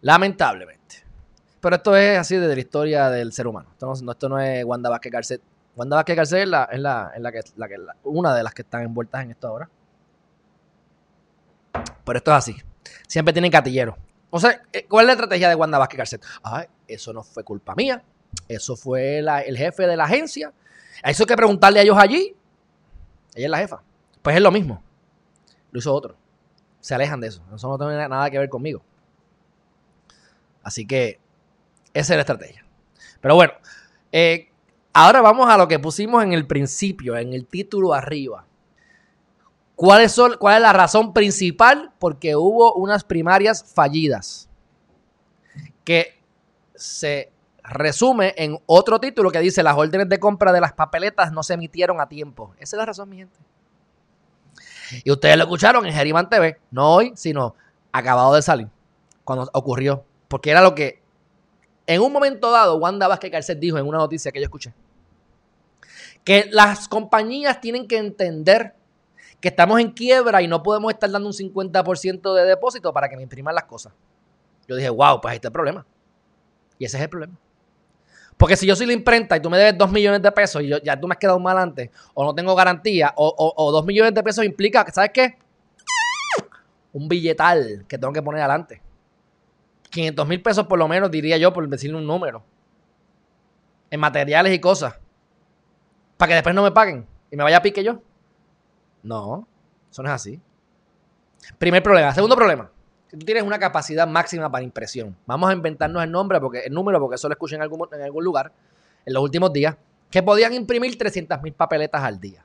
Lamentablemente. 0.00 0.81
Pero 1.62 1.76
esto 1.76 1.94
es 1.94 2.18
así 2.18 2.36
de 2.36 2.52
la 2.52 2.60
historia 2.60 3.08
del 3.08 3.32
ser 3.32 3.46
humano. 3.46 3.68
Esto 3.70 3.94
no, 4.02 4.10
esto 4.10 4.28
no 4.28 4.40
es 4.40 4.64
Wanda 4.64 4.90
Vázquez 4.90 5.12
Garcet. 5.12 5.42
Wanda 5.76 5.94
Vázquez 5.94 6.16
Garcet 6.16 6.40
es, 6.40 6.48
la, 6.48 6.64
es, 6.64 6.80
la, 6.80 7.12
la 7.16 7.30
que, 7.30 7.40
la 7.54 7.68
que 7.68 7.76
una 8.02 8.34
de 8.34 8.42
las 8.42 8.52
que 8.52 8.62
están 8.62 8.82
envueltas 8.82 9.22
en 9.22 9.30
esto 9.30 9.46
ahora. 9.46 9.70
Pero 12.04 12.16
esto 12.18 12.32
es 12.32 12.36
así. 12.36 12.56
Siempre 13.06 13.32
tienen 13.32 13.52
catilleros. 13.52 13.94
O 14.30 14.40
sea, 14.40 14.60
eh, 14.72 14.86
¿cuál 14.88 15.04
es 15.04 15.06
la 15.06 15.12
estrategia 15.12 15.48
de 15.48 15.54
Wanda 15.54 15.78
Vázquez 15.78 15.98
Garcet? 15.98 16.24
Ay, 16.42 16.66
eso 16.88 17.12
no 17.12 17.22
fue 17.22 17.44
culpa 17.44 17.76
mía. 17.76 18.02
Eso 18.48 18.74
fue 18.74 19.18
el 19.18 19.56
jefe 19.56 19.86
de 19.86 19.96
la 19.96 20.02
agencia. 20.02 20.52
Eso 21.04 21.22
hay 21.22 21.26
que 21.28 21.36
preguntarle 21.36 21.78
a 21.78 21.82
ellos 21.84 21.96
allí. 21.96 22.34
Ella 23.36 23.46
es 23.46 23.50
la 23.50 23.58
jefa. 23.58 23.82
Pues 24.20 24.34
es 24.34 24.42
lo 24.42 24.50
mismo. 24.50 24.82
Lo 25.70 25.78
hizo 25.78 25.94
otro. 25.94 26.16
Se 26.80 26.92
alejan 26.92 27.20
de 27.20 27.28
eso. 27.28 27.40
Eso 27.54 27.68
no 27.68 27.78
tiene 27.78 28.08
nada 28.08 28.28
que 28.30 28.38
ver 28.40 28.48
conmigo. 28.48 28.82
Así 30.64 30.84
que 30.84 31.21
esa 31.94 32.14
es 32.14 32.16
la 32.16 32.20
estrategia. 32.20 32.64
Pero 33.20 33.34
bueno, 33.34 33.52
eh, 34.10 34.52
Ahora 34.94 35.22
vamos 35.22 35.48
a 35.48 35.56
lo 35.56 35.68
que 35.68 35.78
pusimos 35.78 36.22
en 36.22 36.32
el 36.34 36.46
principio, 36.46 37.16
en 37.16 37.32
el 37.32 37.46
título 37.46 37.94
arriba. 37.94 38.44
¿Cuál 39.74 40.02
es, 40.02 40.20
¿Cuál 40.38 40.56
es 40.56 40.62
la 40.62 40.72
razón 40.72 41.14
principal? 41.14 41.92
Porque 41.98 42.36
hubo 42.36 42.74
unas 42.74 43.02
primarias 43.02 43.64
fallidas. 43.74 44.50
Que 45.82 46.20
se 46.74 47.32
resume 47.64 48.34
en 48.36 48.58
otro 48.66 49.00
título 49.00 49.30
que 49.30 49.38
dice 49.38 49.62
las 49.62 49.76
órdenes 49.76 50.08
de 50.08 50.20
compra 50.20 50.52
de 50.52 50.60
las 50.60 50.74
papeletas 50.74 51.32
no 51.32 51.42
se 51.42 51.54
emitieron 51.54 52.00
a 52.00 52.08
tiempo. 52.08 52.54
Esa 52.58 52.76
es 52.76 52.78
la 52.78 52.86
razón, 52.86 53.08
mi 53.08 53.16
gente. 53.16 53.38
Y 55.04 55.10
ustedes 55.10 55.38
lo 55.38 55.44
escucharon 55.44 55.86
en 55.86 55.94
Geriman 55.94 56.28
TV, 56.28 56.60
no 56.70 56.94
hoy, 56.94 57.12
sino 57.16 57.54
acabado 57.92 58.34
de 58.34 58.42
salir, 58.42 58.68
cuando 59.24 59.48
ocurrió. 59.54 60.04
Porque 60.28 60.50
era 60.50 60.60
lo 60.60 60.74
que 60.74 61.01
en 61.86 62.00
un 62.00 62.12
momento 62.12 62.50
dado 62.50 62.76
Wanda 62.76 63.08
Vázquez 63.08 63.30
Garcet 63.30 63.58
dijo 63.58 63.78
en 63.78 63.86
una 63.86 63.98
noticia 63.98 64.30
que 64.32 64.38
yo 64.38 64.44
escuché. 64.44 64.72
Que 66.24 66.48
las 66.50 66.88
compañías 66.88 67.60
tienen 67.60 67.88
que 67.88 67.98
entender 67.98 68.74
que 69.40 69.48
estamos 69.48 69.80
en 69.80 69.90
quiebra 69.90 70.40
y 70.40 70.46
no 70.46 70.62
podemos 70.62 70.92
estar 70.92 71.10
dando 71.10 71.28
un 71.28 71.34
50% 71.34 72.34
de 72.34 72.44
depósito 72.44 72.92
para 72.92 73.08
que 73.08 73.16
me 73.16 73.22
impriman 73.24 73.54
las 73.54 73.64
cosas. 73.64 73.92
Yo 74.68 74.76
dije, 74.76 74.88
wow, 74.88 75.20
pues 75.20 75.32
ahí 75.32 75.36
está 75.36 75.48
el 75.48 75.52
problema. 75.52 75.84
Y 76.78 76.84
ese 76.84 76.96
es 76.96 77.02
el 77.02 77.08
problema. 77.08 77.36
Porque 78.36 78.56
si 78.56 78.66
yo 78.66 78.76
soy 78.76 78.86
la 78.86 78.92
imprenta 78.92 79.36
y 79.36 79.40
tú 79.40 79.50
me 79.50 79.58
debes 79.58 79.76
2 79.76 79.90
millones 79.90 80.22
de 80.22 80.32
pesos 80.32 80.62
y 80.62 80.68
yo, 80.68 80.78
ya 80.78 80.98
tú 80.98 81.06
me 81.06 81.14
has 81.14 81.18
quedado 81.18 81.38
mal 81.38 81.58
antes, 81.58 81.90
o 82.14 82.24
no 82.24 82.34
tengo 82.34 82.54
garantía, 82.54 83.12
o, 83.16 83.54
o, 83.56 83.72
2 83.72 83.84
millones 83.84 84.14
de 84.14 84.22
pesos 84.22 84.44
implica, 84.44 84.86
¿sabes 84.92 85.10
qué? 85.12 85.38
Un 86.92 87.08
billetal 87.08 87.84
que 87.88 87.98
tengo 87.98 88.12
que 88.12 88.22
poner 88.22 88.40
adelante. 88.40 88.80
500 89.92 90.26
mil 90.26 90.42
pesos 90.42 90.66
por 90.66 90.78
lo 90.78 90.88
menos, 90.88 91.10
diría 91.10 91.36
yo, 91.36 91.52
por 91.52 91.68
decirle 91.68 91.98
un 91.98 92.06
número. 92.06 92.42
En 93.90 94.00
materiales 94.00 94.52
y 94.54 94.58
cosas. 94.58 94.98
Para 96.16 96.30
que 96.30 96.34
después 96.34 96.54
no 96.54 96.62
me 96.62 96.72
paguen 96.72 97.06
y 97.30 97.36
me 97.36 97.44
vaya 97.44 97.58
a 97.58 97.62
pique 97.62 97.84
yo. 97.84 98.00
No, 99.02 99.46
eso 99.90 100.02
no 100.02 100.08
es 100.08 100.14
así. 100.14 100.40
Primer 101.58 101.82
problema. 101.82 102.14
Segundo 102.14 102.34
problema. 102.36 102.70
tú 103.10 103.18
tienes 103.18 103.42
una 103.42 103.58
capacidad 103.58 104.06
máxima 104.06 104.50
para 104.50 104.64
impresión. 104.64 105.16
Vamos 105.26 105.50
a 105.50 105.52
inventarnos 105.52 106.02
el 106.02 106.10
nombre, 106.10 106.40
porque 106.40 106.60
el 106.60 106.72
número, 106.72 106.98
porque 106.98 107.16
eso 107.16 107.28
lo 107.28 107.34
escuché 107.34 107.56
en 107.56 107.62
algún, 107.62 107.86
en 107.92 108.02
algún 108.02 108.24
lugar 108.24 108.52
en 109.04 109.12
los 109.12 109.22
últimos 109.22 109.52
días, 109.52 109.76
que 110.10 110.22
podían 110.22 110.54
imprimir 110.54 110.96
300 110.96 111.42
mil 111.42 111.52
papeletas 111.52 112.02
al 112.02 112.18
día. 112.18 112.44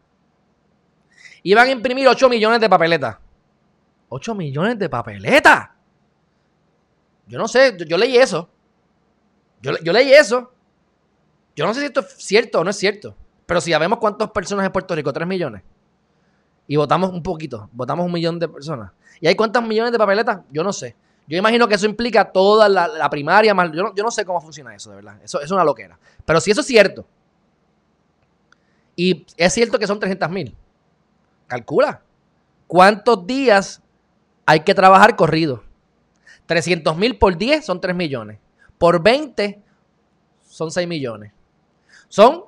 Iban 1.44 1.68
a 1.68 1.72
imprimir 1.72 2.08
8 2.08 2.28
millones 2.28 2.60
de 2.60 2.70
papeletas. 2.70 3.18
8 4.10 4.36
millones 4.36 4.80
de 4.80 4.90
papeletas. 4.90 5.77
Yo 7.28 7.38
no 7.38 7.48
sé, 7.48 7.78
yo, 7.88 7.98
leí 7.98 8.18
eso. 8.18 8.50
Yo, 9.62 9.94
leí 9.94 10.14
eso. 10.14 10.52
Yo 11.56 11.66
no 11.66 11.74
sé 11.74 11.82
si 11.82 11.86
esto 11.88 12.00
es 12.02 12.14
cierto 12.18 12.60
o 12.60 12.64
no 12.64 12.70
es 12.70 12.78
cierto. 12.78 13.16
Pero 13.46 13.62
si 13.62 13.72
sabemos 13.72 14.00
cuántas 14.00 14.32
personas 14.32 14.66
en 14.66 14.72
Puerto 14.72 14.96
Rico, 14.96 15.12
3 15.12 15.28
millones. 15.28 15.64
Y 16.68 16.76
votamos 16.76 17.12
un 17.12 17.24
poquito, 17.24 17.70
votamos 17.72 18.06
un 18.06 18.12
millón 18.12 18.40
de 18.40 18.48
personas. 18.48 18.92
¿Y 19.22 19.28
hay 19.28 19.36
cuántas 19.36 19.66
millones 19.66 19.92
de 19.92 19.98
papeletas? 19.98 20.42
Yo 20.52 20.64
no 20.64 20.74
sé. 20.74 20.96
Yo 21.28 21.38
imagino 21.38 21.68
que 21.68 21.76
eso 21.76 21.86
implica 21.86 22.32
toda 22.32 22.70
la, 22.70 23.10
primaria, 23.10 23.54
más, 23.54 23.70
yo, 23.74 23.92
no, 23.96 24.12
sé 24.12 24.24
cómo 24.24 24.40
funciona 24.40 24.74
eso, 24.74 24.92
de 24.92 24.98
verdad. 24.98 25.20
Eso, 25.22 25.42
es 25.42 25.52
una 25.52 25.64
loquera. 25.64 26.00
Pero 26.26 26.40
si 26.40 26.52
eso 26.52 26.62
es 26.62 26.68
cierto, 26.68 27.06
y 28.96 29.26
es 29.36 29.54
cierto 29.54 29.78
que 29.78 29.88
son 29.88 30.00
300 30.00 30.30
mil, 30.30 30.56
calcula. 31.48 32.02
¿Cuántos 32.66 33.28
días 33.28 33.82
hay 34.46 34.62
que 34.62 34.74
trabajar 34.74 35.16
corrido? 35.18 35.64
300 36.48 36.98
mil 36.98 37.18
por 37.18 37.38
10 37.38 37.64
son 37.66 37.80
3 37.80 37.96
millones. 37.96 38.40
Por 38.78 39.02
20 39.02 39.62
son 40.48 40.72
6 40.72 40.88
millones. 40.88 41.32
Son 42.10 42.46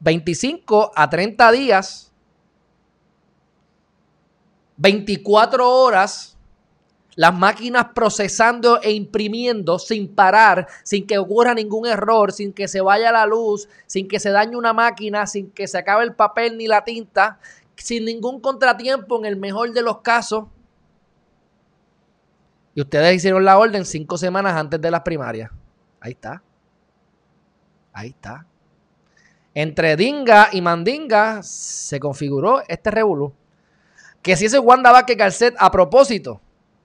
25 0.00 0.92
a 0.94 1.08
30 1.08 1.52
días, 1.52 2.12
24 4.76 5.68
horas, 5.68 6.36
las 7.14 7.34
máquinas 7.34 7.86
procesando 7.94 8.80
e 8.82 8.92
imprimiendo 8.92 9.78
sin 9.78 10.14
parar, 10.14 10.66
sin 10.82 11.06
que 11.06 11.16
ocurra 11.16 11.54
ningún 11.54 11.86
error, 11.86 12.30
sin 12.30 12.52
que 12.52 12.68
se 12.68 12.82
vaya 12.82 13.10
la 13.10 13.24
luz, 13.24 13.68
sin 13.86 14.06
que 14.06 14.20
se 14.20 14.30
dañe 14.30 14.56
una 14.56 14.74
máquina, 14.74 15.26
sin 15.26 15.50
que 15.50 15.66
se 15.66 15.78
acabe 15.78 16.04
el 16.04 16.14
papel 16.14 16.58
ni 16.58 16.66
la 16.66 16.84
tinta, 16.84 17.40
sin 17.74 18.04
ningún 18.04 18.40
contratiempo 18.40 19.18
en 19.18 19.24
el 19.24 19.36
mejor 19.36 19.72
de 19.72 19.82
los 19.82 20.02
casos. 20.02 20.44
Y 22.76 22.82
ustedes 22.82 23.14
hicieron 23.14 23.42
la 23.42 23.58
orden 23.58 23.86
cinco 23.86 24.18
semanas 24.18 24.52
antes 24.52 24.78
de 24.78 24.90
las 24.90 25.00
primarias. 25.00 25.50
Ahí 25.98 26.12
está. 26.12 26.42
Ahí 27.90 28.08
está. 28.08 28.46
Entre 29.54 29.96
Dinga 29.96 30.50
y 30.52 30.60
Mandinga 30.60 31.42
se 31.42 31.98
configuró 31.98 32.62
este 32.68 32.90
revolú. 32.90 33.32
Que 34.20 34.36
si 34.36 34.44
ese 34.44 34.58
Wanda 34.58 34.92
Vázquez 34.92 35.16
Garcet 35.16 35.54
a 35.58 35.70
propósito. 35.70 36.42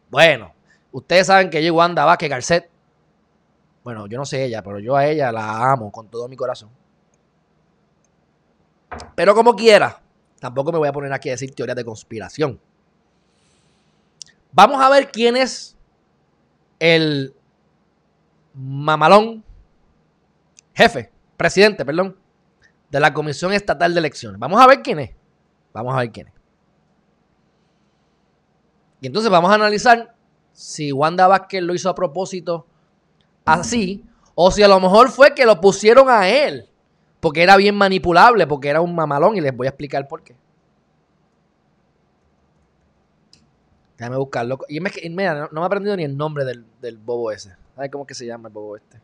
Bueno, 0.10 0.54
ustedes 0.93 1.27
saben 1.27 1.49
que 1.49 1.62
yo 1.62 1.75
Wanda 1.75 2.06
Vázquez 2.06 2.30
Garcet. 2.30 2.69
Bueno, 3.84 4.08
yo 4.08 4.17
no 4.17 4.23
sé 4.23 4.45
ella, 4.45 4.63
pero 4.63 4.80
yo 4.80 4.95
a 4.95 5.06
ella 5.06 5.30
la 5.34 5.73
amo 5.73 5.91
con 5.91 6.08
todo 6.08 6.30
mi 6.30 6.38
corazón. 6.38 6.69
Pero 9.13 9.36
como 9.36 9.58
quiera, 9.58 10.01
tampoco 10.39 10.71
me 10.71 10.77
voy 10.77 10.88
a 10.88 10.93
poner 10.93 11.12
aquí 11.12 11.27
a 11.27 11.34
decir 11.34 11.54
teorías 11.54 11.75
de 11.75 11.84
conspiración. 11.84 12.62
Vamos 14.54 14.82
a 14.82 14.89
ver 14.89 15.12
quién 15.12 15.36
es 15.36 15.77
el 16.81 17.35
mamalón, 18.55 19.43
jefe, 20.73 21.11
presidente, 21.37 21.85
perdón, 21.85 22.17
de 22.89 22.99
la 22.99 23.13
Comisión 23.13 23.53
Estatal 23.53 23.93
de 23.93 23.99
Elecciones. 23.99 24.39
Vamos 24.39 24.59
a 24.59 24.65
ver 24.65 24.81
quién 24.81 24.97
es. 24.97 25.11
Vamos 25.71 25.93
a 25.93 25.99
ver 25.99 26.11
quién 26.11 26.27
es. 26.27 26.33
Y 28.99 29.07
entonces 29.07 29.29
vamos 29.29 29.51
a 29.51 29.55
analizar 29.55 30.15
si 30.53 30.91
Wanda 30.91 31.27
Vázquez 31.27 31.61
lo 31.61 31.75
hizo 31.75 31.87
a 31.87 31.93
propósito 31.93 32.65
así, 33.45 34.03
o 34.33 34.49
si 34.49 34.63
a 34.63 34.67
lo 34.67 34.79
mejor 34.79 35.09
fue 35.09 35.35
que 35.35 35.45
lo 35.45 35.61
pusieron 35.61 36.09
a 36.09 36.29
él, 36.29 36.67
porque 37.19 37.43
era 37.43 37.57
bien 37.57 37.75
manipulable, 37.75 38.47
porque 38.47 38.69
era 38.69 38.81
un 38.81 38.95
mamalón, 38.95 39.37
y 39.37 39.41
les 39.41 39.55
voy 39.55 39.67
a 39.67 39.69
explicar 39.69 40.07
por 40.07 40.23
qué. 40.23 40.35
Déjame 44.01 44.17
buscarlo. 44.17 44.57
Y 44.67 44.79
mira, 45.11 45.47
no, 45.51 45.51
me 45.51 45.61
he 45.61 45.63
aprendido 45.63 45.95
ni 45.95 46.03
el 46.03 46.17
nombre 46.17 46.43
del, 46.43 46.65
del 46.81 46.97
bobo 46.97 47.31
ese. 47.31 47.55
¿Sabes 47.75 47.91
cómo 47.91 48.07
que 48.07 48.15
se 48.15 48.25
llama 48.25 48.47
el 48.47 48.53
bobo 48.53 48.75
este? 48.75 48.99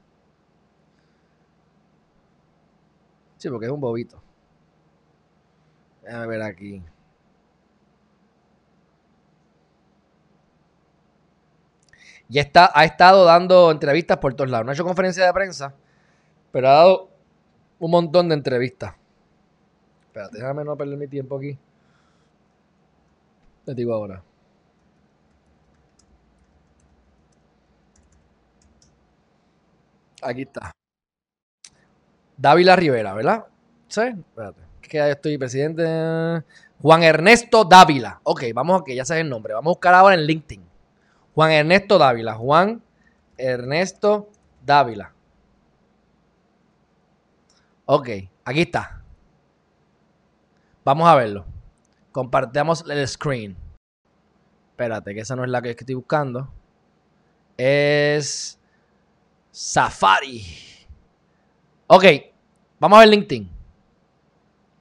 Sí, 3.38 3.48
porque 3.48 3.68
es 3.68 3.72
un 3.72 3.80
bobito. 3.80 4.20
Déjame 6.02 6.26
ver 6.26 6.42
aquí. 6.42 6.84
Y 12.28 12.40
está, 12.40 12.72
ha 12.74 12.84
estado 12.84 13.24
dando 13.24 13.70
entrevistas 13.70 14.18
por 14.18 14.34
todos 14.34 14.50
lados. 14.50 14.66
No 14.66 14.72
ha 14.72 14.74
hecho 14.74 14.84
conferencia 14.84 15.28
de 15.28 15.32
prensa, 15.32 15.76
pero 16.52 16.70
ha 16.70 16.74
dado 16.74 17.10
un 17.78 17.92
montón 17.92 18.30
de 18.30 18.34
entrevistas. 18.34 18.96
Espérate, 20.08 20.40
déjame 20.40 20.64
no 20.64 20.76
perder 20.76 20.98
mi 20.98 21.08
tiempo 21.08 21.38
aquí. 21.38 21.56
Te 23.64 23.76
digo 23.76 23.94
ahora. 23.94 24.24
Aquí 30.22 30.44
está. 30.44 30.72
Dávila 32.38 32.76
Rivera, 32.76 33.14
¿verdad? 33.14 33.46
Sí, 33.88 34.02
espérate. 34.02 34.62
Que 34.82 34.98
ya 34.98 35.10
estoy 35.10 35.38
presidente. 35.38 35.84
Juan 36.82 37.04
Ernesto 37.04 37.66
Dávila. 37.66 38.20
Ok, 38.24 38.44
vamos 38.54 38.82
a 38.82 38.84
que 38.84 38.96
ya 38.96 39.06
sé 39.06 39.20
el 39.20 39.30
nombre. 39.30 39.54
Vamos 39.54 39.72
a 39.72 39.76
buscar 39.76 39.94
ahora 39.94 40.16
en 40.16 40.26
LinkedIn. 40.26 40.64
Juan 41.34 41.52
Ernesto 41.52 41.98
Dávila. 41.98 42.36
Juan 42.36 42.82
Ernesto 43.38 44.30
Dávila. 44.66 45.12
Ok, 47.86 48.10
aquí 48.46 48.62
está. 48.62 49.02
Vamos 50.84 51.08
a 51.08 51.16
verlo. 51.16 51.46
Compartamos 52.12 52.84
el 52.90 53.08
screen. 53.08 53.58
Espérate, 54.72 55.14
que 55.14 55.22
esa 55.22 55.36
no 55.36 55.44
es 55.44 55.50
la 55.50 55.62
que 55.62 55.72
estoy 55.72 55.96
buscando. 55.96 56.50
Es 57.58 58.60
Safari. 59.60 60.46
Ok, 61.88 62.04
vamos 62.80 62.98
a 62.98 63.00
ver 63.00 63.10
LinkedIn. 63.10 63.50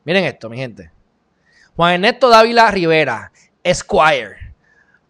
Miren 0.05 0.25
esto, 0.25 0.51
mi 0.51 0.59
gente. 0.59 0.93
Juan 1.75 1.95
Ernesto 1.95 2.29
Dávila 2.29 2.71
Rivera, 2.71 3.33
Esquire. 3.63 4.55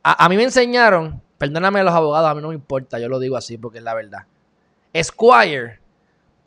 A, 0.04 0.28
mí 0.28 0.36
me 0.36 0.44
enseñaron, 0.44 1.20
perdóname 1.36 1.80
a 1.80 1.82
los 1.82 1.94
abogados, 1.94 2.30
a 2.30 2.34
mí 2.36 2.42
no 2.42 2.50
me 2.50 2.54
importa, 2.54 3.00
yo 3.00 3.08
lo 3.08 3.18
digo 3.18 3.36
así 3.36 3.58
porque 3.58 3.78
es 3.78 3.84
la 3.84 3.94
verdad. 3.94 4.26
Esquire. 4.92 5.80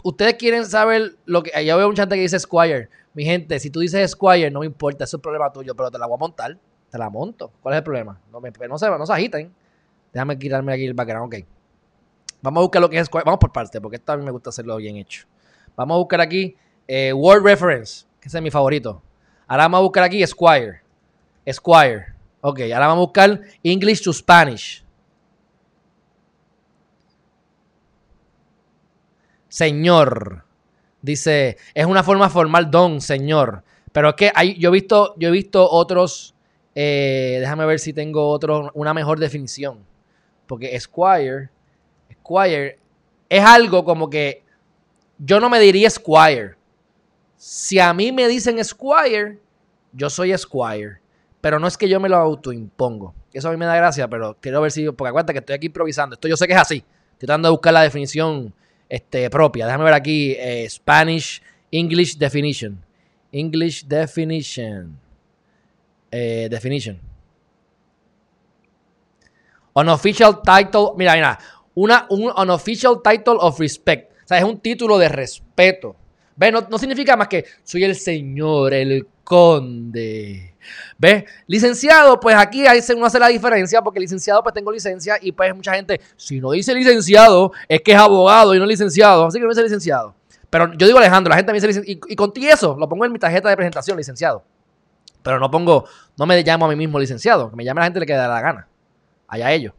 Ustedes 0.02 0.36
quieren 0.36 0.66
saber 0.66 1.18
lo 1.26 1.44
que. 1.44 1.52
Yo 1.66 1.76
veo 1.76 1.90
mucha 1.90 2.04
gente 2.04 2.16
que 2.16 2.22
dice 2.22 2.38
Esquire. 2.38 2.88
Mi 3.14 3.26
gente, 3.26 3.60
si 3.60 3.70
tú 3.70 3.82
dices 3.82 4.00
Esquire, 4.00 4.50
no 4.50 4.62
me 4.62 4.66
importa, 4.66 5.04
es 5.04 5.14
problema 5.22 5.52
tuyo, 5.52 5.76
pero 5.76 5.92
te 5.92 5.98
la 5.98 6.06
voy 6.06 6.16
a 6.16 6.20
montar. 6.20 6.58
Te 6.90 6.98
la 6.98 7.10
monto. 7.10 7.52
¿Cuál 7.62 7.74
es 7.74 7.80
el 7.80 7.84
problema? 7.84 8.18
No, 8.32 8.40
me, 8.40 8.50
no, 8.50 8.78
se, 8.78 8.90
no 8.90 9.06
se 9.06 9.12
agiten. 9.12 9.54
Déjame 10.14 10.40
quitarme 10.40 10.74
aquí 10.74 10.86
el 10.86 10.94
background, 10.94 11.34
ok. 11.34 11.59
Vamos 12.42 12.62
a 12.62 12.64
buscar 12.64 12.82
lo 12.82 12.90
que 12.90 12.98
es 13.00 13.10
Vamos 13.10 13.40
por 13.40 13.52
parte, 13.52 13.82
porque 13.82 13.98
esto 13.98 14.12
a 14.12 14.18
mí 14.18 14.24
me 14.24 14.32
gusta 14.32 14.50
hacerlo 14.50 14.78
bien 14.78 14.98
hecho. 14.98 15.26
Vamos 15.76 15.96
a 15.96 15.98
buscar 16.00 16.22
aquí 16.22 16.56
Eh, 16.88 17.14
Word 17.14 17.44
Reference, 17.44 18.08
que 18.20 18.30
ese 18.30 18.38
es 18.38 18.44
mi 18.44 18.50
favorito. 18.50 19.04
Ahora 19.48 19.64
vamos 19.66 19.78
a 19.80 19.82
buscar 19.82 20.04
aquí 20.04 20.26
Squire. 20.26 20.82
Squire. 21.52 22.06
Ok, 22.42 22.62
ahora 22.74 22.88
vamos 22.88 23.04
a 23.04 23.06
buscar 23.06 23.42
English 23.64 24.02
to 24.02 24.12
Spanish. 24.12 24.84
Señor. 29.48 30.46
Dice, 31.02 31.58
es 31.74 31.86
una 31.86 32.04
forma 32.04 32.30
formal 32.30 32.70
don, 32.72 33.02
señor. 33.02 33.64
Pero 33.92 34.10
es 34.10 34.16
que 34.16 34.32
hay, 34.34 34.58
yo 34.60 34.70
he 34.70 34.72
visto, 34.74 35.16
yo 35.18 35.30
he 35.30 35.32
visto 35.32 35.70
otros. 35.70 36.36
eh, 36.76 37.38
déjame 37.40 37.66
ver 37.66 37.80
si 37.80 37.94
tengo 37.94 38.30
otro, 38.30 38.72
una 38.74 38.94
mejor 38.94 39.20
definición. 39.20 39.86
Porque 40.48 40.80
Squire, 40.80 41.50
Squire 42.30 42.78
es 43.28 43.44
algo 43.44 43.84
como 43.84 44.10
que 44.10 44.44
yo 45.18 45.40
no 45.40 45.50
me 45.50 45.60
diría 45.60 45.90
Squire. 45.90 46.56
Si 47.36 47.80
a 47.80 47.94
mí 47.94 48.12
me 48.12 48.28
dicen 48.28 48.64
Squire, 48.64 49.40
yo 49.94 50.10
soy 50.10 50.38
Squire. 50.38 51.00
Pero 51.42 51.60
no 51.60 51.68
es 51.68 51.78
que 51.78 51.90
yo 51.90 52.00
me 52.00 52.10
lo 52.10 52.18
autoimpongo. 52.18 53.16
Eso 53.34 53.48
a 53.48 53.52
mí 53.52 53.58
me 53.58 53.66
da 53.66 53.76
gracia, 53.76 54.08
pero 54.08 54.38
quiero 54.40 54.62
ver 54.62 54.72
si. 54.72 54.86
Porque 54.92 55.10
acuérdate 55.10 55.34
que 55.34 55.40
estoy 55.40 55.56
aquí 55.56 55.68
improvisando. 55.68 56.16
Esto 56.16 56.28
yo 56.28 56.36
sé 56.36 56.48
que 56.48 56.54
es 56.54 56.60
así. 56.60 56.84
Estoy 57.14 57.28
tratando 57.28 57.48
de 57.48 57.52
buscar 57.52 57.74
la 57.74 57.82
definición 57.82 58.54
este, 58.90 59.30
propia. 59.30 59.66
Déjame 59.66 59.86
ver 59.86 59.94
aquí. 59.94 60.36
eh, 60.38 60.68
Spanish 60.70 61.42
English 61.72 62.18
Definition. 62.18 62.84
English 63.32 63.86
Definition. 63.86 65.00
Eh, 66.12 66.48
definition. 66.50 67.00
Unofficial 69.74 70.42
title. 70.42 70.94
Mira, 70.98 71.14
mira. 71.14 71.40
Una, 71.82 72.06
un 72.10 72.30
unofficial 72.36 73.02
title 73.02 73.38
of 73.40 73.58
respect. 73.58 74.12
O 74.12 74.28
sea, 74.28 74.38
es 74.38 74.44
un 74.44 74.60
título 74.60 74.98
de 74.98 75.08
respeto. 75.08 75.96
¿Ves? 76.36 76.52
No, 76.52 76.68
no 76.70 76.78
significa 76.78 77.16
más 77.16 77.30
que 77.30 77.46
soy 77.64 77.86
el 77.86 77.96
señor, 77.96 78.74
el 78.74 79.08
conde. 79.24 80.56
¿Ves? 80.98 81.24
Licenciado, 81.48 82.20
pues 82.20 82.36
aquí 82.36 82.66
uno 82.96 83.06
hace 83.06 83.18
la 83.18 83.30
diferencia 83.30 83.82
porque 83.82 84.02
licenciado 84.02 84.44
pues 84.44 84.54
tengo 84.54 84.74
licencia 84.74 85.18
y 85.22 85.32
pues 85.32 85.56
mucha 85.56 85.74
gente, 85.74 86.02
si 86.18 86.42
no 86.42 86.52
dice 86.52 86.76
licenciado, 86.76 87.54
es 87.70 87.82
que 87.82 87.94
es 87.94 87.98
abogado 87.98 88.54
y 88.54 88.60
no 88.60 88.66
licenciado. 88.66 89.28
Así 89.28 89.38
que 89.38 89.44
no 89.46 89.50
dice 89.50 89.64
licenciado. 89.64 90.16
Pero 90.50 90.74
yo 90.74 90.86
digo 90.86 91.00
Alejandro, 91.00 91.30
la 91.30 91.38
gente 91.38 91.54
me 91.54 91.60
dice 91.60 91.68
licenciado. 91.68 91.98
Y, 92.10 92.14
y 92.14 92.16
con 92.18 92.34
ti 92.34 92.46
eso, 92.46 92.76
lo 92.78 92.90
pongo 92.90 93.06
en 93.06 93.14
mi 93.14 93.20
tarjeta 93.20 93.48
de 93.48 93.56
presentación, 93.56 93.96
licenciado. 93.96 94.44
Pero 95.24 95.40
no 95.40 95.50
pongo, 95.50 95.86
no 96.18 96.26
me 96.26 96.44
llamo 96.44 96.66
a 96.66 96.70
mí 96.70 96.76
mismo 96.76 97.00
licenciado. 97.00 97.50
Que 97.50 97.56
me 97.56 97.64
llame 97.64 97.80
la 97.80 97.86
gente 97.86 98.02
le 98.02 98.06
queda 98.06 98.28
la 98.28 98.42
gana. 98.42 98.68
Allá 99.30 99.54
ellos. 99.54 99.74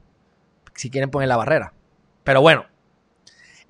Si 0.74 0.88
quieren 0.88 1.10
poner 1.10 1.28
la 1.28 1.36
barrera. 1.36 1.74
Pero 2.24 2.40
bueno. 2.40 2.66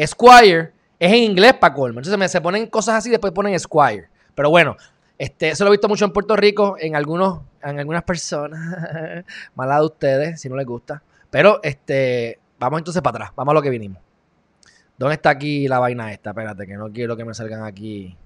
Squire 0.05 0.73
es 0.99 1.13
en 1.13 1.19
inglés 1.19 1.55
para 1.55 1.75
colmo. 1.75 2.01
Entonces 2.01 2.19
me, 2.19 2.29
se 2.29 2.41
ponen 2.41 2.67
cosas 2.67 2.97
así 2.97 3.09
y 3.09 3.13
después 3.13 3.33
ponen 3.33 3.59
Squire. 3.59 4.09
Pero 4.35 4.51
bueno, 4.51 4.77
este, 5.19 5.51
eso 5.51 5.65
lo 5.65 5.71
he 5.71 5.73
visto 5.73 5.89
mucho 5.89 6.05
en 6.05 6.13
Puerto 6.13 6.37
Rico, 6.37 6.77
en 6.79 6.97
algunos, 6.97 7.43
en 7.63 7.79
algunas 7.79 8.05
personas. 8.05 9.25
Mala 9.55 9.79
de 9.81 9.85
ustedes, 9.85 10.41
si 10.41 10.49
no 10.49 10.57
les 10.57 10.67
gusta. 10.67 11.03
Pero 11.31 11.61
este, 11.63 12.39
vamos 12.59 12.79
entonces 12.81 13.03
para 13.03 13.17
atrás. 13.17 13.33
Vamos 13.37 13.53
a 13.53 13.55
lo 13.55 13.63
que 13.63 13.71
vinimos. 13.71 14.03
¿Dónde 14.97 15.15
está 15.15 15.31
aquí 15.31 15.69
la 15.69 15.79
vaina 15.79 16.13
esta? 16.13 16.31
Espérate, 16.31 16.67
que 16.67 16.75
no 16.75 16.91
quiero 16.93 17.17
que 17.17 17.25
me 17.25 17.35
salgan 17.35 17.65
aquí 17.65 18.17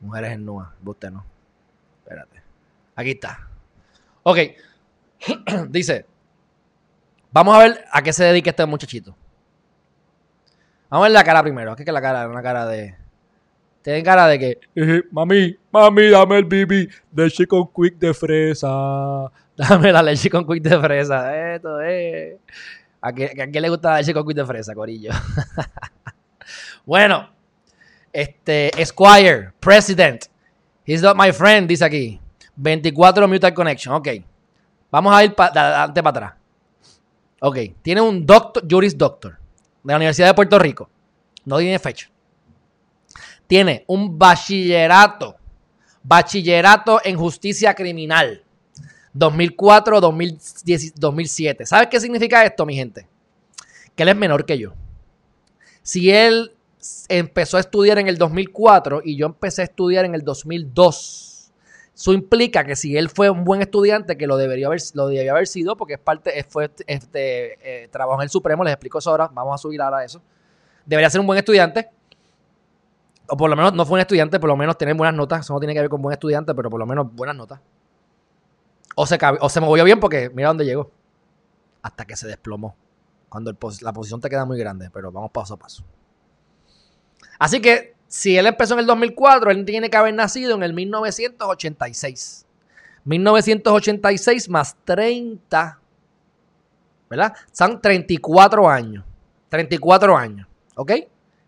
mujeres 0.00 0.32
en 0.32 0.44
nua. 0.44 0.74
Usted 0.84 1.10
no. 1.10 1.24
Espérate. 2.02 2.42
Aquí 2.96 3.10
está. 3.10 3.48
Ok. 4.22 4.38
Dice. 5.68 6.06
Vamos 7.32 7.54
a 7.56 7.58
ver 7.60 7.84
a 7.90 8.02
qué 8.02 8.12
se 8.12 8.24
dedica 8.24 8.50
este 8.50 8.66
muchachito. 8.66 9.16
Vamos 10.90 11.04
a 11.04 11.08
ver 11.08 11.12
la 11.12 11.24
cara 11.24 11.42
primero. 11.42 11.72
Aquí 11.72 11.84
que 11.84 11.92
la 11.92 12.02
cara, 12.02 12.28
una 12.28 12.42
cara 12.42 12.66
de. 12.66 12.94
Tiene 13.82 14.02
cara 14.02 14.26
de 14.26 14.38
que. 14.38 14.60
Mami, 15.10 15.56
mami, 15.70 16.08
dame 16.10 16.38
el 16.38 16.44
bibi 16.44 16.88
de 17.10 17.30
chicken 17.30 17.68
quick 17.74 17.98
de 17.98 18.12
fresa. 18.14 18.68
Dame 19.56 19.92
la 19.92 20.02
leche 20.02 20.30
con 20.30 20.46
quick 20.46 20.62
de 20.62 20.78
fresa. 20.80 21.54
Esto 21.54 21.80
es. 21.80 22.36
¿A 23.00 23.12
quién, 23.12 23.30
le 23.52 23.68
gusta 23.68 23.90
la 23.92 23.98
leche 23.98 24.14
con 24.14 24.26
quick 24.26 24.36
de 24.36 24.46
fresa, 24.46 24.74
Corillo? 24.74 25.10
bueno. 26.86 27.28
Este. 28.12 28.70
Squire, 28.84 29.52
President. 29.60 30.26
He's 30.84 31.02
not 31.02 31.16
my 31.16 31.32
friend, 31.32 31.68
dice 31.68 31.84
aquí. 31.84 32.20
24 32.56 33.26
Mutual 33.28 33.54
Connection. 33.54 33.94
Ok. 33.94 34.08
Vamos 34.90 35.14
a 35.14 35.24
ir 35.24 35.34
pa- 35.34 35.50
de 35.50 35.58
adelante 35.58 36.02
para 36.02 36.10
atrás. 36.26 36.41
Ok. 37.44 37.58
Tiene 37.82 38.00
un 38.00 38.24
doctor, 38.24 38.64
Juris 38.70 38.96
Doctor. 38.96 39.36
De 39.82 39.92
la 39.92 39.96
Universidad 39.96 40.28
de 40.28 40.34
Puerto 40.34 40.58
Rico. 40.60 40.88
No 41.44 41.58
tiene 41.58 41.78
fecha. 41.80 42.08
Tiene 43.48 43.84
un 43.88 44.16
bachillerato. 44.16 45.36
Bachillerato 46.04 47.00
en 47.04 47.16
justicia 47.16 47.74
criminal. 47.74 48.44
2004, 49.12 50.00
2010 50.00 50.94
2007. 50.94 51.66
¿Sabes 51.66 51.88
qué 51.88 52.00
significa 52.00 52.44
esto, 52.44 52.64
mi 52.64 52.76
gente? 52.76 53.08
Que 53.96 54.04
él 54.04 54.10
es 54.10 54.16
menor 54.16 54.46
que 54.46 54.56
yo. 54.56 54.74
Si 55.82 56.12
él 56.12 56.52
empezó 57.08 57.56
a 57.56 57.60
estudiar 57.60 57.98
en 57.98 58.06
el 58.06 58.18
2004 58.18 59.02
y 59.04 59.16
yo 59.16 59.26
empecé 59.26 59.62
a 59.62 59.64
estudiar 59.64 60.04
en 60.04 60.14
el 60.14 60.22
2002, 60.22 61.31
eso 62.02 62.12
implica 62.12 62.64
que 62.64 62.74
si 62.74 62.96
él 62.96 63.08
fue 63.08 63.30
un 63.30 63.44
buen 63.44 63.62
estudiante, 63.62 64.16
que 64.16 64.26
lo 64.26 64.36
debería 64.36 64.66
haber, 64.66 64.80
lo 64.94 65.06
debería 65.06 65.30
haber 65.30 65.46
sido, 65.46 65.76
porque 65.76 65.94
es 65.94 66.00
parte, 66.00 66.44
fue 66.48 66.68
este, 66.88 67.84
eh, 67.84 67.88
trabajó 67.92 68.20
en 68.20 68.24
el 68.24 68.28
Supremo, 68.28 68.64
les 68.64 68.72
explico 68.72 68.98
eso 68.98 69.10
ahora, 69.10 69.30
vamos 69.32 69.54
a 69.54 69.58
subir 69.58 69.80
ahora 69.80 70.04
eso. 70.04 70.20
Debería 70.84 71.08
ser 71.10 71.20
un 71.20 71.28
buen 71.28 71.38
estudiante, 71.38 71.90
o 73.28 73.36
por 73.36 73.48
lo 73.48 73.54
menos 73.54 73.72
no 73.74 73.86
fue 73.86 73.94
un 73.94 74.00
estudiante, 74.00 74.40
por 74.40 74.48
lo 74.48 74.56
menos 74.56 74.76
tener 74.76 74.96
buenas 74.96 75.14
notas, 75.14 75.42
eso 75.42 75.54
no 75.54 75.60
tiene 75.60 75.74
que 75.74 75.80
ver 75.80 75.88
con 75.88 76.02
buen 76.02 76.12
estudiante, 76.12 76.52
pero 76.56 76.68
por 76.68 76.80
lo 76.80 76.86
menos 76.86 77.06
buenas 77.14 77.36
notas. 77.36 77.60
O 78.96 79.06
se, 79.06 79.16
o 79.38 79.48
se 79.48 79.60
movió 79.60 79.84
bien 79.84 80.00
porque 80.00 80.28
mira 80.34 80.48
dónde 80.48 80.64
llegó. 80.64 80.90
Hasta 81.82 82.04
que 82.04 82.16
se 82.16 82.26
desplomó. 82.26 82.74
Cuando 83.28 83.56
la 83.80 83.92
posición 83.92 84.20
te 84.20 84.28
queda 84.28 84.44
muy 84.44 84.58
grande, 84.58 84.90
pero 84.92 85.12
vamos 85.12 85.30
paso 85.30 85.54
a 85.54 85.56
paso. 85.56 85.84
Así 87.38 87.60
que 87.60 87.91
si 88.14 88.36
él 88.36 88.44
empezó 88.46 88.74
en 88.74 88.80
el 88.80 88.86
2004, 88.86 89.50
él 89.50 89.64
tiene 89.64 89.88
que 89.88 89.96
haber 89.96 90.12
nacido 90.12 90.54
en 90.54 90.62
el 90.62 90.74
1986. 90.74 92.44
1986 93.06 94.50
más 94.50 94.76
30, 94.84 95.78
¿verdad? 97.08 97.32
Son 97.52 97.80
34 97.80 98.68
años. 98.68 99.02
34 99.48 100.14
años, 100.14 100.46
¿ok? 100.76 100.92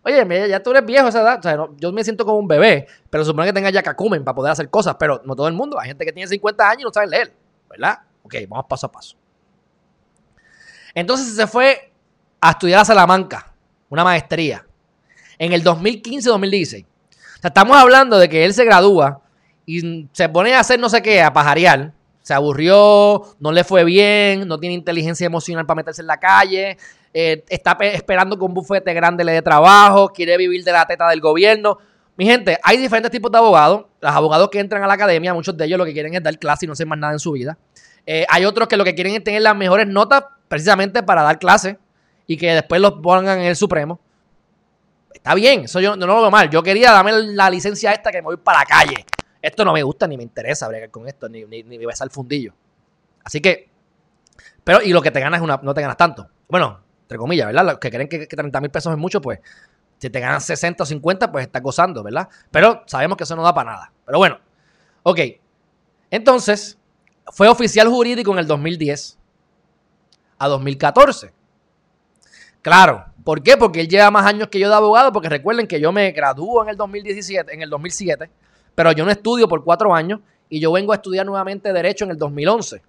Oye, 0.01 0.49
ya 0.49 0.63
tú 0.63 0.71
eres 0.71 0.83
viejo 0.87 1.07
esa 1.07 1.21
edad. 1.21 1.37
O 1.37 1.43
sea, 1.43 1.55
no- 1.55 1.75
yo 1.77 1.91
me 1.91 2.03
siento 2.03 2.25
como 2.25 2.39
un 2.39 2.47
bebé, 2.47 2.87
pero 3.11 3.23
supone 3.23 3.45
que 3.45 3.53
tenga 3.53 3.69
ya 3.69 3.83
cacumen 3.83 4.23
para 4.23 4.33
poder 4.33 4.51
hacer 4.51 4.67
cosas, 4.71 4.95
pero 4.97 5.21
no 5.23 5.35
todo 5.35 5.47
el 5.47 5.53
mundo. 5.53 5.79
Hay 5.79 5.89
gente 5.89 6.03
que 6.03 6.11
tiene 6.13 6.27
50 6.27 6.67
años 6.67 6.81
y 6.81 6.83
no 6.85 6.91
sabe 6.91 7.07
leer, 7.07 7.31
¿verdad? 7.69 7.99
Ok, 8.23 8.33
vamos 8.49 8.65
paso 8.67 8.87
a 8.87 8.91
paso. 8.91 9.15
Entonces 10.95 11.35
se 11.35 11.45
fue 11.45 11.91
a 12.41 12.49
estudiar 12.51 12.81
a 12.81 12.85
Salamanca, 12.85 13.53
una 13.89 14.03
maestría, 14.03 14.65
en 15.39 15.53
el 15.53 15.63
2015-2016. 15.63 16.85
O 16.85 17.41
sea, 17.41 17.47
estamos 17.49 17.77
hablando 17.77 18.17
de 18.17 18.29
que 18.29 18.45
él 18.45 18.53
se 18.53 18.65
gradúa 18.65 19.21
y 19.65 20.07
se 20.11 20.29
pone 20.29 20.53
a 20.53 20.59
hacer 20.59 20.79
no 20.79 20.89
sé 20.89 21.01
qué, 21.01 21.21
a 21.21 21.33
pajarear. 21.33 21.93
Se 22.21 22.33
aburrió, 22.33 23.21
no 23.39 23.51
le 23.51 23.63
fue 23.63 23.83
bien, 23.83 24.47
no 24.47 24.57
tiene 24.59 24.73
inteligencia 24.73 25.25
emocional 25.25 25.65
para 25.65 25.75
meterse 25.75 26.01
en 26.01 26.07
la 26.07 26.17
calle, 26.17 26.77
eh, 27.13 27.43
está 27.49 27.77
pe- 27.77 27.93
esperando 27.95 28.37
que 28.37 28.43
un 28.43 28.53
bufete 28.53 28.93
grande 28.93 29.23
le 29.23 29.31
dé 29.33 29.41
trabajo, 29.43 30.09
quiere 30.09 30.35
vivir 30.37 30.63
de 30.63 30.71
la 30.71 30.85
teta 30.87 31.07
del 31.09 31.21
gobierno. 31.21 31.77
Mi 32.17 32.25
gente, 32.25 32.57
hay 32.63 32.77
diferentes 32.77 33.11
tipos 33.11 33.31
de 33.31 33.37
abogados. 33.37 33.85
Los 34.01 34.11
abogados 34.11 34.49
que 34.49 34.59
entran 34.59 34.81
a 34.83 34.87
la 34.87 34.93
academia, 34.95 35.33
muchos 35.33 35.55
de 35.55 35.65
ellos 35.65 35.77
lo 35.77 35.85
que 35.85 35.93
quieren 35.93 36.15
es 36.15 36.23
dar 36.23 36.37
clase 36.39 36.65
y 36.65 36.67
no 36.67 36.73
hacer 36.73 36.87
más 36.87 36.97
nada 36.97 37.13
en 37.13 37.19
su 37.19 37.31
vida. 37.33 37.57
Eh, 38.07 38.25
hay 38.29 38.45
otros 38.45 38.67
que 38.67 38.77
lo 38.77 38.83
que 38.83 38.95
quieren 38.95 39.13
es 39.15 39.23
tener 39.23 39.41
las 39.41 39.55
mejores 39.55 39.85
notas 39.87 40.23
precisamente 40.47 41.03
para 41.03 41.21
dar 41.23 41.37
clase 41.39 41.77
y 42.25 42.37
que 42.37 42.53
después 42.53 42.81
los 42.81 42.93
pongan 43.03 43.39
en 43.39 43.45
el 43.45 43.55
Supremo. 43.55 43.99
Está 45.25 45.33
bien, 45.33 45.61
eso 45.61 45.79
yo 45.79 45.95
no 45.95 46.05
lo 46.05 46.21
veo 46.21 46.29
mal. 46.29 46.51
Yo 46.51 46.61
quería 46.61 46.91
darme 46.91 47.11
la 47.11 47.49
licencia 47.49 47.91
esta 47.91 48.11
que 48.11 48.19
me 48.19 48.25
voy 48.25 48.37
para 48.37 48.59
la 48.59 48.65
calle. 48.65 49.07
Esto 49.41 49.65
no 49.65 49.73
me 49.73 49.81
gusta 49.81 50.07
ni 50.07 50.17
me 50.17 50.21
interesa 50.21 50.67
bregar 50.67 50.91
con 50.91 51.07
esto, 51.07 51.27
ni, 51.27 51.45
ni, 51.45 51.63
ni 51.63 51.83
besar 51.83 52.05
el 52.05 52.11
fundillo. 52.11 52.53
Así 53.23 53.41
que, 53.41 53.67
pero 54.63 54.83
y 54.83 54.93
lo 54.93 55.01
que 55.01 55.09
te 55.09 55.19
ganas 55.19 55.39
es 55.39 55.43
una, 55.43 55.59
no 55.63 55.73
te 55.73 55.81
ganas 55.81 55.97
tanto. 55.97 56.29
Bueno, 56.47 56.79
entre 57.01 57.17
comillas, 57.17 57.47
¿verdad? 57.47 57.65
Los 57.65 57.79
que 57.79 57.89
creen 57.89 58.07
que, 58.07 58.27
que 58.27 58.35
30 58.35 58.61
mil 58.61 58.69
pesos 58.69 58.93
es 58.93 58.99
mucho, 58.99 59.19
pues 59.19 59.39
si 59.97 60.11
te 60.11 60.19
ganas 60.19 60.45
60 60.45 60.83
o 60.83 60.85
50, 60.85 61.31
pues 61.31 61.47
estás 61.47 61.63
gozando, 61.63 62.03
¿verdad? 62.03 62.29
Pero 62.51 62.83
sabemos 62.85 63.17
que 63.17 63.23
eso 63.23 63.35
no 63.35 63.41
da 63.41 63.55
para 63.55 63.71
nada. 63.71 63.91
Pero 64.05 64.19
bueno, 64.19 64.39
ok. 65.01 65.19
Entonces, 66.11 66.77
fue 67.31 67.47
oficial 67.47 67.87
jurídico 67.87 68.31
en 68.31 68.37
el 68.37 68.45
2010 68.45 69.17
a 70.37 70.47
2014. 70.49 71.33
Claro, 72.61 73.05
¿por 73.25 73.43
qué? 73.43 73.57
Porque 73.57 73.81
él 73.81 73.89
lleva 73.89 74.09
más 74.09 74.25
años 74.25 74.47
que 74.47 74.57
yo 74.59 74.69
de 74.69 74.75
abogado, 74.75 75.11
porque 75.11 75.27
recuerden 75.27 75.67
que 75.67 75.81
yo 75.81 75.91
me 75.91 76.11
gradúo 76.13 76.63
en 76.63 76.69
el 76.69 76.77
2017, 76.77 77.53
en 77.53 77.61
el 77.61 77.69
2007, 77.69 78.29
pero 78.73 78.93
yo 78.93 79.03
no 79.03 79.11
estudio 79.11 79.49
por 79.49 79.65
cuatro 79.65 79.93
años 79.93 80.21
y 80.47 80.61
yo 80.61 80.71
vengo 80.71 80.93
a 80.93 80.95
estudiar 80.95 81.25
nuevamente 81.25 81.73
Derecho 81.73 82.05
en 82.05 82.11
el 82.11 82.17
2011. 82.17 82.81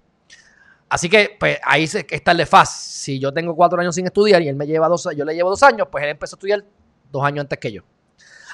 Así 0.89 1.09
que, 1.09 1.37
pues, 1.41 1.59
ahí 1.65 1.87
se- 1.89 2.07
está 2.09 2.31
el 2.31 2.37
de 2.39 2.47
faz. 2.47 2.77
Si 2.77 3.19
yo 3.19 3.33
tengo 3.33 3.57
cuatro 3.57 3.81
años 3.81 3.95
sin 3.95 4.07
estudiar 4.07 4.41
y 4.43 4.49
él 4.49 4.55
me 4.55 4.67
lleva 4.67 4.89
dos, 4.89 5.09
yo 5.17 5.25
le 5.25 5.35
llevo 5.35 5.51
dos 5.51 5.63
años, 5.65 5.89
pues 5.91 6.05
él 6.05 6.11
empezó 6.11 6.37
a 6.37 6.39
estudiar 6.39 6.65
dos 7.11 7.25
años 7.25 7.41
antes 7.43 7.59
que 7.59 7.73
yo. 7.73 7.83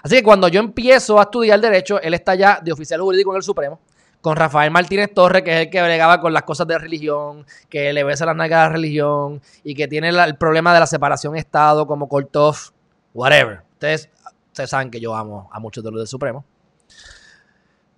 Así 0.02 0.16
que 0.16 0.22
cuando 0.22 0.48
yo 0.48 0.60
empiezo 0.60 1.18
a 1.18 1.24
estudiar 1.24 1.60
Derecho, 1.60 2.00
él 2.00 2.14
está 2.14 2.34
ya 2.34 2.58
de 2.62 2.72
oficial 2.72 3.00
jurídico 3.00 3.32
en 3.32 3.36
el 3.36 3.42
Supremo, 3.42 3.80
con 4.22 4.36
Rafael 4.36 4.70
Martínez 4.70 5.12
Torres, 5.12 5.42
que 5.42 5.52
es 5.52 5.66
el 5.66 5.70
que 5.70 5.82
bregaba 5.82 6.20
con 6.20 6.32
las 6.32 6.44
cosas 6.44 6.66
de 6.68 6.78
religión, 6.78 7.44
que 7.68 7.92
le 7.92 8.04
besa 8.04 8.24
las 8.24 8.36
nalgas 8.36 8.60
a 8.60 8.62
la 8.68 8.74
religión 8.74 9.42
y 9.64 9.74
que 9.74 9.88
tiene 9.88 10.10
el 10.10 10.36
problema 10.36 10.72
de 10.72 10.80
la 10.80 10.86
separación 10.86 11.36
Estado 11.36 11.86
como 11.88 12.08
Korthoff, 12.08 12.70
whatever. 13.12 13.62
Ustedes, 13.72 14.08
ustedes 14.46 14.70
saben 14.70 14.90
que 14.92 15.00
yo 15.00 15.14
amo 15.14 15.50
a 15.52 15.58
muchos 15.58 15.82
de 15.82 15.90
los 15.90 16.00
del 16.00 16.06
Supremo. 16.06 16.44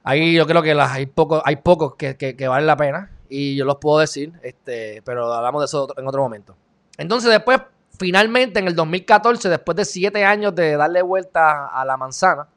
Ahí 0.03 0.35
yo 0.35 0.47
creo 0.47 0.63
que 0.63 0.75
las, 0.75 0.93
hay 0.93 1.05
pocos, 1.07 1.43
hay 1.45 1.57
pocos 1.57 1.95
que, 1.97 2.17
que, 2.17 2.49
valen 2.49 2.67
la 2.67 2.77
pena 2.77 3.11
y 3.29 3.55
yo 3.55 3.67
los 3.67 3.77
puedo 3.77 3.99
decir, 3.99 4.33
este, 4.43 5.03
pero 5.03 5.31
hablamos 5.33 5.61
de 5.61 5.67
eso 5.67 5.89
en 5.97 6.09
otro 6.09 6.23
momento. 6.23 6.57
Entonces 6.97 7.31
después, 7.31 7.61
finalmente 7.99 8.61
en 8.61 8.67
el 8.67 8.75
2014, 8.75 9.51
después 9.51 9.77
de 9.77 9.85
siete 9.85 10.25
años 10.25 10.55
de 10.55 10.77
darle 10.77 11.03
vuelta 11.03 11.67
a 11.67 11.85
la 11.85 11.99
manzana 11.99 12.49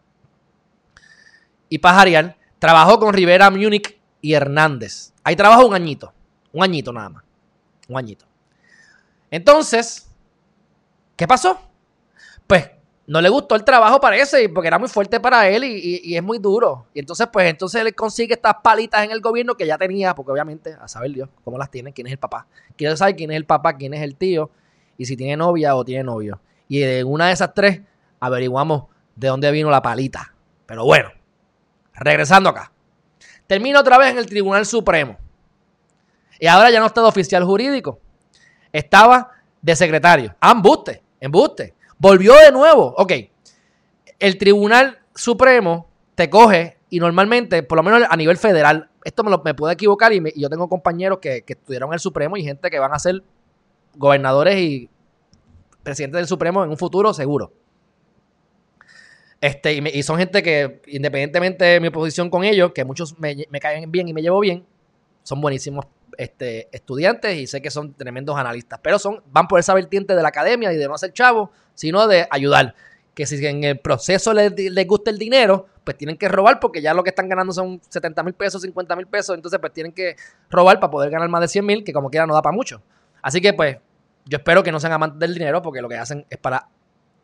y 1.68 1.80
pajarear, 1.80 2.37
trabajó 2.60 3.00
con 3.00 3.14
Rivera 3.14 3.50
Múnich 3.50 3.98
y 4.22 4.34
Hernández. 4.34 5.14
Ahí 5.24 5.36
trabajó 5.36 5.66
un 5.68 5.74
añito, 5.76 6.14
un 6.52 6.64
añito 6.64 6.92
nada 6.94 7.10
más, 7.10 7.24
un 7.88 7.98
añito. 7.98 8.26
Entonces, 9.30 10.08
¿qué 11.16 11.28
pasó? 11.28 11.60
Pues 12.46 12.70
no 13.08 13.22
le 13.22 13.30
gustó 13.30 13.56
el 13.56 13.64
trabajo, 13.64 14.00
parece, 14.02 14.50
porque 14.50 14.68
era 14.68 14.80
muy 14.80 14.90
fuerte 14.90 15.20
para 15.20 15.48
él 15.50 15.64
y, 15.64 16.02
y- 16.04 16.16
es 16.18 16.24
muy 16.24 16.40
duro. 16.40 16.88
Y 16.94 17.00
entonces, 17.00 17.28
pues, 17.32 17.50
entonces 17.50 17.82
él 17.82 17.94
consigue 17.96 18.34
estas 18.34 18.56
palitas 18.64 19.04
en 19.04 19.12
el 19.12 19.22
gobierno 19.22 19.56
que 19.56 19.66
ya 19.66 19.78
tenía, 19.78 20.14
porque 20.16 20.32
obviamente, 20.32 20.76
a 20.80 20.88
saber 20.88 21.12
Dios 21.12 21.30
cómo 21.44 21.58
las 21.58 21.72
tiene, 21.72 21.94
quién 21.94 22.08
es 22.08 22.14
el 22.14 22.20
papá. 22.20 22.48
Quiere 22.76 22.96
saber 22.98 23.16
quién 23.16 23.32
es 23.32 23.38
el 23.38 23.46
papá, 23.46 23.78
quién 23.78 23.94
es 23.94 24.02
el 24.02 24.16
tío, 24.16 24.50
y 24.98 25.06
si 25.06 25.16
tiene 25.16 25.38
novia 25.38 25.76
o 25.76 25.86
tiene 25.86 26.04
novio. 26.04 26.42
Y 26.68 26.84
en 26.84 27.08
una 27.08 27.28
de 27.28 27.34
esas 27.34 27.54
tres 27.54 27.82
averiguamos 28.20 28.86
de 29.16 29.28
dónde 29.30 29.52
vino 29.52 29.70
la 29.70 29.82
palita. 29.82 30.34
Pero 30.66 30.84
bueno, 30.84 31.10
regresando 32.00 32.50
acá. 32.50 32.72
Termina 33.48 33.80
otra 33.80 33.98
vez 33.98 34.12
en 34.12 34.18
el 34.18 34.26
Tribunal 34.26 34.66
Supremo. 34.66 35.18
Y 36.40 36.48
ahora 36.48 36.70
ya 36.70 36.80
no 36.80 36.86
está 36.86 37.02
de 37.02 37.08
oficial 37.08 37.44
jurídico. 37.44 38.00
Estaba 38.72 39.32
de 39.62 39.76
secretario. 39.76 40.36
Ah, 40.40 40.52
embuste, 40.52 41.02
embuste. 41.20 41.74
Volvió 41.98 42.36
de 42.36 42.52
nuevo. 42.52 42.94
Ok. 42.98 43.14
El 44.20 44.38
Tribunal 44.38 45.00
Supremo 45.16 45.90
te 46.16 46.30
coge 46.30 46.78
y 46.90 47.00
normalmente, 47.00 47.64
por 47.64 47.78
lo 47.78 47.84
menos 47.84 48.04
a 48.10 48.16
nivel 48.16 48.38
federal, 48.38 48.90
esto 49.04 49.24
me, 49.24 49.32
lo, 49.32 49.42
me 49.44 49.54
puedo 49.54 49.72
equivocar 49.72 50.14
y 50.14 50.22
yo 50.36 50.50
tengo 50.50 50.68
compañeros 50.68 51.20
que, 51.20 51.44
que 51.44 51.54
estudiaron 51.54 51.94
el 51.94 52.00
Supremo 52.00 52.38
y 52.38 52.44
gente 52.44 52.70
que 52.70 52.80
van 52.80 52.94
a 52.94 53.00
ser 53.00 53.24
gobernadores 53.96 54.58
y 54.58 54.90
presidentes 55.84 56.20
del 56.20 56.28
Supremo 56.28 56.64
en 56.64 56.70
un 56.70 56.78
futuro 56.78 57.14
seguro. 57.14 57.52
Este, 59.40 59.74
y, 59.74 59.82
me- 59.82 59.92
y 59.92 60.02
son 60.04 60.18
gente 60.18 60.42
que, 60.42 60.82
independientemente 60.88 61.64
de 61.66 61.80
mi 61.80 61.90
posición 61.90 62.30
con 62.30 62.44
ellos, 62.44 62.72
que 62.74 62.84
muchos 62.86 63.18
me, 63.20 63.36
caen 63.60 63.92
bien 63.92 64.08
y 64.08 64.14
me 64.14 64.22
llevo 64.22 64.40
bien, 64.40 64.66
son 65.24 65.42
buenísimos 65.42 65.86
este, 66.18 66.68
estudiantes 66.76 67.38
y 67.38 67.46
sé 67.48 67.62
que 67.62 67.70
son 67.70 67.94
tremendos 67.94 68.36
analistas, 68.38 68.80
pero 68.82 68.98
son, 68.98 69.22
van 69.32 69.48
por 69.48 69.60
esa 69.60 69.74
vertiente 69.74 70.16
de 70.16 70.22
la 70.22 70.30
academia 70.30 70.74
y 70.74 70.78
de 70.78 70.88
no 70.88 70.96
hacer 70.96 71.14
chavo, 71.14 71.52
sino 71.76 72.08
de 72.08 72.28
ayudar. 72.32 72.74
Que 73.14 73.26
si 73.26 73.44
en 73.46 73.64
el 73.64 73.80
proceso 73.80 74.34
les, 74.34 74.54
les 74.58 74.88
gusta 74.88 75.10
el 75.12 75.18
dinero, 75.18 75.68
pues 75.84 75.98
tienen 75.98 76.18
que 76.18 76.28
robar 76.28 76.60
porque 76.60 76.82
ya 76.82 76.94
lo 76.94 77.04
que 77.04 77.10
están 77.10 77.28
ganando 77.30 77.52
son 77.54 77.82
70 77.90 78.22
mil 78.24 78.34
pesos, 78.34 78.62
50 78.62 78.96
mil 78.96 79.08
pesos, 79.08 79.36
entonces 79.36 79.60
pues 79.60 79.74
tienen 79.74 79.92
que 79.92 80.16
robar 80.50 80.80
para 80.80 80.92
poder 80.92 81.10
ganar 81.10 81.28
más 81.30 81.42
de 81.42 81.48
100 81.48 81.66
mil, 81.66 81.84
que 81.84 81.94
como 81.94 82.10
quiera 82.10 82.26
no 82.28 82.34
da 82.34 82.42
para 82.42 82.56
mucho. 82.56 82.82
Así 83.22 83.42
que 83.42 83.54
pues 83.54 83.78
yo 84.26 84.38
espero 84.38 84.62
que 84.64 84.72
no 84.72 84.80
sean 84.80 84.94
amantes 84.94 85.20
del 85.20 85.34
dinero 85.34 85.62
porque 85.62 85.82
lo 85.82 85.90
que 85.90 85.96
hacen 85.96 86.26
es 86.30 86.38
para 86.38 86.68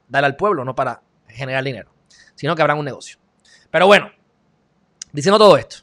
dar 0.08 0.26
al 0.26 0.36
pueblo, 0.36 0.66
no 0.66 0.74
para 0.76 1.02
generar 1.28 1.64
dinero, 1.64 1.92
sino 2.36 2.56
que 2.56 2.62
habrán 2.62 2.78
un 2.78 2.86
negocio. 2.86 3.18
Pero 3.70 3.88
bueno, 3.88 4.12
diciendo 5.12 5.38
todo 5.38 5.58
esto. 5.58 5.78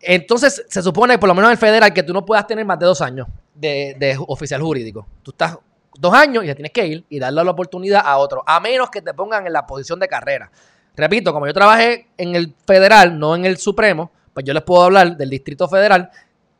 Entonces, 0.00 0.64
se 0.68 0.82
supone, 0.82 1.18
por 1.18 1.28
lo 1.28 1.34
menos 1.34 1.48
en 1.48 1.52
el 1.52 1.58
federal, 1.58 1.92
que 1.92 2.02
tú 2.02 2.12
no 2.12 2.24
puedas 2.24 2.46
tener 2.46 2.64
más 2.64 2.78
de 2.78 2.86
dos 2.86 3.00
años 3.00 3.28
de, 3.54 3.96
de 3.98 4.16
oficial 4.26 4.60
jurídico. 4.60 5.06
Tú 5.22 5.30
estás 5.30 5.58
dos 5.98 6.14
años 6.14 6.44
y 6.44 6.46
te 6.46 6.54
tienes 6.54 6.72
que 6.72 6.86
ir 6.86 7.04
y 7.08 7.18
darle 7.18 7.44
la 7.44 7.50
oportunidad 7.50 8.02
a 8.04 8.16
otro, 8.18 8.42
a 8.46 8.60
menos 8.60 8.90
que 8.90 9.02
te 9.02 9.14
pongan 9.14 9.46
en 9.46 9.52
la 9.52 9.66
posición 9.66 10.00
de 10.00 10.08
carrera. 10.08 10.50
Repito, 10.96 11.32
como 11.32 11.46
yo 11.46 11.54
trabajé 11.54 12.08
en 12.16 12.34
el 12.34 12.54
federal, 12.66 13.18
no 13.18 13.34
en 13.34 13.44
el 13.44 13.58
supremo, 13.58 14.10
pues 14.32 14.44
yo 14.44 14.52
les 14.52 14.62
puedo 14.62 14.82
hablar 14.82 15.16
del 15.16 15.30
distrito 15.30 15.68
federal. 15.68 16.10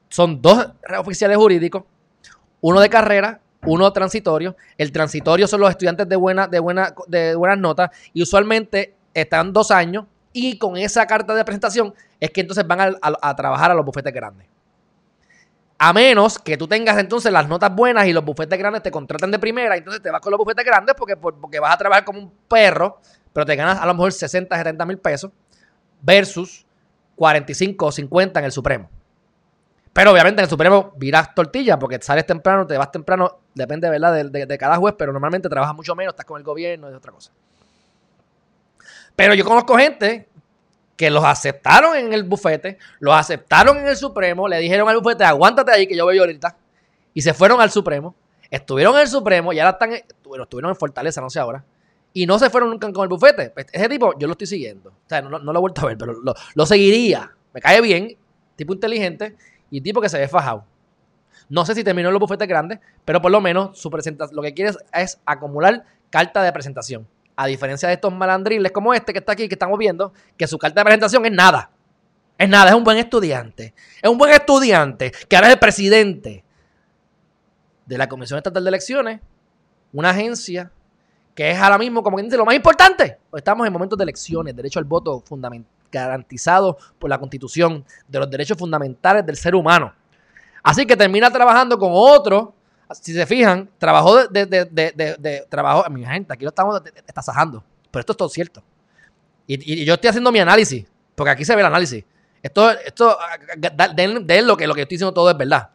Son 0.08 0.40
dos 0.40 0.68
oficiales 0.98 1.36
jurídicos, 1.36 1.84
uno 2.60 2.80
de 2.80 2.88
carrera, 2.88 3.40
uno 3.66 3.92
transitorio. 3.92 4.56
El 4.76 4.92
transitorio 4.92 5.46
son 5.46 5.60
los 5.60 5.70
estudiantes 5.70 6.08
de, 6.08 6.16
buena, 6.16 6.46
de, 6.46 6.58
buena, 6.58 6.94
de 7.06 7.34
buenas 7.34 7.58
notas 7.58 7.90
y 8.12 8.22
usualmente 8.22 8.94
están 9.14 9.52
dos 9.52 9.70
años 9.70 10.06
y 10.32 10.58
con 10.58 10.76
esa 10.76 11.06
carta 11.06 11.34
de 11.34 11.44
presentación 11.44 11.94
es 12.18 12.30
que 12.30 12.40
entonces 12.40 12.66
van 12.66 12.96
a, 13.00 13.36
trabajar 13.36 13.70
a 13.70 13.74
los 13.74 13.84
bufetes 13.84 14.12
grandes. 14.12 14.46
A 15.78 15.92
menos 15.92 16.38
que 16.38 16.56
tú 16.56 16.68
tengas 16.68 16.96
entonces 16.98 17.32
las 17.32 17.48
notas 17.48 17.74
buenas 17.74 18.06
y 18.06 18.12
los 18.12 18.24
bufetes 18.24 18.56
grandes 18.58 18.82
te 18.82 18.90
contraten 18.90 19.30
de 19.32 19.38
primera, 19.38 19.76
entonces 19.76 20.00
te 20.00 20.10
vas 20.10 20.20
con 20.20 20.30
los 20.30 20.38
bufetes 20.38 20.64
grandes 20.64 20.94
porque, 20.96 21.16
por- 21.16 21.34
porque 21.34 21.58
vas 21.58 21.74
a 21.74 21.76
trabajar 21.76 22.04
como 22.04 22.20
un 22.20 22.32
perro, 22.48 23.00
pero 23.32 23.44
te 23.44 23.56
ganas 23.56 23.80
a 23.80 23.86
lo 23.86 23.94
mejor 23.94 24.12
60, 24.12 24.56
70 24.56 24.86
mil 24.86 24.98
pesos 24.98 25.32
versus 26.00 26.64
45 27.16 27.86
o 27.86 27.92
50 27.92 28.38
en 28.38 28.46
el 28.46 28.52
Supremo. 28.52 28.88
Pero 29.92 30.12
obviamente 30.12 30.40
en 30.40 30.44
el 30.44 30.50
Supremo 30.50 30.92
virás 30.96 31.34
tortilla 31.34 31.78
porque 31.78 31.98
sales 32.00 32.24
temprano, 32.26 32.66
te 32.66 32.78
vas 32.78 32.90
temprano, 32.90 33.40
depende 33.54 33.90
¿verdad? 33.90 34.14
De, 34.14 34.24
de- 34.24 34.46
de 34.46 34.58
cada 34.58 34.76
juez, 34.76 34.94
pero 34.96 35.12
normalmente 35.12 35.48
trabajas 35.48 35.74
mucho 35.76 35.94
menos, 35.94 36.12
estás 36.12 36.24
con 36.24 36.38
el 36.38 36.44
gobierno, 36.44 36.88
es 36.88 36.94
otra 36.94 37.12
cosa. 37.12 37.30
Pero 39.14 39.34
yo 39.34 39.44
conozco 39.44 39.76
gente 39.76 40.28
que 40.96 41.10
los 41.10 41.24
aceptaron 41.24 41.96
en 41.96 42.12
el 42.12 42.24
bufete, 42.24 42.78
los 43.00 43.14
aceptaron 43.14 43.78
en 43.78 43.88
el 43.88 43.96
Supremo, 43.96 44.48
le 44.48 44.58
dijeron 44.58 44.88
al 44.88 44.98
bufete, 44.98 45.24
aguántate 45.24 45.72
ahí 45.72 45.86
que 45.86 45.96
yo 45.96 46.04
voy 46.04 46.18
ahorita. 46.18 46.56
Y 47.14 47.20
se 47.22 47.34
fueron 47.34 47.60
al 47.60 47.70
Supremo, 47.70 48.14
estuvieron 48.50 48.94
en 48.94 49.02
el 49.02 49.08
Supremo 49.08 49.52
y 49.52 49.58
ahora 49.60 49.72
están, 49.72 49.92
en- 49.92 50.02
bueno, 50.24 50.44
estuvieron 50.44 50.70
en 50.70 50.76
Fortaleza, 50.76 51.20
no 51.20 51.28
sé 51.28 51.38
ahora. 51.40 51.64
Y 52.14 52.26
no 52.26 52.38
se 52.38 52.50
fueron 52.50 52.70
nunca 52.70 52.90
con 52.92 53.02
el 53.02 53.08
bufete. 53.08 53.50
Pues, 53.50 53.66
ese 53.72 53.88
tipo, 53.88 54.18
yo 54.18 54.26
lo 54.26 54.32
estoy 54.32 54.46
siguiendo. 54.46 54.90
O 54.90 55.08
sea, 55.08 55.22
no, 55.22 55.30
no- 55.30 55.38
no 55.38 55.52
lo 55.52 55.58
he 55.58 55.60
vuelto 55.60 55.82
a 55.82 55.86
ver, 55.86 55.98
pero 55.98 56.12
lo, 56.14 56.34
lo 56.54 56.66
seguiría. 56.66 57.30
Me 57.52 57.60
cae 57.60 57.80
bien, 57.80 58.16
tipo 58.56 58.72
inteligente 58.72 59.36
y 59.72 59.80
tipo 59.80 60.00
que 60.00 60.08
se 60.08 60.18
ve 60.18 60.28
fajado. 60.28 60.64
No 61.48 61.64
sé 61.66 61.74
si 61.74 61.82
terminó 61.82 62.10
en 62.10 62.12
los 62.12 62.20
bufetes 62.20 62.46
grandes, 62.46 62.78
pero 63.04 63.20
por 63.20 63.32
lo 63.32 63.40
menos 63.40 63.76
su 63.76 63.90
lo 63.90 64.42
que 64.42 64.54
quiere 64.54 64.70
es, 64.70 64.78
es 64.92 65.20
acumular 65.26 65.84
carta 66.10 66.42
de 66.42 66.52
presentación. 66.52 67.08
A 67.34 67.46
diferencia 67.46 67.88
de 67.88 67.94
estos 67.94 68.12
malandriles 68.12 68.70
como 68.70 68.92
este 68.92 69.12
que 69.12 69.18
está 69.18 69.32
aquí, 69.32 69.48
que 69.48 69.54
estamos 69.54 69.78
viendo, 69.78 70.12
que 70.36 70.46
su 70.46 70.58
carta 70.58 70.80
de 70.80 70.84
presentación 70.84 71.24
es 71.24 71.32
nada. 71.32 71.70
Es 72.36 72.48
nada, 72.48 72.68
es 72.68 72.74
un 72.76 72.84
buen 72.84 72.98
estudiante. 72.98 73.74
Es 74.00 74.10
un 74.10 74.18
buen 74.18 74.32
estudiante 74.32 75.10
que 75.28 75.36
ahora 75.36 75.48
es 75.48 75.54
el 75.54 75.58
presidente 75.58 76.44
de 77.86 77.98
la 77.98 78.08
Comisión 78.08 78.36
Estatal 78.36 78.62
de 78.62 78.68
Elecciones, 78.68 79.20
una 79.92 80.10
agencia 80.10 80.70
que 81.34 81.50
es 81.50 81.58
ahora 81.58 81.78
mismo, 81.78 82.02
como 82.02 82.16
quien 82.16 82.26
dice, 82.26 82.36
lo 82.36 82.44
más 82.44 82.54
importante. 82.54 83.18
Estamos 83.34 83.66
en 83.66 83.72
momentos 83.72 83.98
de 83.98 84.02
elecciones, 84.02 84.54
derecho 84.54 84.78
al 84.78 84.84
voto 84.84 85.22
fundament- 85.22 85.64
garantizado 85.92 86.78
por 86.98 87.10
la 87.10 87.18
Constitución, 87.18 87.84
de 88.08 88.18
los 88.18 88.30
derechos 88.30 88.56
fundamentales 88.56 89.24
del 89.26 89.36
ser 89.36 89.54
humano. 89.54 89.92
Así 90.62 90.86
que 90.86 90.96
termina 90.96 91.30
trabajando 91.30 91.78
con 91.78 91.90
otro. 91.92 92.54
Si 92.92 93.12
se 93.14 93.26
fijan, 93.26 93.70
trabajó 93.78 94.26
de, 94.28 94.46
de, 94.46 94.64
de, 94.66 95.16
de- 95.18 95.46
trabajó, 95.48 95.88
mi 95.90 96.04
gente, 96.04 96.32
aquí 96.32 96.44
lo 96.44 96.50
estamos 96.50 96.80
tasajando, 97.14 97.64
pero 97.90 98.00
esto 98.00 98.12
es 98.12 98.16
todo 98.18 98.28
cierto. 98.28 98.62
Y, 99.46 99.84
yo 99.84 99.94
estoy 99.94 100.08
haciendo 100.10 100.30
mi 100.30 100.38
análisis, 100.40 100.86
porque 101.14 101.30
aquí 101.30 101.44
se 101.44 101.54
ve 101.54 101.60
el 101.62 101.66
análisis. 101.66 102.04
Esto, 102.42 102.70
esto, 102.70 103.16
den, 103.94 104.26
den 104.26 104.46
lo 104.46 104.56
que 104.56 104.66
lo 104.66 104.74
que 104.74 104.82
estoy 104.82 104.96
diciendo 104.96 105.12
todo 105.14 105.30
es 105.30 105.36
verdad. 105.36 105.70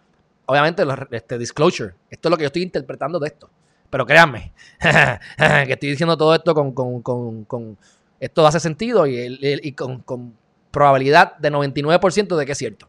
Obviamente, 0.45 0.83
este 1.11 1.37
disclosure. 1.37 1.93
Esto 2.09 2.27
es 2.27 2.31
lo 2.31 2.37
que 2.37 2.43
yo 2.43 2.47
estoy 2.47 2.61
interpretando 2.63 3.19
de 3.19 3.27
esto. 3.27 3.49
Pero 3.89 4.05
créanme, 4.05 4.51
que 4.79 5.73
estoy 5.73 5.89
diciendo 5.89 6.17
todo 6.17 6.35
esto 6.35 6.53
con, 6.53 6.71
con- 6.73 7.01
con- 7.01 7.45
con- 7.45 7.77
esto 8.19 8.45
hace 8.45 8.59
sentido 8.59 9.07
y, 9.07 9.39
y 9.41 9.71
con, 9.73 9.99
con 10.01 10.33
probabilidad 10.71 11.37
de 11.37 11.51
99% 11.51 12.35
de 12.35 12.45
que 12.45 12.51
es 12.51 12.57
cierto. 12.57 12.87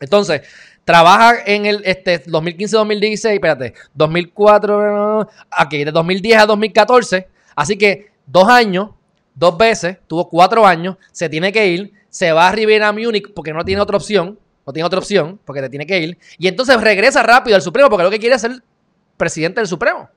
Entonces, 0.00 0.42
trabaja 0.84 1.38
en 1.46 1.66
el 1.66 1.82
este, 1.84 2.24
2015-2016, 2.24 3.34
espérate, 3.34 3.74
2004, 3.94 5.28
aquí, 5.50 5.84
de 5.84 5.90
2010 5.90 6.38
a 6.38 6.46
2014. 6.46 7.28
Así 7.54 7.76
que 7.78 8.10
dos 8.26 8.48
años, 8.48 8.90
dos 9.34 9.56
veces, 9.56 9.98
tuvo 10.06 10.28
cuatro 10.28 10.66
años, 10.66 10.96
se 11.12 11.28
tiene 11.28 11.52
que 11.52 11.66
ir, 11.66 11.92
se 12.08 12.32
va 12.32 12.48
a 12.48 12.52
Rivera 12.52 12.92
Múnich 12.92 13.32
porque 13.32 13.52
no 13.52 13.64
tiene 13.64 13.80
otra 13.80 13.96
opción, 13.96 14.38
no 14.66 14.72
tiene 14.72 14.86
otra 14.86 14.98
opción 14.98 15.40
porque 15.44 15.62
te 15.62 15.70
tiene 15.70 15.86
que 15.86 15.98
ir, 15.98 16.18
y 16.38 16.48
entonces 16.48 16.80
regresa 16.80 17.22
rápido 17.22 17.56
al 17.56 17.62
Supremo 17.62 17.88
porque 17.88 18.04
lo 18.04 18.10
que 18.10 18.18
quiere 18.18 18.36
es 18.36 18.42
ser 18.42 18.62
presidente 19.16 19.60
del 19.60 19.68
Supremo. 19.68 20.08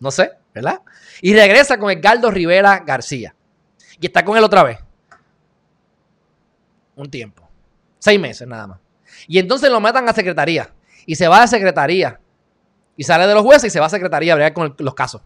No 0.00 0.10
sé, 0.10 0.30
¿verdad? 0.54 0.80
Y 1.20 1.34
regresa 1.34 1.78
con 1.78 1.90
Edgardo 1.90 2.30
Rivera 2.30 2.82
García. 2.86 3.34
Y 4.00 4.06
está 4.06 4.24
con 4.24 4.36
él 4.36 4.44
otra 4.44 4.62
vez. 4.62 4.78
Un 6.96 7.10
tiempo. 7.10 7.48
Seis 7.98 8.18
meses 8.18 8.48
nada 8.48 8.66
más. 8.66 8.78
Y 9.28 9.38
entonces 9.38 9.70
lo 9.70 9.80
matan 9.80 10.08
a 10.08 10.12
secretaría. 10.12 10.72
Y 11.06 11.14
se 11.14 11.28
va 11.28 11.42
a 11.42 11.46
secretaría. 11.46 12.18
Y 12.96 13.04
sale 13.04 13.26
de 13.26 13.34
los 13.34 13.42
jueces 13.42 13.64
y 13.64 13.70
se 13.70 13.80
va 13.80 13.86
a 13.86 13.90
secretaría 13.90 14.32
a 14.32 14.36
bregar 14.36 14.52
con 14.54 14.74
los 14.78 14.94
casos. 14.94 15.22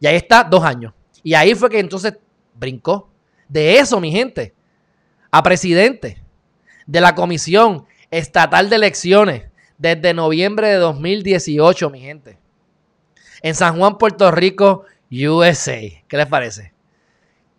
Y 0.00 0.06
ahí 0.06 0.16
está 0.16 0.44
dos 0.44 0.64
años. 0.64 0.92
Y 1.22 1.34
ahí 1.34 1.54
fue 1.54 1.70
que 1.70 1.78
entonces 1.78 2.14
brincó. 2.54 3.08
De 3.48 3.78
eso, 3.78 4.00
mi 4.00 4.10
gente, 4.10 4.54
a 5.30 5.42
presidente 5.42 6.22
de 6.86 7.00
la 7.00 7.14
Comisión 7.14 7.86
Estatal 8.10 8.70
de 8.70 8.76
Elecciones 8.76 9.44
desde 9.78 10.14
noviembre 10.14 10.68
de 10.68 10.76
2018, 10.76 11.90
mi 11.90 12.00
gente. 12.00 12.38
En 13.42 13.54
San 13.54 13.76
Juan, 13.76 13.98
Puerto 13.98 14.30
Rico, 14.30 14.84
USA. 15.10 15.80
¿Qué 16.08 16.16
les 16.16 16.26
parece? 16.26 16.71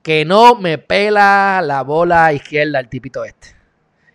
Que 0.04 0.26
no 0.26 0.56
me 0.56 0.78
pela 0.78 1.62
la 1.64 1.82
bola 1.82 2.32
izquierda 2.34 2.80
el 2.80 2.90
tipito 2.90 3.26
este. 3.26 3.56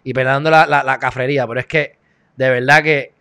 Y 0.04 0.12
perdonando 0.12 0.50
la, 0.50 0.66
la, 0.66 0.84
la 0.84 0.98
cafrería, 0.98 1.46
pero 1.46 1.58
es 1.58 1.66
que 1.66 1.98
de 2.38 2.50
verdad 2.50 2.82
que. 2.82 3.12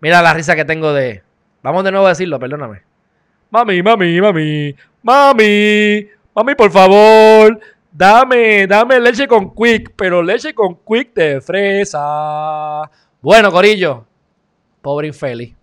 Mira 0.00 0.22
la 0.22 0.34
risa 0.34 0.54
que 0.54 0.64
tengo 0.66 0.92
de. 0.92 1.22
Vamos 1.62 1.82
de 1.82 1.90
nuevo 1.90 2.06
a 2.06 2.10
decirlo, 2.10 2.38
perdóname. 2.38 2.82
Mami, 3.50 3.82
mami, 3.82 4.20
mami, 4.20 4.76
mami, 5.02 6.08
mami, 6.34 6.54
por 6.54 6.70
favor, 6.70 7.58
dame, 7.90 8.66
dame 8.66 9.00
leche 9.00 9.26
con 9.26 9.54
quick, 9.54 9.94
pero 9.96 10.22
leche 10.22 10.54
con 10.54 10.76
quick 10.84 11.14
de 11.14 11.40
fresa. 11.40 12.82
Bueno, 13.22 13.50
Corillo, 13.50 14.06
pobre 14.82 15.08
infeliz. 15.08 15.56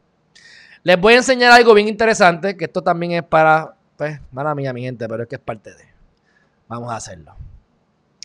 Les 0.82 1.00
voy 1.00 1.14
a 1.14 1.18
enseñar 1.18 1.52
algo 1.52 1.76
bien 1.76 1.88
interesante, 1.88 2.58
que 2.58 2.66
esto 2.66 2.82
también 2.82 3.12
es 3.12 3.24
para, 3.24 3.76
pues, 3.96 4.20
mala 4.32 4.56
mía, 4.56 4.74
mi 4.74 4.82
gente, 4.82 5.08
pero 5.08 5.24
es 5.24 5.30
que 5.30 5.36
es 5.36 5.42
parte 5.42 5.70
de. 5.70 5.95
Vamos 6.68 6.92
a 6.92 6.96
hacerlo. 6.98 7.36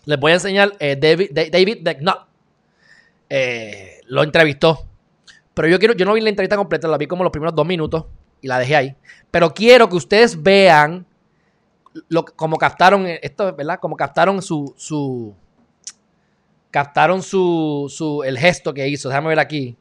Les 0.07 0.19
voy 0.19 0.33
a 0.33 0.35
enseñar 0.35 0.73
eh, 0.81 0.97
David, 0.97 1.31
Da- 1.33 1.51
David 1.51 1.79
Decknott. 1.83 2.27
Eh, 3.29 4.01
lo 4.07 4.23
entrevistó. 4.23 4.87
Pero 5.55 5.69
yo 5.69 5.79
quiero, 5.79 5.95
yo 5.95 6.05
no 6.07 6.15
vi 6.15 6.21
la 6.21 6.31
entrevista 6.31 6.57
completa, 6.57 6.89
la 6.89 6.97
vi 6.97 7.07
como 7.07 7.23
los 7.23 7.31
primeros 7.33 7.55
dos 7.55 7.67
minutos 7.67 8.07
y 8.41 8.49
la 8.49 8.59
dejé 8.59 8.77
ahí. 8.77 8.97
Pero 9.31 9.53
quiero 9.53 9.89
que 9.89 9.97
ustedes 9.97 10.43
vean 10.43 11.07
lo, 12.09 12.25
como 12.25 12.57
captaron 12.57 13.05
esto, 13.07 13.55
¿verdad? 13.55 13.79
Como 13.79 13.97
captaron 13.97 14.41
su, 14.41 14.73
su 14.77 15.35
captaron 16.71 17.23
su, 17.23 17.87
su, 17.95 18.23
el 18.23 18.39
gesto 18.39 18.73
que 18.73 18.89
hizo. 18.89 19.09
Déjame 19.09 19.29
ver 19.29 19.39
aquí. 19.41 19.77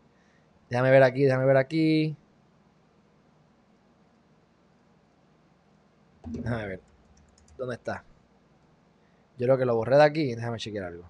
Déjame 0.70 0.92
ver 0.92 1.04
aquí, 1.04 1.24
déjame 1.24 1.46
ver 1.46 1.58
aquí. 1.58 2.16
Déjame 6.26 6.68
ver. 6.68 6.82
¿Dónde 7.58 7.76
está? 7.76 8.04
Yo 9.40 9.46
creo 9.46 9.58
que 9.58 9.66
lo 9.66 9.76
borré 9.76 9.96
de 9.96 10.04
aquí. 10.04 10.36
Déjame 10.36 10.58
chequear 10.58 10.86
algo. 10.86 11.06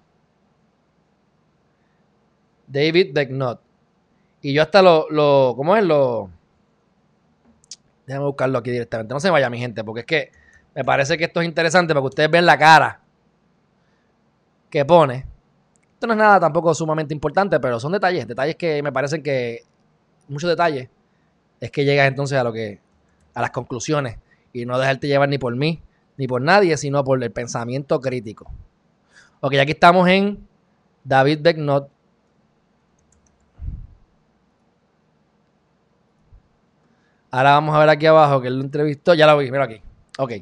David 2.68 3.12
Decknott. 3.12 3.60
Y 4.40 4.54
yo 4.54 4.62
hasta 4.62 4.80
lo, 4.80 5.10
lo. 5.10 5.54
¿Cómo 5.56 5.76
es? 5.76 5.84
Lo. 5.84 6.30
Déjame 8.06 8.26
buscarlo 8.26 8.58
aquí 8.58 8.70
directamente. 8.70 9.12
No 9.12 9.20
se 9.20 9.30
vaya, 9.30 9.50
mi 9.50 9.58
gente, 9.58 9.82
porque 9.82 10.00
es 10.00 10.06
que 10.06 10.32
me 10.74 10.84
parece 10.84 11.18
que 11.18 11.24
esto 11.24 11.40
es 11.40 11.46
interesante 11.46 11.92
para 11.92 12.02
que 12.02 12.06
ustedes 12.08 12.30
vean 12.30 12.46
la 12.46 12.56
cara 12.56 13.00
que 14.70 14.84
pone. 14.84 15.26
Esto 15.94 16.06
no 16.06 16.12
es 16.12 16.18
nada 16.18 16.40
tampoco 16.40 16.72
sumamente 16.72 17.12
importante, 17.12 17.58
pero 17.60 17.78
son 17.78 17.92
detalles, 17.92 18.26
detalles 18.26 18.56
que 18.56 18.82
me 18.82 18.92
parecen 18.92 19.22
que. 19.22 19.64
Muchos 20.28 20.48
detalles. 20.48 20.88
Es 21.60 21.72
que 21.72 21.84
llegas 21.84 22.06
entonces 22.06 22.38
a 22.38 22.44
lo 22.44 22.52
que. 22.52 22.78
a 23.34 23.40
las 23.40 23.50
conclusiones. 23.50 24.16
Y 24.52 24.64
no 24.66 24.78
dejarte 24.78 25.08
llevar 25.08 25.28
ni 25.28 25.38
por 25.38 25.54
mí, 25.56 25.82
ni 26.20 26.28
por 26.28 26.42
nadie, 26.42 26.76
sino 26.76 27.02
por 27.02 27.24
el 27.24 27.32
pensamiento 27.32 27.98
crítico. 27.98 28.52
Ok, 29.40 29.54
aquí 29.54 29.72
estamos 29.72 30.06
en 30.06 30.46
David 31.02 31.38
Becknott. 31.40 31.88
Ahora 37.30 37.52
vamos 37.52 37.74
a 37.74 37.78
ver 37.78 37.88
aquí 37.88 38.04
abajo 38.04 38.42
que 38.42 38.48
él 38.48 38.58
lo 38.58 38.64
entrevistó. 38.64 39.14
Ya 39.14 39.26
lo 39.26 39.38
vi, 39.38 39.50
mira 39.50 39.64
aquí. 39.64 39.80
Ok. 40.18 40.32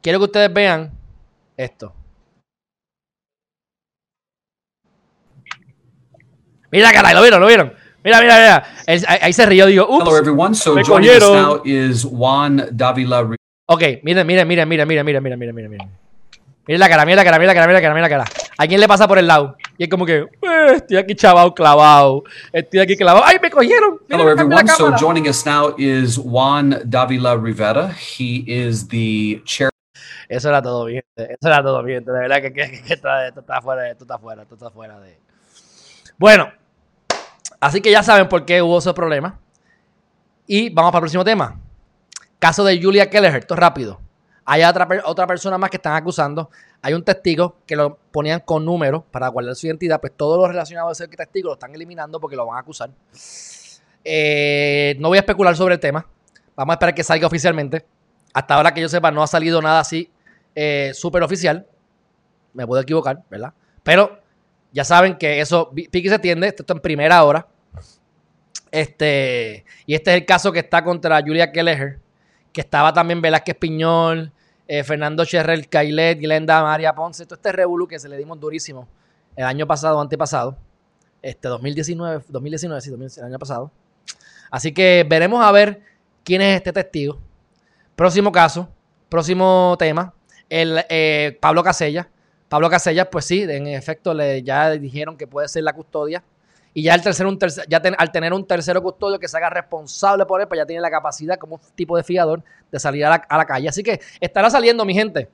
Quiero 0.00 0.20
que 0.20 0.24
ustedes 0.24 0.50
vean 0.54 0.90
esto. 1.58 1.92
Mira, 6.70 6.92
caray, 6.92 7.14
lo 7.14 7.20
vieron, 7.20 7.40
lo 7.42 7.46
vieron. 7.46 7.74
Mira, 8.02 8.22
mira, 8.22 8.36
mira. 8.38 8.64
Ahí, 8.86 9.18
ahí 9.20 9.32
se 9.34 9.44
rió, 9.44 9.66
digo, 9.66 9.86
Hello, 9.86 10.16
everyone. 10.16 10.54
So 10.54 10.80
joining 10.82 11.10
us 11.10 11.20
now 11.20 11.60
is 11.62 12.04
Juan 12.04 12.70
Davila. 12.72 13.37
Ok, 13.70 13.82
miren, 14.02 14.26
miren, 14.26 14.48
miren, 14.48 14.66
miren, 14.66 14.88
miren, 14.88 15.04
miren, 15.04 15.22
miren, 15.22 15.38
miren, 15.38 15.54
miren, 15.54 15.70
miren. 15.70 15.90
Miren 16.66 16.80
la 16.80 16.88
cara, 16.88 17.04
miren 17.04 17.16
la 17.16 17.24
cara, 17.24 17.36
miren 17.38 17.48
la 17.48 17.54
cara, 17.54 17.66
miren 17.66 17.74
la 17.74 17.82
cara, 17.82 17.94
miren 17.94 18.10
la 18.10 18.24
cara. 18.24 18.24
¿A 18.56 18.66
quién 18.66 18.80
le 18.80 18.88
pasa 18.88 19.06
por 19.06 19.18
el 19.18 19.26
lado? 19.26 19.56
Y 19.76 19.84
es 19.84 19.90
como 19.90 20.06
que, 20.06 20.20
"Eh, 20.20 20.72
estoy 20.76 20.96
aquí 20.96 21.14
chavado, 21.14 21.54
clavado. 21.54 22.24
Estoy 22.50 22.80
aquí 22.80 22.96
clavado. 22.96 23.26
¡Ay, 23.26 23.36
me 23.42 23.50
cogieron! 23.50 23.98
Miren, 24.08 24.20
Hello, 24.26 24.30
everyone. 24.32 24.68
So 24.68 24.96
joining 24.96 25.28
us 25.28 25.44
now 25.44 25.74
is 25.76 26.16
Juan 26.16 26.80
Davila 26.86 27.36
Rivera. 27.36 27.90
He 27.90 28.42
is 28.46 28.88
the 28.88 29.42
chair 29.44 29.68
Eso 30.30 30.48
era 30.48 30.62
todo 30.62 30.86
bien. 30.86 31.04
Eso 31.14 31.36
era 31.48 31.62
todo 31.62 31.82
bien. 31.82 32.04
De 32.06 32.12
verdad 32.12 32.40
que, 32.40 32.52
que- 32.54 32.82
que 32.82 32.94
esto, 32.94 33.08
esto 33.20 33.40
está 33.40 33.60
fuera, 33.60 33.90
esto 33.90 34.04
está 34.04 34.18
fuera, 34.18 34.42
esto 34.42 34.54
está 34.54 34.70
fuera 34.70 34.98
de. 34.98 35.18
Bueno, 36.16 36.50
así 37.60 37.82
que 37.82 37.90
ya 37.90 38.02
saben 38.02 38.28
por 38.30 38.46
qué 38.46 38.62
hubo 38.62 38.78
esos 38.78 38.94
problemas. 38.94 39.34
Y 40.46 40.70
vamos 40.70 40.90
para 40.90 41.00
el 41.00 41.02
próximo 41.02 41.22
tema. 41.24 41.60
Caso 42.38 42.64
de 42.64 42.80
Julia 42.82 43.10
Kelleher, 43.10 43.36
esto 43.36 43.54
es 43.54 43.60
rápido. 43.60 44.00
Hay 44.44 44.62
otra, 44.62 44.88
otra 45.04 45.26
persona 45.26 45.58
más 45.58 45.70
que 45.70 45.76
están 45.76 45.94
acusando. 45.94 46.50
Hay 46.80 46.94
un 46.94 47.02
testigo 47.04 47.56
que 47.66 47.76
lo 47.76 47.96
ponían 48.10 48.40
con 48.40 48.64
números 48.64 49.02
para 49.10 49.28
guardar 49.28 49.54
su 49.54 49.66
identidad. 49.66 50.00
Pues 50.00 50.12
todo 50.16 50.36
lo 50.38 50.48
relacionado 50.48 50.88
a 50.88 50.92
ese 50.92 51.06
testigo 51.08 51.48
lo 51.48 51.54
están 51.54 51.74
eliminando 51.74 52.18
porque 52.20 52.36
lo 52.36 52.46
van 52.46 52.56
a 52.56 52.60
acusar. 52.60 52.90
Eh, 54.04 54.96
no 55.00 55.08
voy 55.08 55.18
a 55.18 55.20
especular 55.20 55.54
sobre 55.56 55.74
el 55.74 55.80
tema. 55.80 56.06
Vamos 56.56 56.72
a 56.72 56.74
esperar 56.76 56.94
que 56.94 57.04
salga 57.04 57.26
oficialmente. 57.26 57.84
Hasta 58.32 58.54
ahora 58.54 58.72
que 58.72 58.80
yo 58.80 58.88
sepa, 58.88 59.10
no 59.10 59.22
ha 59.22 59.26
salido 59.26 59.60
nada 59.60 59.80
así 59.80 60.10
eh, 60.54 60.92
súper 60.94 61.22
oficial. 61.22 61.66
Me 62.54 62.66
puedo 62.66 62.80
equivocar, 62.80 63.22
¿verdad? 63.28 63.52
Pero 63.82 64.20
ya 64.72 64.84
saben 64.84 65.16
que 65.18 65.40
eso 65.40 65.70
pi- 65.74 65.88
pique 65.88 66.08
y 66.08 66.10
se 66.10 66.18
tiende. 66.18 66.46
Esto 66.46 66.62
está 66.62 66.72
en 66.72 66.80
primera 66.80 67.22
hora. 67.24 67.46
Este, 68.70 69.64
y 69.86 69.94
este 69.94 70.10
es 70.12 70.16
el 70.20 70.26
caso 70.26 70.52
que 70.52 70.58
está 70.60 70.84
contra 70.84 71.20
Julia 71.20 71.52
Kelleher, 71.52 71.98
que 72.52 72.60
estaba 72.60 72.92
también 72.92 73.20
Velázquez 73.20 73.56
Piñol, 73.56 74.32
eh, 74.66 74.84
Fernando 74.84 75.24
Cherrel 75.24 75.68
Cailet, 75.68 76.18
Glenda 76.18 76.62
María 76.62 76.94
Ponce. 76.94 77.24
Todo 77.24 77.36
este 77.36 77.52
revolú 77.52 77.88
que 77.88 77.98
se 77.98 78.08
le 78.08 78.16
dimos 78.16 78.38
durísimo 78.38 78.88
el 79.36 79.44
año 79.44 79.66
pasado, 79.66 80.00
antepasado. 80.00 80.56
Este, 81.22 81.48
2019, 81.48 82.24
2019, 82.28 82.80
sí, 82.80 82.90
2019, 82.90 83.26
el 83.26 83.32
año 83.32 83.38
pasado. 83.38 83.70
Así 84.50 84.72
que 84.72 85.06
veremos 85.08 85.44
a 85.44 85.52
ver 85.52 85.82
quién 86.24 86.42
es 86.42 86.56
este 86.56 86.72
testigo. 86.72 87.18
Próximo 87.96 88.30
caso, 88.30 88.68
próximo 89.08 89.76
tema, 89.78 90.14
el 90.48 90.84
eh, 90.88 91.36
Pablo 91.40 91.62
Casella. 91.62 92.08
Pablo 92.48 92.70
Casella, 92.70 93.10
pues 93.10 93.26
sí, 93.26 93.42
en 93.42 93.66
efecto, 93.66 94.14
le, 94.14 94.42
ya 94.42 94.70
dijeron 94.70 95.16
que 95.16 95.26
puede 95.26 95.48
ser 95.48 95.64
la 95.64 95.72
custodia. 95.72 96.22
Y 96.78 96.82
ya, 96.82 96.94
el 96.94 97.26
un 97.26 97.38
ya 97.68 97.82
al 97.98 98.12
tener 98.12 98.32
un 98.32 98.46
tercero 98.46 98.80
custodio 98.80 99.18
que 99.18 99.26
se 99.26 99.36
haga 99.36 99.50
responsable 99.50 100.24
por 100.26 100.40
él, 100.40 100.46
pues 100.46 100.58
ya 100.58 100.64
tiene 100.64 100.80
la 100.80 100.92
capacidad 100.92 101.36
como 101.36 101.56
un 101.56 101.60
tipo 101.74 101.96
de 101.96 102.04
fiador 102.04 102.44
de 102.70 102.78
salir 102.78 103.04
a 103.04 103.10
la, 103.10 103.44
calle. 103.46 103.68
Así 103.68 103.82
que 103.82 104.00
estará 104.20 104.48
saliendo, 104.48 104.84
mi 104.84 104.94
gente. 104.94 105.28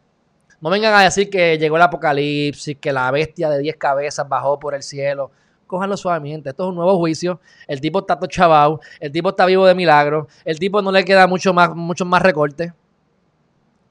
No 0.63 0.71
vengan 0.71 0.95
a 0.95 1.03
decir 1.03 1.29
que 1.29 1.59
llegó 1.59 1.77
el 1.77 1.83
apocalipsis, 1.83 2.79
que 2.81 2.95
la 2.95 3.11
bestia 3.11 3.51
de 3.51 3.59
10 3.59 3.77
cabezas 3.77 4.27
bajó 4.27 4.59
por 4.59 4.75
el 4.75 4.83
cielo. 4.83 5.33
Cójanlo 5.67 5.99
suave, 5.99 6.21
mi 6.21 6.31
gente. 6.31 6.49
Esto 6.49 6.63
es 6.63 6.69
un 6.71 6.77
nuevo 6.77 6.97
juicio. 6.97 7.39
El 7.69 7.79
tipo 7.79 7.99
está 7.99 8.17
todo 8.17 8.27
chavao. 8.27 8.81
El 8.99 9.13
tipo 9.13 9.29
está 9.29 9.45
vivo 9.45 9.67
de 9.67 9.75
milagro. 9.75 10.29
El 10.47 10.59
tipo 10.59 10.81
no 10.81 10.91
le 10.91 11.05
queda 11.05 11.27
mucho 11.27 11.53
más, 11.53 11.77
mucho 11.77 12.07
más 12.07 12.23
recorte. 12.23 12.73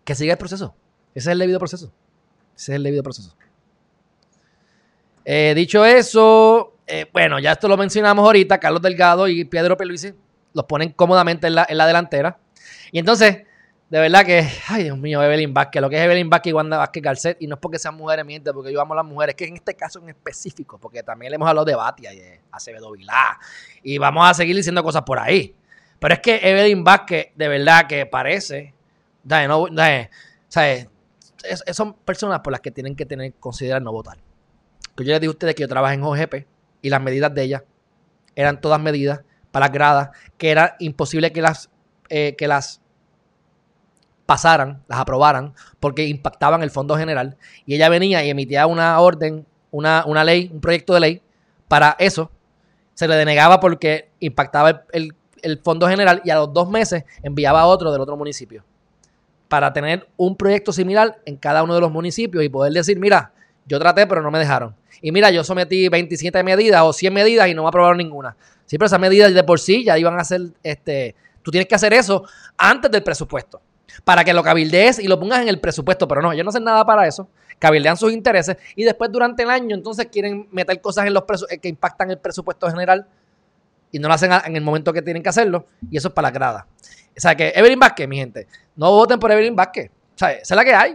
Que 0.03 0.15
siga 0.15 0.31
el 0.31 0.39
proceso. 0.39 0.73
Ese 1.13 1.29
es 1.29 1.33
el 1.33 1.37
debido 1.37 1.59
proceso. 1.59 1.91
Ese 2.55 2.71
es 2.71 2.75
el 2.77 2.81
debido 2.81 3.03
proceso. 3.03 3.35
Eh, 5.23 5.53
dicho 5.55 5.85
eso, 5.85 6.72
eh, 6.87 7.05
bueno, 7.13 7.39
ya 7.39 7.53
esto 7.53 7.67
lo 7.67 7.77
mencionamos 7.77 8.25
ahorita. 8.25 8.59
Carlos 8.59 8.81
Delgado 8.81 9.27
y 9.27 9.45
Pedro 9.45 9.77
Peluisi 9.77 10.13
los 10.53 10.65
ponen 10.65 10.91
cómodamente 10.91 11.47
en 11.47 11.55
la, 11.55 11.65
en 11.67 11.77
la 11.77 11.87
delantera. 11.87 12.37
Y 12.91 12.99
entonces, 12.99 13.43
de 13.89 13.99
verdad 13.99 14.25
que, 14.25 14.47
ay 14.67 14.83
Dios 14.83 14.97
mío, 14.97 15.21
Evelyn 15.23 15.53
Vázquez, 15.53 15.81
lo 15.81 15.89
que 15.89 15.97
es 15.97 16.03
Evelyn 16.03 16.29
Vázquez 16.29 16.51
y 16.51 16.53
Wanda 16.53 16.77
Vázquez 16.77 17.03
Garcet, 17.03 17.37
y 17.39 17.47
no 17.47 17.55
es 17.55 17.61
porque 17.61 17.79
sean 17.79 17.95
mujeres, 17.95 18.25
mi 18.25 18.33
gente, 18.33 18.51
porque 18.53 18.71
yo 18.73 18.81
amo 18.81 18.93
a 18.93 18.97
las 18.97 19.05
mujeres, 19.05 19.35
que 19.35 19.45
en 19.45 19.55
este 19.55 19.75
caso 19.75 19.99
en 19.99 20.09
específico, 20.09 20.77
porque 20.79 21.03
también 21.03 21.31
le 21.31 21.35
hemos 21.35 21.47
hablado 21.47 21.65
de 21.65 21.75
Batia 21.75 22.13
y 22.13 22.17
de 22.19 22.41
Acevedo 22.51 22.91
Vilá, 22.91 23.39
y 23.83 23.97
vamos 23.97 24.29
a 24.29 24.33
seguir 24.33 24.55
diciendo 24.55 24.83
cosas 24.83 25.03
por 25.03 25.19
ahí. 25.19 25.55
Pero 25.99 26.13
es 26.15 26.19
que 26.19 26.39
Evelyn 26.41 26.83
Vázquez, 26.83 27.27
de 27.35 27.47
verdad 27.47 27.87
que 27.87 28.05
parece, 28.05 28.73
¿sabes? 29.27 29.47
No, 29.47 29.67
¿sabes? 29.75 30.09
¿sabes? 30.49 30.87
Es- 31.43 31.63
son 31.75 31.93
personas 31.93 32.39
por 32.41 32.51
las 32.51 32.61
que 32.61 32.71
tienen 32.71 32.95
que 32.95 33.05
tener 33.05 33.33
considerar 33.39 33.81
no 33.81 33.91
votar. 33.91 34.17
Que 34.95 35.03
yo 35.03 35.11
les 35.11 35.19
dije 35.21 35.27
a 35.29 35.31
ustedes 35.31 35.55
que 35.55 35.61
yo 35.61 35.67
trabajé 35.67 35.95
en 35.95 36.03
OGP 36.03 36.45
y 36.83 36.91
las 36.91 37.01
medidas 37.01 37.33
de 37.33 37.41
ella 37.43 37.63
eran 38.35 38.61
todas 38.61 38.79
medidas 38.79 39.21
para 39.51 39.65
las 39.65 39.73
gradas 39.73 40.09
que 40.37 40.51
era 40.51 40.75
imposible 40.79 41.31
que 41.31 41.41
las, 41.41 41.69
eh, 42.09 42.35
que 42.37 42.47
las 42.47 42.79
pasaran, 44.25 44.81
las 44.87 44.99
aprobaran, 44.99 45.53
porque 45.79 46.05
impactaban 46.07 46.63
el 46.63 46.71
fondo 46.71 46.95
general. 46.95 47.37
Y 47.65 47.75
ella 47.75 47.89
venía 47.89 48.23
y 48.23 48.29
emitía 48.29 48.67
una 48.67 48.99
orden, 48.99 49.45
una, 49.71 50.03
una 50.05 50.23
ley, 50.23 50.49
un 50.53 50.61
proyecto 50.61 50.93
de 50.93 50.99
ley 50.99 51.21
para 51.67 51.95
eso. 51.99 52.31
Se 52.93 53.07
le 53.07 53.15
denegaba 53.15 53.59
porque 53.59 54.09
impactaba 54.19 54.69
el, 54.69 54.79
el- 54.91 55.15
el 55.41 55.57
fondo 55.59 55.89
general 55.89 56.21
y 56.23 56.29
a 56.29 56.35
los 56.35 56.53
dos 56.53 56.69
meses 56.69 57.03
enviaba 57.21 57.59
a 57.59 57.65
otro 57.65 57.91
del 57.91 57.99
otro 57.99 58.15
municipio 58.15 58.63
para 59.49 59.73
tener 59.73 60.07
un 60.15 60.37
proyecto 60.37 60.71
similar 60.71 61.19
en 61.25 61.35
cada 61.35 61.63
uno 61.63 61.75
de 61.75 61.81
los 61.81 61.91
municipios 61.91 62.41
y 62.45 62.47
poder 62.47 62.71
decir, 62.71 62.97
mira, 62.97 63.33
yo 63.65 63.77
traté 63.77 64.07
pero 64.07 64.21
no 64.21 64.31
me 64.31 64.39
dejaron. 64.39 64.73
Y 65.05 65.11
mira, 65.11 65.29
yo 65.31 65.43
sometí 65.43 65.89
27 65.89 66.43
medidas 66.43 66.81
o 66.81 66.93
100 66.93 67.13
medidas 67.13 67.49
y 67.49 67.53
no 67.53 67.63
me 67.63 67.67
aprobaron 67.67 67.97
ninguna. 67.97 68.37
Sí, 68.65 68.77
pero 68.77 68.85
esas 68.85 69.01
medidas 69.01 69.33
de 69.33 69.43
por 69.43 69.59
sí 69.59 69.83
ya 69.83 69.99
iban 69.99 70.17
a 70.17 70.23
ser, 70.23 70.41
este, 70.63 71.13
tú 71.41 71.51
tienes 71.51 71.67
que 71.67 71.75
hacer 71.75 71.93
eso 71.93 72.23
antes 72.57 72.89
del 72.89 73.03
presupuesto. 73.03 73.61
Para 74.05 74.23
que 74.23 74.33
lo 74.33 74.41
cabildees 74.41 74.99
y 74.99 75.09
lo 75.09 75.19
pongas 75.19 75.41
en 75.41 75.49
el 75.49 75.59
presupuesto. 75.59 76.07
Pero 76.07 76.21
no, 76.21 76.31
ellos 76.31 76.45
no 76.45 76.49
hacen 76.49 76.63
nada 76.63 76.85
para 76.85 77.05
eso. 77.05 77.27
Cabildean 77.59 77.97
sus 77.97 78.13
intereses 78.13 78.55
y 78.77 78.85
después 78.85 79.11
durante 79.11 79.43
el 79.43 79.49
año 79.49 79.75
entonces 79.75 80.07
quieren 80.07 80.47
meter 80.51 80.79
cosas 80.79 81.05
en 81.05 81.13
los 81.13 81.25
que 81.61 81.67
impactan 81.67 82.09
el 82.09 82.17
presupuesto 82.17 82.69
general 82.69 83.05
y 83.91 83.99
no 83.99 84.07
lo 84.07 84.13
hacen 84.13 84.31
en 84.31 84.55
el 84.55 84.63
momento 84.63 84.93
que 84.93 85.01
tienen 85.01 85.21
que 85.21 85.29
hacerlo. 85.29 85.65
Y 85.91 85.97
eso 85.97 86.07
es 86.07 86.13
para 86.13 86.29
la 86.29 86.31
grada. 86.31 86.67
O 87.15 87.19
sea, 87.19 87.35
que 87.35 87.49
Evelyn 87.49 87.77
Vázquez, 87.77 88.07
mi 88.07 88.17
gente, 88.17 88.47
no 88.77 88.89
voten 88.89 89.19
por 89.19 89.33
Evelyn 89.33 89.55
Vázquez. 89.55 89.91
O 90.15 90.17
sea, 90.17 90.31
esa 90.31 90.53
es 90.53 90.55
la 90.55 90.63
que 90.63 90.73
hay. 90.73 90.91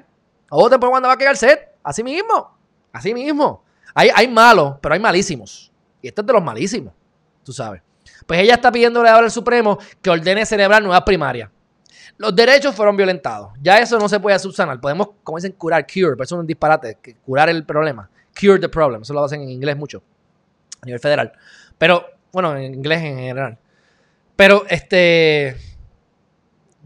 No 0.51 0.57
voten 0.57 0.81
por 0.81 0.89
Wanda 0.89 1.09
Vázquez 1.09 1.39
set. 1.39 1.75
Así 1.83 2.03
mismo. 2.03 2.57
Así 2.91 3.13
mismo. 3.13 3.68
Hay, 3.99 4.29
malos, 4.29 4.77
pero 4.81 4.95
hay 4.95 5.01
malísimos. 5.01 5.73
Y 6.01 6.07
este 6.07 6.21
es 6.21 6.27
de 6.27 6.33
los 6.33 6.43
malísimos. 6.43 6.95
Tú 7.43 7.53
sabes. 7.53 7.83
Pues 8.27 8.41
ella 8.41 8.55
está 8.55 8.71
pidiéndole 8.71 9.09
ahora 9.09 9.25
al 9.25 9.31
Supremo 9.33 9.77
que 10.01 10.09
ordene 10.09 10.47
celebrar 10.47 10.81
nuevas 10.81 11.03
primarias. 11.03 11.51
Los 12.17 12.35
derechos 12.35 12.77
fueron 12.77 12.97
violentados. 12.97 13.51
Ya 13.61 13.79
eso 13.79 13.99
no 13.99 14.09
se 14.09 14.21
puede 14.21 14.39
subsanar. 14.39 14.81
Podemos, 14.81 15.09
como 15.25 15.39
dicen, 15.39 15.53
curar, 15.53 15.85
cure, 15.85 16.13
pero 16.13 16.23
eso 16.23 16.37
es 16.37 16.41
un 16.41 16.47
disparate, 16.47 16.97
curar 17.27 17.49
el 17.49 17.65
problema. 17.65 18.09
Cure 18.39 18.61
the 18.61 18.69
problem. 18.69 19.03
Eso 19.03 19.13
lo 19.15 19.25
hacen 19.25 19.43
en 19.43 19.51
inglés 19.51 19.77
mucho, 19.77 20.01
a 20.81 20.87
nivel 20.87 21.01
federal. 21.01 21.33
Pero, 21.77 22.07
bueno, 22.33 22.57
en 22.57 22.75
inglés 22.75 23.03
en 23.03 23.17
general. 23.17 23.59
Pero, 24.37 24.65
este, 24.69 25.57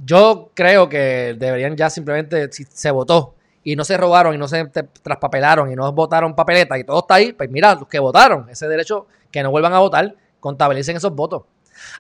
yo 0.03 0.51
creo 0.55 0.89
que 0.89 1.37
deberían 1.39 1.77
ya 1.77 1.91
simplemente, 1.91 2.51
si 2.53 2.65
se 2.65 2.91
votó 2.91 3.35
y 3.65 3.77
no 3.77 3.85
se 3.85 3.97
robaron 3.97 4.35
y 4.35 4.39
no 4.39 4.49
se 4.49 4.65
traspapelaron 4.65 5.71
y 5.71 5.77
no 5.77 5.93
votaron 5.93 6.35
papeletas 6.35 6.79
y 6.79 6.85
todo 6.85 7.01
está 7.01 7.15
ahí, 7.15 7.33
pues 7.33 7.51
mira, 7.51 7.75
los 7.75 7.87
que 7.87 7.99
votaron, 7.99 8.49
ese 8.49 8.67
derecho 8.69 9.07
que 9.31 9.43
no 9.43 9.51
vuelvan 9.51 9.73
a 9.73 9.79
votar, 9.79 10.15
contabilicen 10.41 10.97
esos 10.97 11.15
votos. 11.15 11.43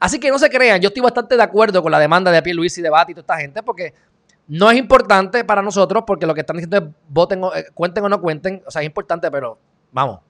Así 0.01 0.19
que 0.19 0.31
no 0.31 0.39
se 0.39 0.51
crean, 0.51 0.81
yo 0.81 0.89
estoy 0.89 1.03
bastante 1.03 1.37
de 1.37 1.43
acuerdo 1.43 1.83
con 1.83 1.93
la 1.93 1.99
demanda 1.99 2.31
de 2.31 2.43
Pierre 2.43 2.57
Luis 2.57 2.77
y 2.79 2.83
de 2.83 2.91
Bati 2.91 3.13
y 3.13 3.15
toda 3.15 3.23
esta 3.23 3.39
gente, 3.39 3.63
porque 3.63 3.95
no 4.49 4.71
es 4.71 4.77
importante 4.77 5.45
para 5.45 5.63
nosotros, 5.63 6.05
porque 6.07 6.27
lo 6.27 6.35
que 6.35 6.41
están 6.41 6.57
diciendo 6.57 6.77
es 6.77 6.85
voten, 7.09 7.45
o, 7.45 7.55
eh, 7.55 7.67
cuenten 7.73 8.05
o 8.05 8.09
no 8.09 8.21
cuenten, 8.21 8.63
o 8.67 8.71
sea, 8.71 8.83
es 8.83 8.87
importante, 8.87 9.31
pero 9.31 9.59
vamos. 9.93 10.21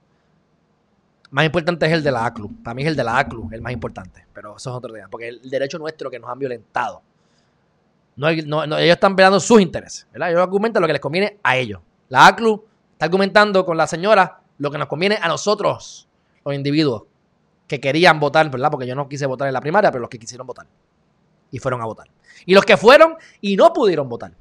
Más 1.30 1.46
importante 1.46 1.86
es 1.86 1.92
el 1.92 2.02
de 2.02 2.12
la 2.12 2.26
ACLU. 2.26 2.62
Para 2.62 2.74
mí 2.74 2.82
es 2.82 2.88
el 2.88 2.96
de 2.96 3.04
la 3.04 3.18
ACLU 3.18 3.48
el 3.52 3.62
más 3.62 3.72
importante, 3.72 4.26
pero 4.34 4.56
eso 4.56 4.70
es 4.70 4.76
otro 4.76 4.92
día, 4.92 5.08
porque 5.10 5.28
el 5.28 5.50
derecho 5.50 5.78
nuestro 5.78 6.10
que 6.10 6.18
nos 6.18 6.30
han 6.30 6.38
violentado 6.38 7.02
no, 8.16 8.28
ellos 8.28 8.78
están 8.78 9.16
peleando 9.16 9.40
sus 9.40 9.60
intereses, 9.60 10.06
¿verdad? 10.12 10.30
Ellos 10.30 10.42
argumentan 10.42 10.80
lo 10.80 10.86
que 10.86 10.92
les 10.92 11.00
conviene 11.00 11.38
a 11.42 11.56
ellos. 11.56 11.80
La 12.08 12.26
ACLU 12.26 12.64
está 12.92 13.06
argumentando 13.06 13.64
con 13.64 13.76
la 13.76 13.86
señora 13.86 14.40
lo 14.58 14.70
que 14.70 14.78
nos 14.78 14.86
conviene 14.86 15.18
a 15.20 15.28
nosotros, 15.28 16.08
los 16.44 16.54
individuos 16.54 17.04
que 17.66 17.80
querían 17.80 18.20
votar, 18.20 18.50
¿verdad? 18.50 18.70
Porque 18.70 18.86
yo 18.86 18.94
no 18.94 19.08
quise 19.08 19.24
votar 19.26 19.48
en 19.48 19.54
la 19.54 19.60
primaria, 19.60 19.90
pero 19.90 20.02
los 20.02 20.10
que 20.10 20.18
quisieron 20.18 20.46
votar. 20.46 20.66
Y 21.50 21.58
fueron 21.58 21.80
a 21.80 21.86
votar. 21.86 22.08
Y 22.44 22.54
los 22.54 22.64
que 22.64 22.76
fueron 22.76 23.16
y 23.40 23.56
no 23.56 23.72
pudieron 23.72 24.08
votar. 24.08 24.32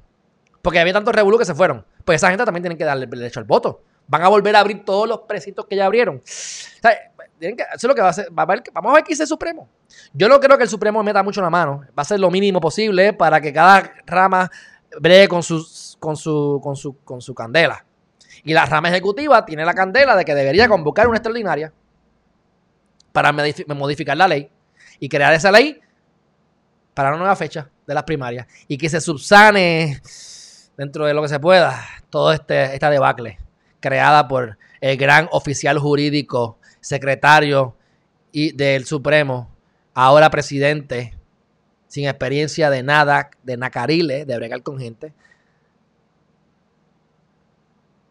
Porque 0.62 0.80
había 0.80 0.94
tantos 0.94 1.16
revolú 1.16 1.38
que 1.38 1.46
se 1.46 1.56
fueron. 1.56 1.86
Pues 2.04 2.18
esa 2.18 2.30
gente 2.30 2.44
también 2.44 2.64
tiene 2.64 2.78
que 2.78 2.84
darle 2.84 3.06
el 3.06 3.10
derecho 3.10 3.40
al 3.40 3.46
voto. 3.46 3.84
Van 4.08 4.22
a 4.24 4.28
volver 4.28 4.56
a 4.56 4.60
abrir 4.60 4.84
todos 4.84 5.08
los 5.08 5.22
precitos 5.22 5.66
que 5.66 5.76
ya 5.76 5.86
abrieron. 5.86 6.22
Eso 6.26 6.90
es 7.74 7.84
lo 7.84 7.96
que 7.96 8.02
va 8.02 8.08
a 8.08 8.12
hacer. 8.12 8.28
vamos 8.32 8.92
a 8.92 8.94
ver 8.94 9.04
qué 9.04 9.10
dice 9.10 9.24
el 9.24 9.30
Supremo. 9.30 9.70
Yo 10.14 10.28
no 10.28 10.40
creo 10.40 10.58
que 10.58 10.64
el 10.64 10.70
Supremo 10.70 11.04
meta 11.04 11.24
mucho 11.24 11.42
la 11.42 11.50
mano. 11.50 11.82
Va 11.98 12.02
a 12.02 12.06
ser 12.06 12.20
lo 12.20 12.30
mínimo 12.30 12.60
posible 12.60 13.14
para 13.14 13.40
que 13.42 13.54
cada 13.54 13.94
rama 14.06 14.50
bregue 15.00 15.28
con 15.28 15.44
su, 15.44 15.66
con 16.00 16.16
su, 16.16 16.60
con 16.64 16.76
su, 16.76 16.98
con 17.04 17.22
su 17.22 17.34
candela. 17.34 17.86
Y 18.44 18.54
la 18.54 18.66
rama 18.66 18.90
ejecutiva 18.90 19.46
tiene 19.46 19.66
la 19.66 19.74
candela 19.74 20.16
de 20.16 20.26
que 20.26 20.36
debería 20.36 20.68
convocar 20.68 21.08
una 21.08 21.18
extraordinaria 21.18 21.72
para 23.12 23.32
modificar 23.32 24.18
la 24.18 24.28
ley 24.28 24.50
y 25.00 25.10
crear 25.10 25.34
esa 25.34 25.52
ley 25.52 25.80
para 26.94 27.10
una 27.10 27.20
nueva 27.20 27.36
fecha 27.36 27.70
de 27.86 27.94
las 27.94 28.04
primarias 28.04 28.48
y 28.68 28.78
que 28.78 28.90
se 28.90 29.02
subsane 29.02 30.02
dentro 30.78 31.06
de 31.06 31.14
lo 31.14 31.22
que 31.22 31.28
se 31.28 31.40
pueda 31.40 31.86
todo 32.10 32.34
este, 32.34 32.74
esta 32.74 32.90
debacle 32.90 33.38
creada 33.80 34.28
por 34.28 34.58
el 34.80 34.98
gran 34.98 35.28
oficial 35.32 35.78
jurídico 35.78 36.58
secretario 36.80 37.76
y 38.32 38.54
del 38.54 38.86
Supremo, 38.86 39.51
ahora 39.94 40.30
presidente, 40.30 41.18
sin 41.88 42.08
experiencia 42.08 42.70
de 42.70 42.84
nada, 42.84 43.32
de 43.44 43.58
nacarile, 43.58 44.26
de 44.26 44.36
bregar 44.36 44.64
con 44.64 44.80
gente. 44.80 45.14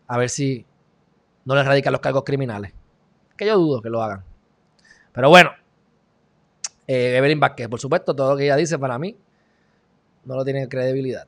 A 0.07 0.19
ver 0.19 0.29
si 0.29 0.67
no 1.45 1.55
le 1.55 1.63
radican 1.63 1.93
los 1.93 2.01
cargos 2.01 2.25
criminales. 2.25 2.73
Que 3.37 3.47
yo 3.47 3.57
dudo 3.57 3.81
que 3.81 3.89
lo 3.89 4.03
hagan. 4.03 4.23
Pero 5.13 5.29
bueno, 5.29 5.51
eh, 6.87 7.17
Evelyn 7.17 7.41
Vázquez, 7.41 7.69
por 7.69 7.81
supuesto, 7.81 8.15
todo 8.15 8.33
lo 8.33 8.37
que 8.37 8.45
ella 8.45 8.57
dice 8.57 8.79
para 8.79 8.99
mí 8.99 9.17
no 10.25 10.37
lo 10.37 10.45
tiene 10.45 10.69
credibilidad. 10.69 11.27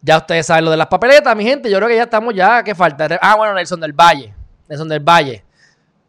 Ya 0.00 0.18
ustedes 0.18 0.46
saben 0.46 0.64
lo 0.64 0.70
de 0.70 0.76
las 0.76 0.86
papeletas, 0.86 1.34
mi 1.36 1.44
gente. 1.44 1.70
Yo 1.70 1.78
creo 1.78 1.88
que 1.88 1.96
ya 1.96 2.04
estamos 2.04 2.34
ya. 2.34 2.62
¿Qué 2.62 2.74
falta? 2.74 3.08
Ah, 3.20 3.36
bueno, 3.36 3.54
Nelson 3.54 3.80
del 3.80 3.92
Valle. 3.92 4.34
Nelson 4.68 4.88
del 4.88 5.00
Valle 5.00 5.44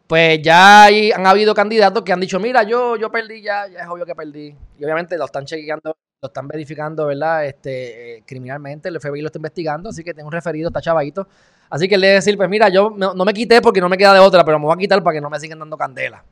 pues 0.06 0.40
ya 0.40 0.84
hay, 0.84 1.10
han 1.10 1.26
habido 1.26 1.54
candidatos 1.54 2.04
que 2.04 2.12
han 2.12 2.20
dicho, 2.20 2.38
mira, 2.38 2.62
yo, 2.62 2.96
yo 2.96 3.10
perdí 3.10 3.42
ya, 3.42 3.66
ya 3.66 3.80
es 3.80 3.88
obvio 3.88 4.06
que 4.06 4.14
perdí. 4.14 4.54
Y 4.78 4.84
obviamente 4.84 5.18
lo 5.18 5.24
están 5.24 5.44
chequeando, 5.44 5.96
lo 6.22 6.26
están 6.28 6.46
verificando, 6.46 7.06
¿verdad? 7.06 7.44
Este, 7.44 8.18
eh, 8.18 8.22
criminalmente, 8.24 8.88
el 8.88 9.00
FBI 9.00 9.20
lo 9.20 9.26
está 9.26 9.38
investigando, 9.38 9.90
así 9.90 10.04
que 10.04 10.14
tengo 10.14 10.28
un 10.28 10.32
referido, 10.32 10.68
está 10.68 10.80
chavadito. 10.80 11.26
Así 11.68 11.88
que 11.88 11.98
le 11.98 12.06
debe 12.06 12.16
decir, 12.16 12.36
pues 12.36 12.48
mira, 12.48 12.68
yo 12.68 12.90
no, 12.90 13.14
me 13.24 13.34
quité 13.34 13.60
porque 13.60 13.80
no 13.80 13.88
me 13.88 13.98
queda 13.98 14.14
de 14.14 14.20
otra, 14.20 14.44
pero 14.44 14.58
me 14.58 14.66
voy 14.66 14.74
a 14.74 14.76
quitar 14.76 15.02
para 15.02 15.14
que 15.14 15.20
no 15.20 15.28
me 15.28 15.40
sigan 15.40 15.58
dando 15.58 15.76
candela. 15.76 16.22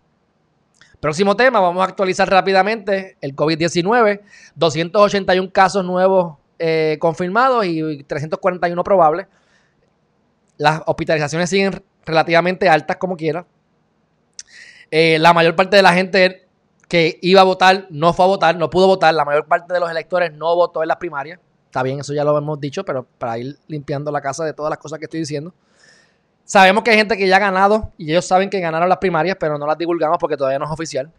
Próximo 1.01 1.37
tema, 1.37 1.59
vamos 1.61 1.83
a 1.83 1.89
actualizar 1.89 2.31
rápidamente 2.31 3.17
el 3.21 3.35
COVID-19. 3.35 4.21
281 4.55 5.51
casos 5.53 5.85
nuevos 5.85 6.39
eh, 6.59 6.97
confirmados 7.01 7.67
y 7.67 8.05
341 8.05 8.85
probables. 8.85 9.27
Las 10.57 10.81
hospitalizaciones 10.87 11.51
siguen 11.51 11.83
relativamente 12.07 12.69
altas 12.69 12.97
como 12.97 13.17
quiera. 13.17 13.45
Eh, 14.91 15.19
la 15.19 15.33
mayor 15.33 15.57
parte 15.57 15.77
de 15.77 15.83
la 15.83 15.93
gente 15.93 16.47
que 16.89 17.19
iba 17.23 17.41
a 17.41 17.45
votar 17.45 17.87
no 17.91 18.13
fue 18.13 18.25
a 18.25 18.29
votar, 18.29 18.57
no 18.57 18.71
pudo 18.71 18.87
votar. 18.87 19.15
La 19.15 19.25
mayor 19.25 19.47
parte 19.47 19.73
de 19.73 19.81
los 19.81 19.91
electores 19.91 20.33
no 20.33 20.55
votó 20.55 20.83
en 20.83 20.89
las 20.89 20.97
primarias. 20.99 21.41
Está 21.67 21.83
bien, 21.83 22.01
eso 22.01 22.15
ya 22.15 22.25
lo 22.25 22.37
hemos 22.39 22.61
dicho, 22.61 22.85
pero 22.85 23.07
para 23.19 23.39
ir 23.39 23.59
limpiando 23.67 24.13
la 24.13 24.21
casa 24.21 24.45
de 24.45 24.53
todas 24.53 24.71
las 24.71 24.79
cosas 24.79 24.99
que 24.99 25.07
estoy 25.07 25.21
diciendo. 25.21 25.53
Sabemos 26.45 26.85
que 26.85 26.91
hay 26.91 26.97
gente 26.97 27.17
que 27.17 27.27
ya 27.27 27.37
ha 27.37 27.41
ganado 27.41 27.91
y 27.97 28.11
ellos 28.11 28.27
saben 28.27 28.51
que 28.51 28.61
ganaron 28.61 28.89
las 28.89 28.99
primarias, 28.99 29.37
pero 29.41 29.59
no 29.59 29.67
las 29.67 29.79
divulgamos 29.79 30.19
porque 30.19 30.37
todavía 30.37 30.59
no 30.59 30.67
es 30.67 30.71
oficial. 30.71 31.11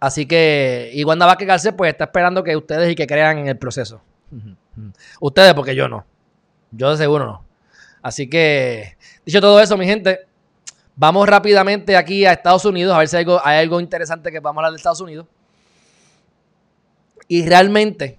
Así 0.00 0.26
que, 0.26 0.90
y 0.92 1.04
Wanda 1.04 1.26
Vázquez 1.26 1.46
Garcés, 1.46 1.72
pues 1.76 1.92
está 1.92 2.04
esperando 2.04 2.42
que 2.42 2.56
ustedes 2.56 2.90
y 2.90 2.96
que 2.96 3.06
crean 3.06 3.38
en 3.38 3.46
el 3.46 3.56
proceso. 3.56 4.02
Ustedes, 5.20 5.54
porque 5.54 5.76
yo 5.76 5.88
no. 5.88 6.04
Yo 6.72 6.90
de 6.90 6.96
seguro 6.96 7.24
no. 7.24 7.44
Así 8.02 8.28
que, 8.28 8.96
dicho 9.24 9.40
todo 9.40 9.60
eso, 9.60 9.76
mi 9.76 9.86
gente, 9.86 10.26
Vamos 10.94 11.26
rápidamente 11.26 11.96
aquí 11.96 12.26
a 12.26 12.32
Estados 12.32 12.64
Unidos 12.64 12.94
a 12.94 12.98
ver 12.98 13.08
si 13.08 13.16
hay 13.16 13.26
algo, 13.58 13.80
interesante 13.80 14.30
que 14.30 14.40
vamos 14.40 14.58
a 14.58 14.60
hablar 14.60 14.72
de 14.72 14.76
Estados 14.76 15.00
Unidos. 15.00 15.26
Y 17.28 17.46
realmente, 17.46 18.18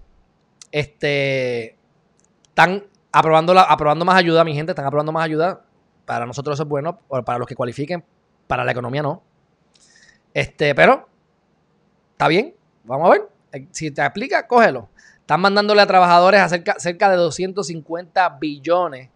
este, 0.72 1.78
están 2.48 2.84
aprobando, 3.12 3.58
aprobando 3.60 4.06
más 4.06 4.16
ayuda, 4.16 4.44
mi 4.44 4.56
gente, 4.56 4.72
están 4.72 4.86
aprobando 4.86 5.12
más 5.12 5.24
ayuda. 5.24 5.62
Para 6.06 6.26
nosotros 6.26 6.56
eso 6.56 6.64
es 6.64 6.70
bueno, 6.70 7.00
para 7.26 7.38
los 7.38 7.48
que 7.48 7.56
cualifiquen, 7.56 8.04
para 8.48 8.64
la 8.64 8.72
economía 8.72 9.04
no. 9.04 9.22
Este, 10.34 10.74
pero, 10.74 11.08
está 12.12 12.28
bien, 12.28 12.56
vamos 12.84 13.08
a 13.08 13.12
ver. 13.12 13.30
Eh, 13.52 13.68
si 13.72 13.92
te 13.92 14.02
aplica, 14.02 14.48
cógelo. 14.48 14.90
Están 15.20 15.42
mandándole 15.42 15.82
a 15.82 15.86
trabajadores 15.86 16.50
cerca, 16.50 16.76
cerca 16.80 17.10
de 17.10 17.18
250 17.18 18.30
billones 18.42 19.10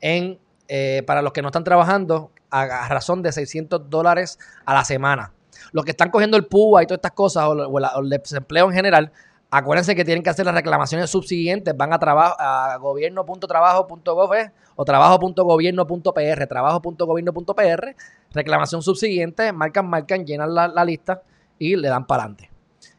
en, 0.00 0.38
eh, 0.66 1.04
para 1.06 1.22
los 1.22 1.32
que 1.32 1.40
no 1.40 1.48
están 1.48 1.64
trabajando 1.64 2.32
a, 2.50 2.88
razón 2.88 3.22
de 3.22 3.32
600 3.32 3.88
dólares 3.90 4.38
a 4.64 4.74
la 4.74 4.84
semana. 4.84 5.32
Los 5.72 5.84
que 5.84 5.90
están 5.92 6.10
cogiendo 6.10 6.36
el 6.36 6.46
PUA 6.46 6.84
y 6.84 6.86
todas 6.86 6.98
estas 6.98 7.12
cosas, 7.12 7.44
o, 7.46 8.00
el 8.00 8.10
desempleo 8.10 8.66
en 8.66 8.72
general, 8.72 9.12
acuérdense 9.50 9.94
que 9.94 10.04
tienen 10.04 10.22
que 10.22 10.30
hacer 10.30 10.46
las 10.46 10.54
reclamaciones 10.54 11.10
subsiguientes. 11.10 11.76
Van 11.76 11.92
a, 11.92 11.98
trabajo, 11.98 12.36
a 12.38 12.76
gobierno.trabajo.gov 12.78 14.32
o 14.76 14.84
trabajo.gobierno.pr, 14.84 16.46
trabajo.gobierno.pr, 16.46 17.96
reclamación 18.32 18.82
subsiguiente, 18.82 19.52
marcan, 19.52 19.88
marcan, 19.88 20.26
llenan 20.26 20.54
la, 20.54 20.84
lista 20.84 21.22
y 21.58 21.76
le 21.76 21.88
dan 21.88 22.06
para 22.06 22.24
adelante. 22.24 22.50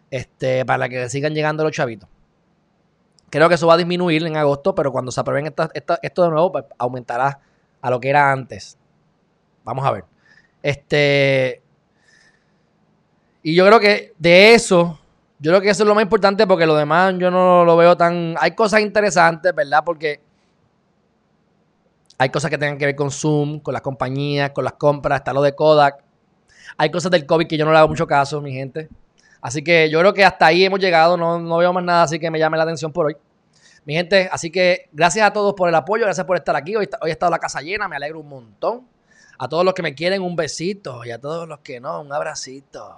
Este, 0.09 0.65
para 0.65 0.89
que 0.89 1.09
sigan 1.09 1.33
llegando 1.33 1.63
los 1.63 1.73
chavitos. 1.73 2.09
Creo 3.29 3.49
que 3.49 3.55
eso 3.55 3.67
va 3.67 3.73
a 3.73 3.77
disminuir 3.77 4.25
en 4.25 4.37
agosto, 4.37 4.73
pero 4.73 4.91
cuando 4.91 5.11
se 5.11 5.19
aprueben 5.19 5.53
esto 5.73 6.23
de 6.23 6.29
nuevo, 6.29 6.51
pues, 6.51 6.65
aumentará 6.77 7.41
a 7.81 7.89
lo 7.89 7.99
que 7.99 8.09
era 8.09 8.31
antes. 8.31 8.77
Vamos 9.67 9.85
a 9.85 9.91
ver. 9.91 10.05
Este. 10.63 11.61
Y 13.43 13.53
yo 13.53 13.65
creo 13.65 13.79
que 13.81 14.13
de 14.17 14.53
eso 14.53 14.97
Yo 15.39 15.51
creo 15.51 15.61
que 15.61 15.69
eso 15.69 15.83
es 15.83 15.87
lo 15.87 15.93
más 15.93 16.01
importante 16.01 16.47
porque 16.47 16.65
lo 16.65 16.75
demás 16.75 17.13
yo 17.19 17.29
no 17.29 17.63
lo 17.63 17.77
veo 17.77 17.95
tan... 17.95 18.35
Hay 18.39 18.55
cosas 18.55 18.79
interesantes, 18.79 19.53
¿verdad? 19.53 19.83
Porque 19.85 20.21
hay 22.17 22.29
cosas 22.29 22.49
que 22.49 22.57
tengan 22.57 22.77
que 22.77 22.85
ver 22.85 22.95
con 22.95 23.11
Zoom, 23.11 23.59
con 23.59 23.73
las 23.73 23.83
compañías, 23.83 24.51
con 24.51 24.63
las 24.63 24.73
compras, 24.73 25.19
está 25.19 25.33
lo 25.33 25.41
de 25.41 25.53
Kodak. 25.53 26.03
Hay 26.77 26.89
cosas 26.89 27.11
del 27.11 27.25
COVID 27.25 27.45
que 27.45 27.57
yo 27.57 27.65
no 27.65 27.71
le 27.71 27.77
hago 27.77 27.89
mucho 27.89 28.07
caso, 28.07 28.41
mi 28.41 28.53
gente. 28.53 28.89
Así 29.41 29.63
que 29.63 29.89
yo 29.89 29.99
creo 29.99 30.13
que 30.13 30.25
hasta 30.25 30.47
ahí 30.47 30.63
hemos 30.65 30.79
llegado, 30.79 31.17
no, 31.17 31.39
no 31.39 31.57
veo 31.57 31.71
más 31.73 31.83
nada 31.83 32.03
así 32.03 32.19
que 32.19 32.31
me 32.31 32.39
llame 32.39 32.57
la 32.57 32.63
atención 32.63 32.91
por 32.91 33.07
hoy. 33.07 33.17
Mi 33.85 33.93
gente, 33.93 34.29
así 34.31 34.49
que 34.49 34.89
gracias 34.91 35.27
a 35.27 35.31
todos 35.31 35.53
por 35.53 35.69
el 35.69 35.75
apoyo, 35.75 36.05
gracias 36.05 36.25
por 36.25 36.37
estar 36.37 36.55
aquí. 36.55 36.75
Hoy, 36.75 36.89
hoy 37.01 37.09
ha 37.09 37.13
estado 37.13 37.31
la 37.31 37.39
casa 37.39 37.61
llena, 37.61 37.87
me 37.87 37.95
alegro 37.95 38.19
un 38.19 38.29
montón. 38.29 38.96
A 39.37 39.47
todos 39.47 39.63
los 39.63 39.73
que 39.73 39.83
me 39.83 39.93
quieren, 39.93 40.21
un 40.21 40.35
besito. 40.35 41.05
Y 41.05 41.11
a 41.11 41.19
todos 41.19 41.47
los 41.47 41.59
que 41.59 41.79
no, 41.79 42.01
un 42.01 42.11
abracito. 42.11 42.95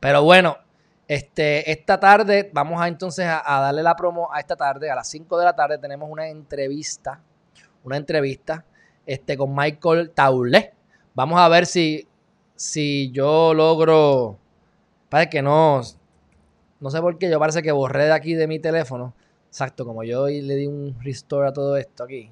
Pero 0.00 0.22
bueno, 0.22 0.58
este, 1.08 1.70
esta 1.70 1.98
tarde 1.98 2.50
vamos 2.52 2.80
a 2.80 2.88
entonces 2.88 3.26
a, 3.26 3.42
darle 3.60 3.82
la 3.82 3.96
promo 3.96 4.32
a 4.32 4.40
esta 4.40 4.56
tarde. 4.56 4.90
A 4.90 4.94
las 4.94 5.08
5 5.08 5.38
de 5.38 5.44
la 5.44 5.54
tarde 5.54 5.78
tenemos 5.78 6.08
una 6.10 6.28
entrevista. 6.28 7.20
Una 7.84 7.96
entrevista 7.96 8.64
este, 9.06 9.36
con 9.36 9.54
Michael 9.54 10.10
Taulé. 10.10 10.74
Vamos 11.14 11.38
a 11.38 11.48
ver 11.48 11.66
si, 11.66 12.08
si 12.54 13.10
yo 13.12 13.54
logro. 13.54 14.38
Parece 15.08 15.30
que 15.30 15.42
no. 15.42 15.82
No 16.80 16.90
sé 16.90 17.00
por 17.00 17.18
qué. 17.18 17.30
Yo 17.30 17.38
parece 17.38 17.62
que 17.62 17.72
borré 17.72 18.04
de 18.04 18.12
aquí 18.12 18.34
de 18.34 18.46
mi 18.46 18.58
teléfono. 18.58 19.14
Exacto, 19.48 19.84
como 19.84 20.02
yo 20.02 20.28
le 20.28 20.56
di 20.56 20.66
un 20.66 20.96
restore 21.02 21.48
a 21.48 21.52
todo 21.52 21.76
esto 21.76 22.04
aquí. 22.04 22.30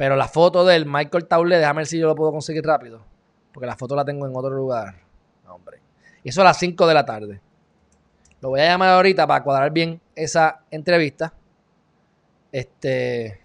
Pero 0.00 0.16
la 0.16 0.28
foto 0.28 0.64
del 0.64 0.86
Michael 0.86 1.26
Taulé, 1.26 1.58
déjame 1.58 1.80
ver 1.80 1.86
si 1.86 1.98
yo 1.98 2.06
lo 2.06 2.14
puedo 2.14 2.32
conseguir 2.32 2.64
rápido. 2.64 3.04
Porque 3.52 3.66
la 3.66 3.76
foto 3.76 3.94
la 3.94 4.02
tengo 4.02 4.26
en 4.26 4.34
otro 4.34 4.48
lugar. 4.48 4.94
Hombre. 5.46 5.82
Y 6.24 6.30
eso 6.30 6.40
a 6.40 6.44
las 6.44 6.58
5 6.58 6.86
de 6.86 6.94
la 6.94 7.04
tarde. 7.04 7.42
Lo 8.40 8.48
voy 8.48 8.60
a 8.60 8.68
llamar 8.68 8.88
ahorita 8.88 9.26
para 9.26 9.44
cuadrar 9.44 9.70
bien 9.70 10.00
esa 10.14 10.62
entrevista. 10.70 11.34
Este. 12.50 13.42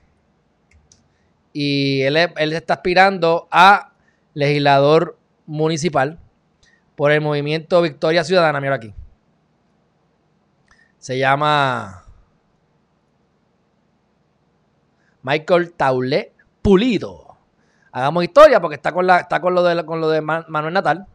Y 1.52 2.04
él, 2.04 2.16
él 2.16 2.54
está 2.54 2.76
aspirando 2.76 3.50
a 3.52 3.92
legislador 4.34 5.18
municipal 5.46 6.20
por 6.96 7.12
el 7.12 7.20
movimiento 7.20 7.82
Victoria 7.82 8.24
Ciudadana. 8.24 8.62
Mira 8.62 8.76
aquí. 8.76 8.94
Se 11.00 11.18
llama 11.18 12.06
Michael 15.22 15.74
Taulé 15.74 16.32
Pulido. 16.66 17.38
Hagamos 17.92 18.24
historia 18.24 18.60
porque 18.60 18.74
está 18.76 18.92
con, 18.92 19.06
la, 19.06 19.20
está 19.20 19.40
con 19.40 19.54
lo 19.54 19.62
de, 19.62 19.86
con 19.86 20.02
lo 20.02 20.10
de 20.10 20.20
Ma- 20.22 20.44
Manuel 20.48 20.74
Natal. 20.74 21.06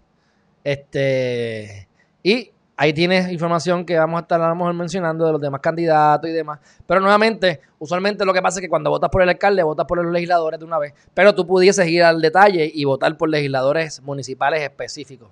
Este, 0.62 1.88
y 2.22 2.52
ahí 2.76 2.92
tienes 2.92 3.32
información 3.32 3.84
que 3.84 3.98
vamos 3.98 4.18
a 4.18 4.22
estar 4.22 4.40
a 4.40 4.48
lo 4.48 4.54
mejor 4.54 4.74
mencionando 4.74 5.26
de 5.26 5.32
los 5.32 5.40
demás 5.40 5.60
candidatos 5.60 6.30
y 6.30 6.32
demás. 6.32 6.60
Pero 6.86 7.00
nuevamente, 7.00 7.60
usualmente 7.80 8.24
lo 8.24 8.32
que 8.32 8.40
pasa 8.40 8.60
es 8.60 8.62
que 8.62 8.68
cuando 8.68 8.90
votas 8.90 9.10
por 9.10 9.22
el 9.22 9.28
alcalde, 9.28 9.64
votas 9.64 9.86
por 9.86 10.00
los 10.00 10.12
legisladores 10.12 10.60
de 10.60 10.66
una 10.66 10.78
vez. 10.78 10.94
Pero 11.14 11.34
tú 11.34 11.44
pudieses 11.44 11.84
ir 11.88 12.04
al 12.04 12.20
detalle 12.20 12.70
y 12.72 12.84
votar 12.84 13.16
por 13.16 13.28
legisladores 13.28 14.00
municipales 14.02 14.62
específicos. 14.62 15.30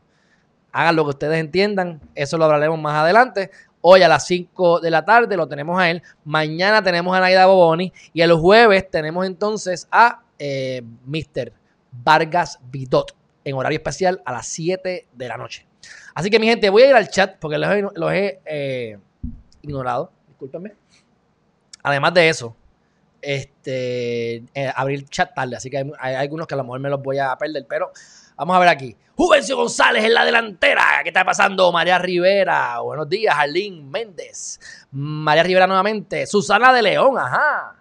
Hagan 0.72 0.96
lo 0.96 1.04
que 1.04 1.10
ustedes 1.10 1.38
entiendan, 1.38 2.00
eso 2.16 2.36
lo 2.38 2.44
hablaremos 2.44 2.80
más 2.80 2.94
adelante. 2.96 3.52
Hoy 3.90 4.02
a 4.02 4.08
las 4.08 4.26
5 4.26 4.80
de 4.80 4.90
la 4.90 5.02
tarde 5.02 5.34
lo 5.34 5.48
tenemos 5.48 5.80
a 5.80 5.88
él. 5.88 6.02
Mañana 6.22 6.82
tenemos 6.82 7.16
a 7.16 7.20
Naida 7.20 7.46
Boboni. 7.46 7.90
Y 8.12 8.20
el 8.20 8.34
jueves 8.34 8.90
tenemos 8.90 9.24
entonces 9.24 9.88
a 9.90 10.24
eh, 10.38 10.82
Mr. 11.06 11.54
Vargas 11.90 12.58
Vidot 12.70 13.16
en 13.44 13.54
horario 13.54 13.78
especial 13.78 14.20
a 14.26 14.32
las 14.32 14.46
7 14.48 15.08
de 15.10 15.28
la 15.28 15.38
noche. 15.38 15.66
Así 16.14 16.28
que 16.28 16.38
mi 16.38 16.46
gente, 16.46 16.68
voy 16.68 16.82
a 16.82 16.90
ir 16.90 16.94
al 16.96 17.08
chat 17.08 17.38
porque 17.38 17.56
los 17.56 17.70
he, 17.70 17.82
los 17.94 18.12
he, 18.12 18.40
eh, 18.44 18.98
ignorado. 19.62 20.12
Discúlpenme. 20.28 20.74
Además 21.82 22.12
de 22.12 22.28
eso, 22.28 22.54
este, 23.22 24.44
eh, 24.52 24.70
abrir 24.76 25.06
chat 25.06 25.34
tarde. 25.34 25.56
Así 25.56 25.70
que 25.70 25.78
hay, 25.78 25.90
hay 25.98 26.14
algunos 26.16 26.46
que 26.46 26.52
a 26.52 26.58
lo 26.58 26.64
mejor 26.64 26.80
me 26.80 26.90
los 26.90 27.02
voy 27.02 27.20
a 27.20 27.34
perder. 27.38 27.64
Pero 27.66 27.90
vamos 28.38 28.56
a 28.56 28.60
ver 28.60 28.68
aquí. 28.68 28.96
Juvencio 29.16 29.56
González 29.56 30.04
en 30.04 30.14
la 30.14 30.24
delantera. 30.24 31.00
¿Qué 31.02 31.08
está 31.08 31.24
pasando? 31.24 31.72
María 31.72 31.98
Rivera. 31.98 32.78
Buenos 32.78 33.08
días. 33.08 33.34
Arlene 33.36 33.82
Méndez. 33.82 34.60
María 34.92 35.42
Rivera 35.42 35.66
nuevamente. 35.66 36.24
Susana 36.24 36.72
de 36.72 36.82
León. 36.82 37.18
Ajá. 37.18 37.74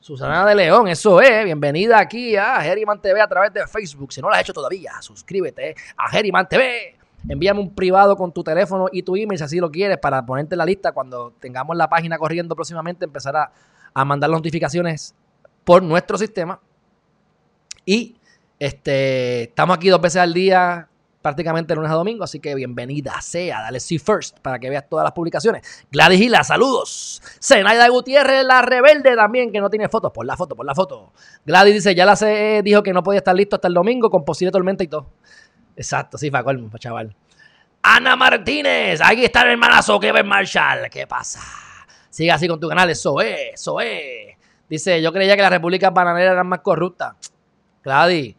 Susana 0.00 0.46
de 0.46 0.54
León, 0.54 0.88
eso 0.88 1.20
es. 1.20 1.44
Bienvenida 1.44 1.98
aquí 1.98 2.34
a 2.36 2.60
Geriman 2.62 3.00
TV 3.00 3.20
a 3.20 3.28
través 3.28 3.52
de 3.52 3.66
Facebook. 3.66 4.12
Si 4.12 4.22
no 4.22 4.28
lo 4.28 4.34
has 4.34 4.40
hecho 4.40 4.54
todavía, 4.54 4.94
suscríbete 5.00 5.76
a 5.96 6.08
Geriman 6.08 6.48
TV. 6.48 6.96
Envíame 7.28 7.60
un 7.60 7.72
privado 7.72 8.16
con 8.16 8.32
tu 8.32 8.42
teléfono 8.42 8.88
y 8.90 9.02
tu 9.02 9.14
email 9.14 9.38
si 9.38 9.44
así 9.44 9.58
lo 9.58 9.70
quieres 9.70 9.98
para 9.98 10.24
ponerte 10.26 10.54
en 10.54 10.58
la 10.58 10.66
lista 10.66 10.90
cuando 10.90 11.34
tengamos 11.38 11.76
la 11.76 11.88
página 11.88 12.18
corriendo 12.18 12.56
próximamente, 12.56 13.04
empezar 13.04 13.36
a 13.94 14.04
mandar 14.04 14.30
las 14.30 14.38
notificaciones 14.40 15.14
por 15.64 15.82
nuestro 15.82 16.18
sistema. 16.18 16.58
Y 17.84 18.16
este, 18.62 19.42
estamos 19.42 19.76
aquí 19.76 19.88
dos 19.88 20.00
veces 20.00 20.22
al 20.22 20.32
día, 20.32 20.88
prácticamente 21.20 21.74
lunes 21.74 21.90
a 21.90 21.94
domingo, 21.94 22.22
así 22.22 22.38
que 22.38 22.54
bienvenida 22.54 23.20
sea, 23.20 23.60
dale 23.60 23.80
see 23.80 23.98
first 23.98 24.38
para 24.38 24.60
que 24.60 24.70
veas 24.70 24.88
todas 24.88 25.02
las 25.02 25.10
publicaciones. 25.10 25.84
Gladys 25.90 26.20
Gila, 26.20 26.44
saludos. 26.44 27.20
Zenaida 27.42 27.88
Gutiérrez, 27.88 28.44
la 28.44 28.62
rebelde 28.62 29.16
también, 29.16 29.50
que 29.50 29.58
no 29.58 29.68
tiene 29.68 29.88
fotos, 29.88 30.12
por 30.12 30.24
la 30.24 30.36
foto, 30.36 30.54
por 30.54 30.64
la 30.64 30.76
foto. 30.76 31.12
Gladys 31.44 31.74
dice, 31.74 31.92
ya 31.96 32.06
la 32.06 32.14
sé, 32.14 32.60
dijo 32.62 32.84
que 32.84 32.92
no 32.92 33.02
podía 33.02 33.18
estar 33.18 33.34
listo 33.34 33.56
hasta 33.56 33.66
el 33.66 33.74
domingo 33.74 34.08
con 34.10 34.24
posible 34.24 34.52
tormenta 34.52 34.84
y 34.84 34.86
todo. 34.86 35.08
Exacto, 35.74 36.16
sí, 36.16 36.30
colmo, 36.30 36.70
chaval. 36.78 37.16
Ana 37.82 38.14
Martínez, 38.14 39.00
aquí 39.02 39.24
está 39.24 39.42
el 39.42 39.50
hermanazo 39.50 39.98
Kevin 39.98 40.28
Marshall. 40.28 40.88
¿Qué 40.88 41.08
pasa? 41.08 41.40
Sigue 42.10 42.30
así 42.30 42.46
con 42.46 42.60
tu 42.60 42.68
canal, 42.68 42.88
eso 42.90 43.20
es, 43.20 43.54
eso 43.54 43.80
es. 43.80 44.36
Dice, 44.68 45.02
yo 45.02 45.12
creía 45.12 45.34
que 45.34 45.42
las 45.42 45.50
repúblicas 45.50 45.92
bananeras 45.92 46.34
eran 46.34 46.46
más 46.46 46.60
corruptas. 46.60 47.16
Gladys, 47.82 48.36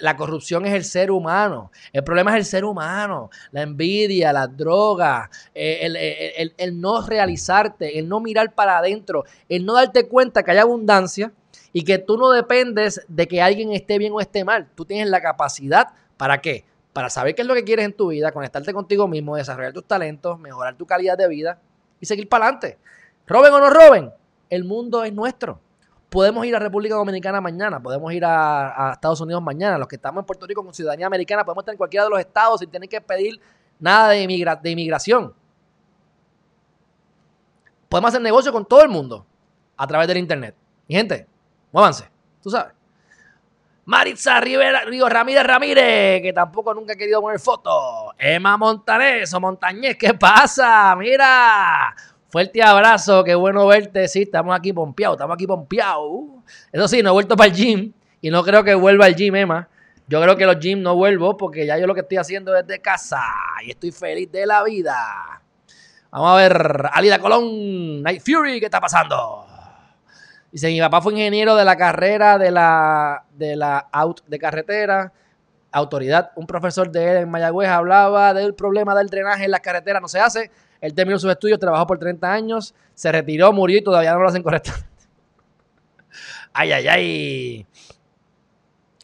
la 0.00 0.16
corrupción 0.16 0.66
es 0.66 0.74
el 0.74 0.84
ser 0.84 1.10
humano. 1.10 1.70
El 1.92 2.02
problema 2.04 2.32
es 2.32 2.36
el 2.38 2.44
ser 2.44 2.64
humano. 2.64 3.30
La 3.52 3.62
envidia, 3.62 4.32
las 4.32 4.56
drogas, 4.56 5.28
eh, 5.54 5.78
el, 5.82 5.96
el- 5.96 6.32
el- 6.36 6.54
el 6.56 6.80
no 6.80 7.06
realizarte, 7.06 7.98
el 7.98 8.08
no 8.08 8.20
mirar 8.20 8.54
para 8.54 8.78
adentro, 8.78 9.24
el 9.48 9.64
no 9.64 9.74
darte 9.74 10.08
cuenta 10.08 10.42
que 10.42 10.50
hay 10.52 10.58
abundancia 10.58 11.32
y 11.72 11.84
que 11.84 11.98
tú 11.98 12.16
no 12.16 12.30
dependes 12.30 13.02
de 13.08 13.28
que 13.28 13.40
alguien 13.42 13.72
esté 13.72 13.98
bien 13.98 14.12
o 14.12 14.20
esté 14.20 14.44
mal. 14.44 14.68
Tú 14.74 14.84
tienes 14.84 15.08
la 15.08 15.20
capacidad, 15.20 15.88
¿para 16.16 16.40
qué? 16.40 16.64
Para 16.92 17.08
saber 17.10 17.34
qué 17.36 17.42
es 17.42 17.48
lo 17.48 17.54
que 17.54 17.62
quieres 17.64 17.84
en 17.84 17.92
tu 17.92 18.08
vida, 18.08 18.32
conectarte 18.32 18.72
contigo 18.72 19.06
mismo, 19.06 19.36
desarrollar 19.36 19.72
tus 19.72 19.84
talentos, 19.84 20.38
mejorar 20.40 20.74
tu 20.76 20.86
calidad 20.86 21.16
de 21.16 21.28
vida 21.28 21.60
y 22.00 22.06
seguir 22.06 22.28
para 22.28 22.46
adelante. 22.46 22.78
Roben 23.26 23.52
o 23.52 23.60
no 23.60 23.70
roben, 23.70 24.10
el 24.48 24.64
mundo 24.64 25.04
es 25.04 25.12
nuestro 25.12 25.60
podemos 26.10 26.44
ir 26.44 26.54
a 26.54 26.58
República 26.58 26.96
Dominicana 26.96 27.40
mañana, 27.40 27.80
podemos 27.80 28.12
ir 28.12 28.24
a, 28.24 28.90
Estados 28.92 29.20
Unidos 29.20 29.42
mañana. 29.42 29.78
Los 29.78 29.88
que 29.88 29.96
estamos 29.96 30.20
en 30.20 30.26
Puerto 30.26 30.46
Rico 30.46 30.62
con 30.62 30.74
ciudadanía 30.74 31.06
americana 31.06 31.44
podemos 31.44 31.62
estar 31.62 31.72
en 31.72 31.78
cualquiera 31.78 32.04
de 32.04 32.10
los 32.10 32.18
estados 32.18 32.60
sin 32.60 32.70
tener 32.70 32.88
que 32.88 33.00
pedir 33.00 33.40
nada 33.78 34.10
de 34.10 34.22
inmigración. 34.70 35.32
Podemos 37.88 38.08
hacer 38.08 38.20
negocio 38.20 38.52
con 38.52 38.66
todo 38.66 38.82
el 38.82 38.88
mundo 38.88 39.24
a 39.76 39.86
través 39.86 40.06
del 40.08 40.18
internet. 40.18 40.54
Mi 40.86 40.96
gente, 40.96 41.26
muévanse, 41.72 42.10
tú 42.42 42.50
sabes. 42.50 42.74
Maritza 43.84 44.40
Rivera, 44.40 44.84
Río 44.84 45.08
Ramírez 45.08 45.42
Ramírez, 45.42 46.22
que 46.22 46.32
tampoco 46.32 46.72
nunca 46.74 46.92
ha 46.92 46.96
querido 46.96 47.20
poner 47.20 47.40
foto. 47.40 48.14
Emma 48.16 48.56
Montanés 48.56 49.32
o 49.34 49.40
Montañez, 49.40 49.96
¿qué 49.96 50.14
pasa? 50.14 50.94
Mira, 50.96 51.94
fuerte 52.30 52.62
abrazo, 52.62 53.24
qué 53.24 53.34
bueno 53.34 53.66
verte. 53.66 54.08
Sí, 54.08 54.22
estamos 54.22 54.56
aquí 54.56 54.72
pompeados, 54.72 55.16
estamos 55.16 55.34
aquí 55.34 55.46
pompeados. 55.46 56.22
Eso 56.72 56.88
sí, 56.88 57.02
no 57.02 57.10
he 57.10 57.12
vuelto 57.12 57.36
para 57.36 57.50
el 57.50 57.56
gym 57.56 57.92
y 58.20 58.30
no 58.30 58.42
creo 58.42 58.64
que 58.64 58.74
vuelva 58.74 59.06
al 59.06 59.14
gym, 59.14 59.34
Emma. 59.36 59.68
Yo 60.06 60.20
creo 60.20 60.36
que 60.36 60.44
los 60.44 60.58
gym 60.58 60.82
no 60.82 60.96
vuelvo 60.96 61.36
porque 61.36 61.66
ya 61.66 61.78
yo 61.78 61.86
lo 61.86 61.94
que 61.94 62.00
estoy 62.00 62.18
haciendo 62.18 62.56
es 62.56 62.66
desde 62.66 62.80
casa 62.80 63.22
y 63.64 63.70
estoy 63.70 63.92
feliz 63.92 64.30
de 64.32 64.46
la 64.46 64.62
vida. 64.64 65.40
Vamos 66.10 66.30
a 66.30 66.36
ver, 66.36 66.88
Alida 66.92 67.20
Colón, 67.20 68.02
Night 68.02 68.20
Fury, 68.20 68.58
¿qué 68.58 68.64
está 68.66 68.80
pasando? 68.80 69.46
Dice, 70.50 70.66
mi 70.66 70.80
papá 70.80 71.00
fue 71.00 71.12
ingeniero 71.12 71.54
de 71.54 71.64
la 71.64 71.76
carrera 71.76 72.36
de 72.38 72.50
la, 72.50 73.24
de 73.30 73.54
la 73.54 73.88
out 73.92 74.22
de 74.26 74.38
carretera, 74.40 75.12
autoridad. 75.70 76.32
Un 76.34 76.48
profesor 76.48 76.90
de 76.90 77.12
él 77.12 77.16
en 77.18 77.30
Mayagüez 77.30 77.68
hablaba 77.68 78.34
del 78.34 78.54
problema 78.54 78.96
del 78.96 79.06
drenaje 79.06 79.44
en 79.44 79.52
las 79.52 79.60
carreteras, 79.60 80.02
no 80.02 80.08
se 80.08 80.18
hace. 80.18 80.50
Él 80.80 80.94
terminó 80.94 81.18
sus 81.18 81.30
estudios, 81.30 81.58
trabajó 81.58 81.86
por 81.86 81.98
30 81.98 82.32
años, 82.32 82.74
se 82.94 83.12
retiró, 83.12 83.52
murió 83.52 83.78
y 83.78 83.84
todavía 83.84 84.12
no 84.12 84.20
lo 84.20 84.28
hacen 84.28 84.42
correctamente. 84.42 84.88
Ay, 86.52 86.72
ay, 86.72 86.88
ay. 86.88 87.66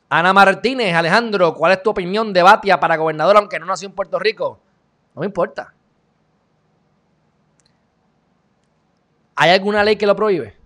Ana 0.08 0.32
Martínez, 0.32 0.92
Alejandro, 0.94 1.54
¿cuál 1.54 1.72
es 1.72 1.82
tu 1.82 1.90
opinión 1.90 2.32
de 2.32 2.42
Batia 2.42 2.80
para 2.80 2.96
gobernador 2.96 3.36
aunque 3.36 3.60
no 3.60 3.66
nació 3.66 3.88
en 3.88 3.94
Puerto 3.94 4.18
Rico? 4.18 4.58
No 5.14 5.20
me 5.20 5.26
importa. 5.26 5.72
¿Hay 9.36 9.50
alguna 9.50 9.84
ley 9.84 9.96
que 9.96 10.06
lo 10.06 10.16
prohíbe? 10.16 10.56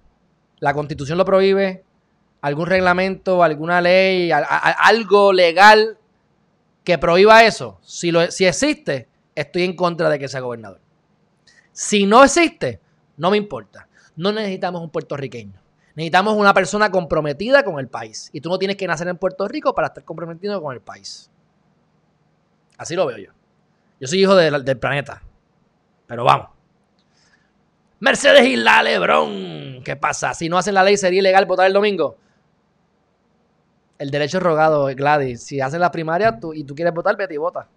¿La 0.60 0.72
constitución 0.72 1.18
lo 1.18 1.24
prohíbe? 1.24 1.84
¿Algún 2.40 2.66
reglamento, 2.66 3.42
alguna 3.42 3.80
ley, 3.80 4.30
algo 4.32 5.32
legal 5.32 5.98
que 6.84 6.96
prohíba 6.96 7.44
eso? 7.44 7.78
Si, 7.82 8.10
lo, 8.10 8.30
si 8.30 8.46
existe, 8.46 9.08
estoy 9.34 9.64
en 9.64 9.76
contra 9.76 10.08
de 10.08 10.18
que 10.18 10.28
sea 10.28 10.40
gobernador. 10.40 10.80
Si 11.80 12.04
no 12.04 12.22
existe, 12.22 12.78
no 13.16 13.30
me 13.30 13.38
importa. 13.38 13.88
No 14.14 14.32
necesitamos 14.32 14.82
un 14.82 14.90
puertorriqueño. 14.90 15.58
Necesitamos 15.94 16.36
una 16.36 16.52
persona 16.52 16.90
comprometida 16.90 17.64
con 17.64 17.80
el 17.80 17.88
país. 17.88 18.28
Y 18.34 18.42
tú 18.42 18.50
no 18.50 18.58
tienes 18.58 18.76
que 18.76 18.86
nacer 18.86 19.08
en 19.08 19.16
Puerto 19.16 19.48
Rico 19.48 19.74
para 19.74 19.86
estar 19.86 20.04
comprometido 20.04 20.60
con 20.60 20.74
el 20.74 20.82
país. 20.82 21.30
Así 22.76 22.94
lo 22.94 23.06
veo 23.06 23.16
yo. 23.16 23.32
Yo 23.98 24.06
soy 24.06 24.20
hijo 24.20 24.36
del, 24.36 24.76
planeta. 24.76 25.22
Pero 26.06 26.22
vamos. 26.22 26.50
Mercedes 28.00 28.46
y 28.46 28.56
la 28.56 28.82
Lebrón. 28.82 29.80
¿Qué 29.82 29.96
pasa? 29.96 30.34
Si 30.34 30.50
no 30.50 30.58
hacen 30.58 30.74
la 30.74 30.84
ley, 30.84 30.98
sería 30.98 31.20
ilegal 31.20 31.46
votar 31.46 31.66
el 31.66 31.72
domingo. 31.72 32.18
El 33.96 34.10
derecho 34.10 34.38
rogado, 34.38 34.84
Gladys. 34.94 35.44
Si 35.44 35.62
hacen 35.62 35.80
la 35.80 35.90
primaria 35.90 36.38
tú, 36.38 36.52
y 36.52 36.62
tú 36.64 36.74
quieres 36.74 36.92
votar, 36.92 37.16
vete 37.16 37.32
y 37.32 37.38
vota. 37.38 37.68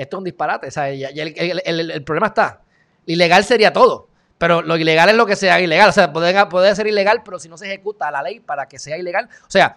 Esto 0.00 0.16
es 0.16 0.18
un 0.18 0.24
disparate. 0.24 0.68
O 0.68 0.70
sea, 0.70 0.88
el, 0.88 1.02
el- 1.36 1.62
el- 1.64 1.90
el 1.90 2.02
problema 2.04 2.28
está. 2.28 2.60
Ilegal 3.06 3.44
sería 3.44 3.72
todo. 3.72 4.08
Pero 4.38 4.62
lo 4.62 4.76
ilegal 4.78 5.10
es 5.10 5.14
lo 5.16 5.26
que 5.26 5.36
sea 5.36 5.60
ilegal. 5.60 5.90
O 5.90 5.92
sea, 5.92 6.10
puede, 6.12 6.46
puede 6.46 6.74
ser 6.74 6.86
ilegal, 6.86 7.22
pero 7.22 7.38
si 7.38 7.48
no 7.48 7.58
se 7.58 7.66
ejecuta 7.66 8.10
la 8.10 8.22
ley 8.22 8.40
para 8.40 8.66
que 8.66 8.78
sea 8.78 8.96
ilegal. 8.96 9.28
O 9.42 9.50
sea, 9.50 9.76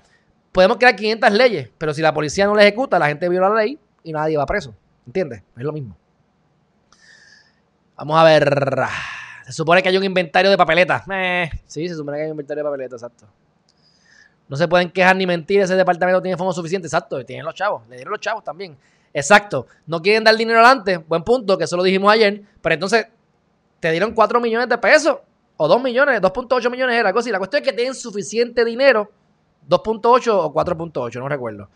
podemos 0.54 0.78
crear 0.78 0.96
500 0.96 1.32
leyes, 1.34 1.70
pero 1.78 1.94
si 1.94 2.02
la 2.02 2.14
policía 2.14 2.46
no 2.46 2.56
la 2.56 2.62
ejecuta, 2.62 2.98
la 2.98 3.08
gente 3.08 3.28
viola 3.28 3.50
la 3.50 3.56
ley 3.56 3.78
y 4.04 4.14
nadie 4.14 4.38
va 4.38 4.46
preso. 4.46 4.74
¿Entiendes? 5.06 5.42
Es 5.58 5.64
lo 5.64 5.74
mismo. 5.74 5.98
Vamos 7.98 8.18
a 8.20 8.24
ver. 8.24 8.50
Se 9.46 9.52
supone 9.52 9.84
que 9.84 9.90
hay 9.90 9.98
un 9.98 10.04
inventario 10.06 10.50
de 10.50 10.58
papeletas. 10.58 11.04
Eh, 11.12 11.50
sí, 11.66 11.88
se 11.90 11.96
supone 11.96 12.18
que 12.18 12.22
hay 12.24 12.28
un 12.30 12.34
inventario 12.36 12.64
de 12.64 12.70
papeletas, 12.70 13.02
exacto. 13.04 13.28
No 14.48 14.56
se 14.58 14.68
pueden 14.68 14.90
quejar 14.92 15.16
ni 15.16 15.26
mentir, 15.26 15.62
ese 15.62 15.76
departamento 15.76 16.22
tiene 16.22 16.38
fondos 16.38 16.56
suficientes, 16.56 16.92
exacto, 16.94 17.24
tienen 17.26 17.46
los 17.46 17.56
chavos, 17.56 17.88
le 17.90 17.96
dieron 17.96 18.12
los 18.12 18.20
chavos 18.22 18.44
también. 18.44 18.78
Exacto, 19.14 19.68
no 19.86 20.02
quieren 20.02 20.24
dar 20.24 20.36
dinero 20.36 20.60
adelante, 20.60 20.98
buen 20.98 21.24
punto, 21.24 21.58
que 21.58 21.66
eso 21.66 21.78
lo 21.78 21.84
dijimos 21.84 22.12
ayer, 22.12 22.42
pero 22.62 22.74
entonces 22.74 23.08
te 23.80 23.92
dieron 23.92 24.14
4 24.14 24.40
millones 24.42 24.68
de 24.70 24.78
pesos, 24.78 25.18
o 25.56 25.68
2 25.68 25.84
millones, 25.84 26.20
2.8 26.20 26.72
millones 26.72 26.96
era 26.98 27.10
algo 27.10 27.20
así. 27.20 27.30
La 27.30 27.38
cuestión 27.38 27.62
es 27.62 27.70
que 27.70 27.74
tienen 27.76 27.94
suficiente 27.94 28.66
dinero, 28.66 29.12
2.8 29.70 30.28
o 30.34 30.52
4.8, 30.54 31.20
no 31.20 31.30
recuerdo. 31.30 31.70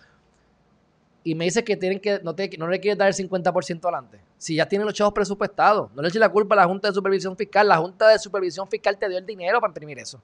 Y 1.24 1.36
me 1.36 1.46
dice 1.46 1.64
que 1.64 1.76
tienen 1.78 2.00
que 2.00 2.20
no, 2.24 2.34
te- 2.34 2.50
no 2.58 2.68
le 2.68 2.80
quieres 2.80 2.98
dar 2.98 3.08
el 3.10 3.14
50% 3.14 3.84
adelante. 3.84 4.20
Si 4.38 4.56
ya 4.56 4.66
tienen 4.68 4.86
los 4.86 4.94
chavos 4.96 5.14
presupuestados, 5.14 5.92
no 5.94 6.02
le 6.02 6.08
eches 6.08 6.20
la 6.22 6.30
culpa 6.30 6.56
a 6.56 6.58
la 6.60 6.66
Junta 6.66 6.88
de 6.88 6.94
Supervisión 6.94 7.36
Fiscal. 7.36 7.68
La 7.68 7.78
Junta 7.78 8.08
de 8.08 8.18
Supervisión 8.18 8.68
Fiscal 8.68 8.98
te 8.98 9.10
dio 9.10 9.18
el 9.18 9.26
dinero 9.26 9.60
para 9.60 9.70
imprimir 9.70 10.00
eso. 10.00 10.22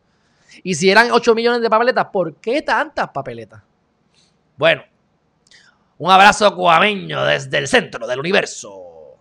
Y 0.64 0.74
si 0.76 0.90
eran 0.90 1.12
8 1.12 1.36
millones 1.36 1.62
de 1.62 1.70
papeletas, 1.70 2.06
¿por 2.06 2.36
qué 2.36 2.62
tantas 2.62 3.10
papeletas? 3.10 3.62
Bueno, 4.56 4.84
un 6.04 6.12
abrazo 6.12 6.54
cuameño 6.54 7.24
desde 7.24 7.58
el 7.60 7.66
centro 7.66 8.06
del 8.06 8.20
universo. 8.20 9.16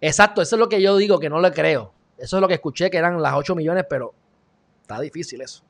Exacto, 0.00 0.42
eso 0.42 0.54
es 0.54 0.60
lo 0.60 0.68
que 0.68 0.80
yo 0.80 0.96
digo 0.96 1.18
que 1.18 1.28
no 1.28 1.40
le 1.40 1.50
creo. 1.50 1.92
Eso 2.16 2.36
es 2.36 2.40
lo 2.40 2.46
que 2.46 2.54
escuché 2.54 2.88
que 2.88 2.98
eran 2.98 3.20
las 3.20 3.34
8 3.34 3.56
millones, 3.56 3.84
pero 3.90 4.14
está 4.80 5.00
difícil 5.00 5.40
eso. 5.40 5.64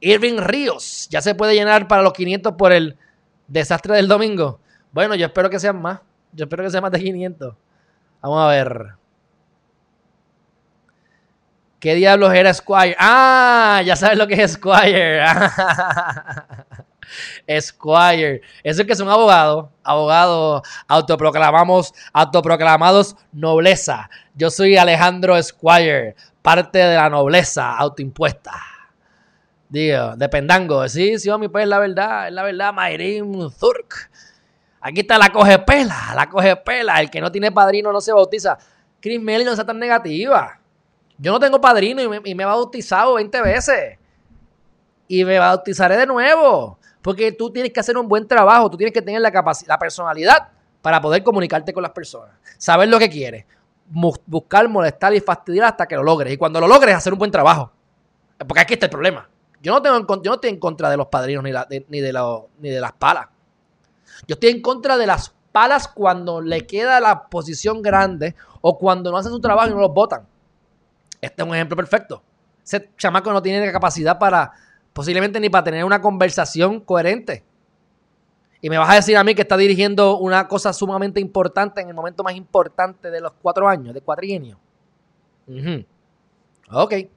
Irving 0.00 0.36
Ríos, 0.36 1.08
ya 1.08 1.22
se 1.22 1.34
puede 1.34 1.54
llenar 1.54 1.88
para 1.88 2.02
los 2.02 2.12
500 2.12 2.56
por 2.56 2.72
el 2.72 2.98
desastre 3.48 3.96
del 3.96 4.06
domingo. 4.06 4.60
Bueno, 4.92 5.14
yo 5.14 5.24
espero 5.24 5.48
que 5.48 5.58
sean 5.58 5.80
más. 5.80 6.00
Yo 6.32 6.44
espero 6.44 6.62
que 6.62 6.70
sean 6.70 6.82
más 6.82 6.92
de 6.92 7.00
500. 7.00 7.54
Vamos 8.20 8.42
a 8.42 8.48
ver. 8.48 8.86
¿Qué 11.78 11.94
diablos 11.94 12.34
era 12.34 12.52
Squire? 12.52 12.96
Ah, 12.98 13.80
ya 13.82 13.96
sabes 13.96 14.18
lo 14.18 14.26
que 14.26 14.42
es 14.42 14.52
Squire. 14.52 15.22
Squire. 17.60 18.42
Eso 18.62 18.82
es 18.82 18.86
que 18.86 18.94
son 18.94 19.08
abogados. 19.08 19.68
Abogados 19.82 20.62
autoproclamamos, 20.86 21.92
autoproclamados 22.12 23.16
nobleza. 23.32 24.10
Yo 24.34 24.50
soy 24.50 24.76
Alejandro 24.76 25.40
Squire, 25.42 26.14
parte 26.42 26.78
de 26.78 26.96
la 26.96 27.10
nobleza 27.10 27.76
autoimpuesta. 27.76 28.52
Digo, 29.70 30.16
de 30.16 30.28
Pendango. 30.28 30.88
Sí, 30.88 31.18
sí, 31.18 31.30
mi 31.38 31.48
pues 31.48 31.62
es 31.62 31.68
la 31.68 31.78
verdad, 31.78 32.26
es 32.26 32.34
la 32.34 32.42
verdad, 32.42 32.72
Mayrim 32.72 33.50
Zurk. 33.50 34.10
Aquí 34.80 35.00
está 35.00 35.16
la 35.16 35.30
coge 35.30 35.58
pela, 35.60 36.12
la 36.16 36.28
coge 36.28 36.56
pela. 36.56 37.00
El 37.00 37.08
que 37.08 37.20
no 37.20 37.30
tiene 37.30 37.52
padrino 37.52 37.92
no 37.92 38.00
se 38.00 38.12
bautiza. 38.12 38.58
Chris 39.00 39.20
Melly 39.20 39.44
no 39.44 39.54
sea 39.54 39.64
tan 39.64 39.78
negativa. 39.78 40.58
Yo 41.18 41.32
no 41.32 41.38
tengo 41.38 41.60
padrino 41.60 42.02
y 42.02 42.08
me, 42.08 42.20
y 42.24 42.34
me 42.34 42.42
he 42.42 42.46
bautizado 42.46 43.14
20 43.14 43.42
veces. 43.42 43.98
Y 45.06 45.24
me 45.24 45.38
bautizaré 45.38 45.96
de 45.96 46.06
nuevo. 46.06 46.79
Porque 47.02 47.32
tú 47.32 47.50
tienes 47.50 47.72
que 47.72 47.80
hacer 47.80 47.96
un 47.96 48.08
buen 48.08 48.26
trabajo. 48.26 48.70
Tú 48.70 48.76
tienes 48.76 48.92
que 48.92 49.02
tener 49.02 49.20
la 49.20 49.30
capacidad, 49.32 49.68
la 49.68 49.78
personalidad 49.78 50.48
para 50.82 51.00
poder 51.00 51.22
comunicarte 51.22 51.72
con 51.72 51.82
las 51.82 51.92
personas. 51.92 52.34
Saber 52.58 52.88
lo 52.88 52.98
que 52.98 53.08
quieres. 53.08 53.44
Buscar, 54.26 54.68
molestar 54.68 55.14
y 55.14 55.20
fastidiar 55.20 55.66
hasta 55.66 55.86
que 55.86 55.96
lo 55.96 56.02
logres. 56.02 56.32
Y 56.32 56.36
cuando 56.36 56.60
lo 56.60 56.68
logres, 56.68 56.94
hacer 56.94 57.12
un 57.12 57.18
buen 57.18 57.30
trabajo. 57.30 57.72
Porque 58.38 58.60
aquí 58.60 58.74
está 58.74 58.86
el 58.86 58.90
problema. 58.90 59.28
Yo 59.62 59.72
no, 59.72 59.82
tengo 59.82 60.34
estoy 60.34 60.50
en 60.50 60.58
contra 60.58 60.88
de 60.88 60.96
los 60.96 61.08
padrinos 61.08 61.44
ni, 61.44 61.50
de- 61.52 61.84
ni 61.88 62.00
de 62.70 62.80
las 62.80 62.92
palas. 62.92 63.26
Yo 64.26 64.34
estoy 64.34 64.50
en 64.50 64.62
contra 64.62 64.96
de 64.96 65.06
las 65.06 65.34
palas 65.52 65.88
cuando 65.88 66.40
le 66.40 66.66
queda 66.66 67.00
la 67.00 67.24
posición 67.24 67.82
grande 67.82 68.34
o 68.60 68.78
cuando 68.78 69.10
no 69.10 69.18
hacen 69.18 69.32
su 69.32 69.40
trabajo 69.40 69.68
y 69.68 69.72
no 69.74 69.80
los 69.80 69.92
votan. 69.92 70.26
Este 71.20 71.42
es 71.42 71.48
un 71.48 71.54
ejemplo 71.54 71.76
perfecto. 71.76 72.22
Ese 72.64 72.90
chamaco 72.96 73.32
no 73.32 73.42
tiene 73.42 73.64
la 73.66 73.72
capacidad 73.72 74.18
para, 74.18 74.52
posiblemente 74.92 75.40
ni 75.40 75.48
para 75.48 75.64
tener 75.64 75.84
una 75.84 76.00
conversación 76.00 76.80
coherente. 76.80 77.44
Y 78.60 78.68
me 78.68 78.78
vas 78.78 78.90
a 78.90 78.94
decir 78.94 79.16
a 79.16 79.24
mí 79.24 79.34
que 79.34 79.42
está 79.42 79.56
dirigiendo 79.56 80.18
una 80.18 80.46
cosa 80.46 80.72
sumamente 80.72 81.20
importante 81.20 81.80
en 81.80 81.88
el 81.88 81.94
momento 81.94 82.22
más 82.22 82.34
importante 82.34 83.10
de 83.10 83.20
los 83.20 83.32
cuatro 83.40 83.68
años, 83.68 83.94
de 83.94 84.02
cuatrienio. 84.02 84.58
Ujú. 85.46 85.84
Ok. 86.70 86.92
Ese 86.92 87.10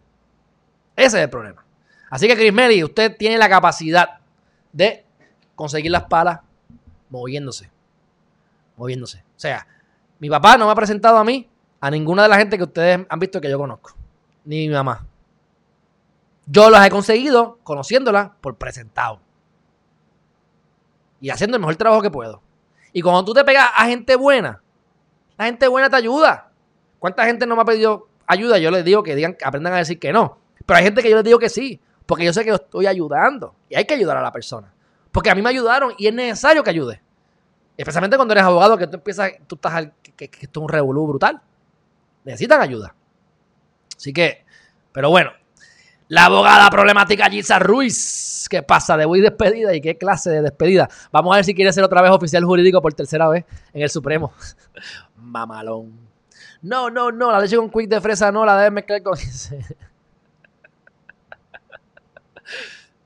es 0.95 1.13
el 1.15 1.29
problema. 1.29 1.65
Así 2.09 2.27
que, 2.27 2.35
Chris 2.35 2.53
Melly, 2.53 2.83
usted 2.83 3.17
tiene 3.17 3.37
la 3.37 3.49
capacidad 3.49 4.19
de 4.71 5.03
conseguir 5.55 5.91
las 5.91 6.03
palas 6.03 6.39
moviéndose. 7.09 7.69
Moviéndose. 8.77 9.19
O 9.19 9.39
sea, 9.39 9.67
mi 10.19 10.29
papá 10.29 10.57
no 10.57 10.65
me 10.65 10.71
ha 10.71 10.75
presentado 10.75 11.17
a 11.17 11.23
mí 11.23 11.49
a 11.81 11.91
ninguna 11.91 12.23
de 12.23 12.29
la 12.29 12.37
gente 12.37 12.57
que 12.57 12.63
ustedes 12.63 13.05
han 13.09 13.19
visto 13.19 13.41
que 13.41 13.49
yo 13.49 13.57
conozco. 13.57 13.95
Ni 14.45 14.67
mi 14.67 14.73
mamá. 14.73 15.05
Yo 16.45 16.69
las 16.69 16.85
he 16.85 16.89
conseguido 16.89 17.59
conociéndolas 17.63 18.31
por 18.41 18.55
presentado. 18.55 19.19
Y 21.21 21.29
haciendo 21.29 21.55
el 21.57 21.61
mejor 21.61 21.75
trabajo 21.77 22.01
que 22.01 22.11
puedo. 22.11 22.41
Y 22.91 23.01
cuando 23.01 23.23
tú 23.25 23.33
te 23.33 23.43
pegas 23.43 23.69
a 23.75 23.85
gente 23.85 24.15
buena, 24.15 24.61
la 25.37 25.45
gente 25.45 25.67
buena 25.67 25.89
te 25.89 25.95
ayuda. 25.95 26.51
¿Cuánta 26.99 27.25
gente 27.25 27.45
no 27.45 27.55
me 27.55 27.61
ha 27.61 27.65
pedido 27.65 28.07
ayuda? 28.27 28.57
Yo 28.57 28.71
les 28.71 28.83
digo 28.83 29.03
que 29.03 29.15
digan, 29.15 29.35
aprendan 29.43 29.73
a 29.73 29.77
decir 29.77 29.99
que 29.99 30.11
no. 30.11 30.37
Pero 30.65 30.77
hay 30.77 30.83
gente 30.83 31.01
que 31.01 31.09
yo 31.09 31.15
les 31.15 31.23
digo 31.25 31.39
que 31.39 31.49
sí. 31.49 31.79
Porque 32.05 32.25
yo 32.25 32.33
sé 32.33 32.43
que 32.43 32.49
lo 32.49 32.57
estoy 32.57 32.87
ayudando. 32.87 33.55
Y 33.69 33.75
hay 33.75 33.85
que 33.85 33.93
ayudar 33.93 34.17
a 34.17 34.21
la 34.21 34.31
persona. 34.31 34.73
Porque 35.11 35.29
a 35.29 35.35
mí 35.35 35.41
me 35.41 35.49
ayudaron 35.49 35.93
y 35.97 36.07
es 36.07 36.13
necesario 36.13 36.63
que 36.63 36.69
ayude. 36.69 37.01
Especialmente 37.77 38.17
cuando 38.17 38.33
eres 38.33 38.43
abogado, 38.43 38.77
que 38.77 38.85
tú 38.87 38.97
empiezas, 38.97 39.31
tú 39.47 39.55
estás 39.55 39.73
al, 39.73 39.93
que, 40.01 40.11
que- 40.11 40.25
esto 40.41 40.59
es 40.59 40.63
un 40.63 40.69
revolú 40.69 41.07
brutal. 41.07 41.41
Necesitan 42.25 42.61
ayuda. 42.61 42.93
Así 43.95 44.11
que, 44.13 44.45
pero 44.91 45.09
bueno. 45.09 45.31
La 46.07 46.25
abogada 46.25 46.69
problemática 46.69 47.29
Gisa 47.29 47.59
Ruiz. 47.59 48.47
¿Qué 48.49 48.61
pasa? 48.61 48.97
De 48.97 49.05
voy 49.05 49.21
despedida 49.21 49.73
y 49.73 49.81
qué 49.81 49.97
clase 49.97 50.29
de 50.29 50.41
despedida. 50.41 50.89
Vamos 51.11 51.33
a 51.33 51.37
ver 51.37 51.45
si 51.45 51.55
quiere 51.55 51.71
ser 51.73 51.83
otra 51.83 52.01
vez 52.01 52.11
oficial 52.11 52.43
jurídico 52.43 52.81
por 52.81 52.93
tercera 52.93 53.27
vez 53.27 53.45
en 53.73 53.81
el 53.81 53.89
Supremo. 53.89 54.33
Mamalón. 55.15 55.97
No, 56.61 56.89
no, 56.89 57.11
no. 57.11 57.31
La 57.31 57.39
leche 57.39 57.55
con 57.57 57.69
quick 57.69 57.89
de 57.89 58.01
fresa 58.01 58.31
no. 58.31 58.45
La 58.45 58.57
debes 58.57 58.71
mezclar 58.73 59.01
con. 59.01 59.17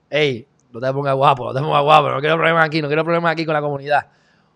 Ey, 0.09 0.47
no 0.71 0.79
te 0.79 0.93
pongas 0.93 1.15
guapo, 1.15 1.45
no 1.45 1.53
te 1.53 1.59
pongas 1.59 1.83
guapo. 1.83 2.09
No 2.09 2.19
quiero 2.19 2.35
problemas 2.35 2.65
aquí, 2.65 2.81
no 2.81 2.87
quiero 2.87 3.03
problemas 3.03 3.31
aquí 3.31 3.45
con 3.45 3.53
la 3.53 3.61
comunidad. 3.61 4.07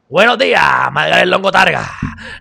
Buenos 0.09 0.37
días, 0.37 0.91
Margaret 0.91 1.25
Longo 1.25 1.51
Targa, 1.51 1.89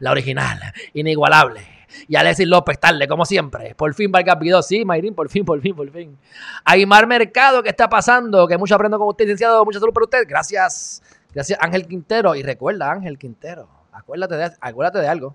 la 0.00 0.10
original, 0.10 0.60
inigualable. 0.92 1.79
Y 2.08 2.16
Alexis 2.16 2.46
López, 2.46 2.78
tarde, 2.78 3.06
como 3.08 3.24
siempre. 3.24 3.74
Por 3.74 3.94
fin 3.94 4.10
Vargas 4.10 4.38
Vidó, 4.38 4.62
sí, 4.62 4.84
Mayrín, 4.84 5.14
por 5.14 5.28
fin, 5.28 5.44
por 5.44 5.60
fin, 5.60 5.74
por 5.74 5.90
fin. 5.90 6.16
Aymar 6.64 7.06
Mercado, 7.06 7.62
¿qué 7.62 7.70
está 7.70 7.88
pasando? 7.88 8.46
Que 8.46 8.56
mucho 8.58 8.74
aprendo 8.74 8.98
con 8.98 9.08
usted, 9.08 9.24
licenciado. 9.24 9.64
Mucha 9.64 9.80
salud 9.80 9.92
para 9.92 10.04
usted. 10.04 10.24
Gracias. 10.26 11.02
Gracias, 11.34 11.58
Ángel 11.60 11.86
Quintero. 11.86 12.34
Y 12.34 12.42
recuerda, 12.42 12.90
Ángel 12.90 13.18
Quintero, 13.18 13.68
acuérdate 13.92 14.36
de, 14.36 14.50
acuérdate 14.60 14.98
de 14.98 15.08
algo. 15.08 15.34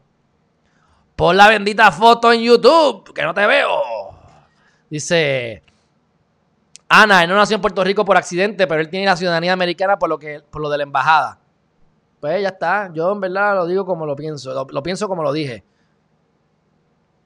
Pon 1.16 1.38
la 1.38 1.48
bendita 1.48 1.92
foto 1.92 2.34
en 2.34 2.42
YouTube, 2.42 3.14
que 3.14 3.24
no 3.24 3.34
te 3.34 3.46
veo. 3.46 3.70
Dice, 4.90 5.64
Ana, 6.90 7.24
él 7.24 7.30
no 7.30 7.36
nació 7.36 7.56
en 7.56 7.62
Puerto 7.62 7.84
Rico 7.84 8.06
por 8.06 8.18
accidente, 8.18 8.68
pero 8.68 8.82
él 8.82 8.90
tiene 8.90 9.06
la 9.06 9.16
ciudadanía 9.16 9.54
americana 9.54 9.98
por 9.98 10.10
lo, 10.10 10.20
que, 10.20 10.42
por 10.50 10.62
lo 10.62 10.70
de 10.70 10.78
la 10.78 10.84
embajada. 10.84 11.40
Pues 12.20 12.42
ya 12.42 12.50
está. 12.50 12.92
Yo 12.94 13.12
en 13.12 13.22
verdad 13.22 13.56
lo 13.56 13.66
digo 13.66 13.86
como 13.86 14.06
lo 14.06 14.16
pienso. 14.16 14.66
Lo 14.70 14.84
pienso 14.84 15.08
como 15.08 15.24
lo 15.24 15.32
dije. 15.32 15.64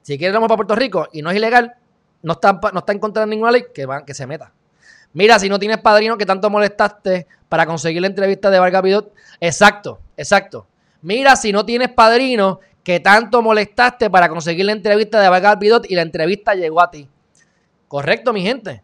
Si 0.02 0.16
quiere 0.18 0.32
irnos 0.34 0.48
para 0.48 0.56
Puerto 0.56 0.74
Rico 0.74 1.08
y 1.12 1.22
no 1.22 1.30
es 1.30 1.36
ilegal, 1.36 1.74
no 2.22 2.32
está, 2.34 2.58
no 2.72 2.78
está 2.80 2.92
en 2.92 2.98
contra 2.98 3.24
de 3.24 3.28
ninguna 3.30 3.50
ley, 3.52 3.64
que, 3.74 3.86
va- 3.86 4.04
que 4.04 4.14
se 4.14 4.26
meta. 4.26 4.52
Mira, 5.12 5.38
si 5.38 5.48
no 5.48 5.58
tienes 5.58 5.78
padrino 5.78 6.16
que 6.16 6.24
tanto 6.26 6.48
molestaste 6.50 7.26
para 7.48 7.66
conseguir 7.66 8.00
la 8.00 8.06
entrevista 8.08 8.50
de 8.50 8.58
Vargas 8.58 8.82
Vidot. 8.82 9.12
Exacto, 9.40 10.00
exacto. 10.16 10.66
Mira, 11.02 11.34
si 11.36 11.52
no 11.52 11.64
tienes 11.64 11.88
padrino 11.90 12.60
que 12.84 13.00
tanto 13.00 13.42
molestaste 13.42 14.08
para 14.10 14.28
conseguir 14.28 14.64
la 14.66 14.72
entrevista 14.72 15.20
de 15.20 15.28
Vargas 15.28 15.58
Bidot 15.58 15.90
y 15.90 15.94
la 15.94 16.02
entrevista 16.02 16.54
llegó 16.54 16.80
a 16.80 16.90
ti. 16.90 17.08
Correcto, 17.88 18.32
mi 18.32 18.42
gente. 18.42 18.82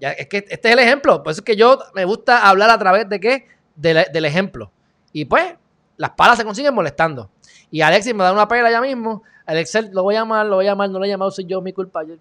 Ya, 0.00 0.10
es 0.12 0.28
que 0.28 0.38
este 0.48 0.68
es 0.68 0.72
el 0.74 0.78
ejemplo. 0.78 1.22
Por 1.22 1.32
eso 1.32 1.40
es 1.40 1.44
que 1.44 1.56
yo 1.56 1.78
me 1.94 2.04
gusta 2.04 2.48
hablar 2.48 2.70
a 2.70 2.78
través 2.78 3.08
de 3.08 3.18
qué? 3.18 3.46
Del, 3.74 4.04
del 4.12 4.24
ejemplo. 4.24 4.70
Y 5.12 5.24
pues, 5.24 5.54
las 5.98 6.10
palas 6.10 6.38
se 6.38 6.44
consiguen 6.44 6.74
molestando. 6.74 7.30
Y 7.70 7.82
Alexis 7.82 8.14
me 8.14 8.24
da 8.24 8.32
una 8.32 8.48
pela 8.48 8.70
ya 8.70 8.80
mismo. 8.80 9.22
Alexis, 9.44 9.90
lo 9.92 10.04
voy 10.04 10.14
a 10.14 10.20
llamar, 10.20 10.46
lo 10.46 10.56
voy 10.56 10.66
a 10.66 10.70
llamar, 10.70 10.88
no 10.88 10.98
lo 10.98 11.04
he 11.04 11.08
llamado, 11.08 11.30
soy 11.30 11.44
yo, 11.44 11.60
mi 11.60 11.72
culpa. 11.72 12.02
Yo 12.04 12.14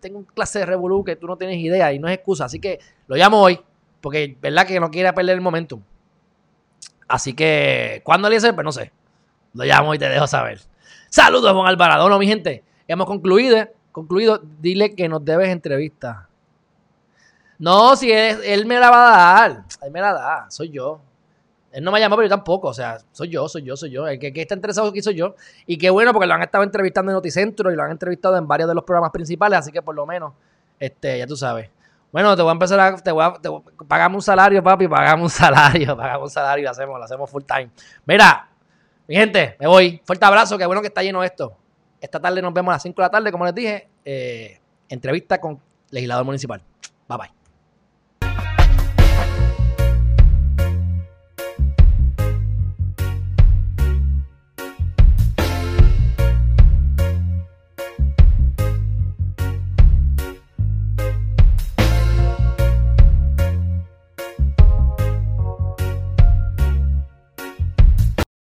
tengo 0.00 0.18
un 0.18 0.24
clase 0.24 0.58
de 0.58 0.66
revolú 0.66 1.04
que 1.04 1.16
tú 1.16 1.26
no 1.26 1.36
tienes 1.36 1.56
idea 1.58 1.92
y 1.92 1.98
no 1.98 2.08
es 2.08 2.14
excusa. 2.14 2.44
Así 2.44 2.58
que 2.58 2.80
lo 3.06 3.16
llamo 3.16 3.40
hoy, 3.40 3.60
porque 4.00 4.36
verdad 4.40 4.66
que 4.66 4.78
no 4.80 4.90
quiere 4.90 5.12
perder 5.12 5.36
el 5.36 5.40
momentum. 5.40 5.80
Así 7.08 7.34
que, 7.34 8.02
¿cuándo 8.04 8.28
le 8.28 8.40
Pues 8.40 8.64
no 8.64 8.72
sé. 8.72 8.92
Lo 9.54 9.64
llamo 9.64 9.94
y 9.94 9.98
te 9.98 10.08
dejo 10.08 10.26
saber. 10.26 10.60
Saludos, 11.08 11.52
Juan 11.52 11.66
Alvarado. 11.66 12.18
Mi 12.18 12.26
gente, 12.26 12.64
hemos 12.88 13.06
concluido. 13.06 13.68
Concluido, 13.92 14.42
dile 14.60 14.94
que 14.94 15.08
nos 15.08 15.24
debes 15.24 15.48
entrevista. 15.48 16.28
No, 17.58 17.96
si 17.96 18.12
es, 18.12 18.38
él 18.44 18.66
me 18.66 18.78
la 18.78 18.90
va 18.90 19.08
a 19.08 19.48
dar. 19.48 19.64
Él 19.82 19.90
me 19.90 20.00
la 20.00 20.12
da, 20.12 20.50
soy 20.50 20.70
yo. 20.70 21.00
Él 21.76 21.84
no 21.84 21.92
me 21.92 22.00
llamó, 22.00 22.16
pero 22.16 22.26
yo 22.26 22.30
tampoco. 22.30 22.68
O 22.68 22.74
sea, 22.74 22.98
soy 23.12 23.28
yo, 23.28 23.46
soy 23.48 23.62
yo, 23.62 23.76
soy 23.76 23.90
yo. 23.90 24.06
El 24.08 24.18
que, 24.18 24.32
está 24.34 24.54
interesado 24.54 24.88
aquí 24.88 25.02
soy 25.02 25.14
yo. 25.14 25.34
Y 25.66 25.76
qué 25.76 25.90
bueno, 25.90 26.12
porque 26.14 26.26
lo 26.26 26.32
han 26.34 26.42
estado 26.42 26.64
entrevistando 26.64 27.12
en 27.12 27.14
Noticentro 27.16 27.70
y 27.70 27.76
lo 27.76 27.82
han 27.82 27.90
entrevistado 27.90 28.36
en 28.38 28.48
varios 28.48 28.68
de 28.68 28.74
los 28.74 28.82
programas 28.84 29.10
principales. 29.10 29.58
Así 29.58 29.70
que 29.70 29.82
por 29.82 29.94
lo 29.94 30.06
menos, 30.06 30.32
este, 30.80 31.18
ya 31.18 31.26
tú 31.26 31.36
sabes. 31.36 31.68
Bueno, 32.10 32.34
te 32.34 32.40
voy 32.42 32.48
a 32.48 32.52
empezar 32.52 32.80
a. 32.80 32.96
Te 32.96 33.12
voy 33.12 33.22
a 33.24 33.34
te 33.34 33.48
voy- 33.50 33.62
pagame 33.86 34.14
un 34.16 34.22
salario, 34.22 34.62
papi. 34.62 34.88
Pagame 34.88 35.22
un 35.22 35.28
salario. 35.30 35.94
Pagame 35.96 36.22
un 36.22 36.30
salario 36.30 36.62
y 36.62 36.64
lo 36.64 36.70
hacemos, 36.70 36.98
lo 36.98 37.04
hacemos 37.04 37.30
full 37.30 37.42
time. 37.44 37.70
Mira, 38.06 38.48
mi 39.06 39.14
gente, 39.16 39.56
me 39.60 39.66
voy. 39.66 40.00
Fuerte 40.04 40.24
abrazo. 40.24 40.56
Qué 40.56 40.64
bueno 40.64 40.80
que 40.80 40.88
está 40.88 41.02
lleno 41.02 41.22
esto. 41.22 41.56
Esta 42.00 42.18
tarde 42.20 42.40
nos 42.40 42.54
vemos 42.54 42.72
a 42.72 42.76
las 42.76 42.82
5 42.82 43.02
de 43.02 43.06
la 43.06 43.10
tarde, 43.10 43.30
como 43.30 43.44
les 43.44 43.54
dije. 43.54 43.88
eh, 44.04 44.60
entrevista 44.88 45.40
con 45.40 45.60
legislador 45.90 46.24
municipal. 46.24 46.62
Bye 47.08 47.18
bye. 47.18 47.35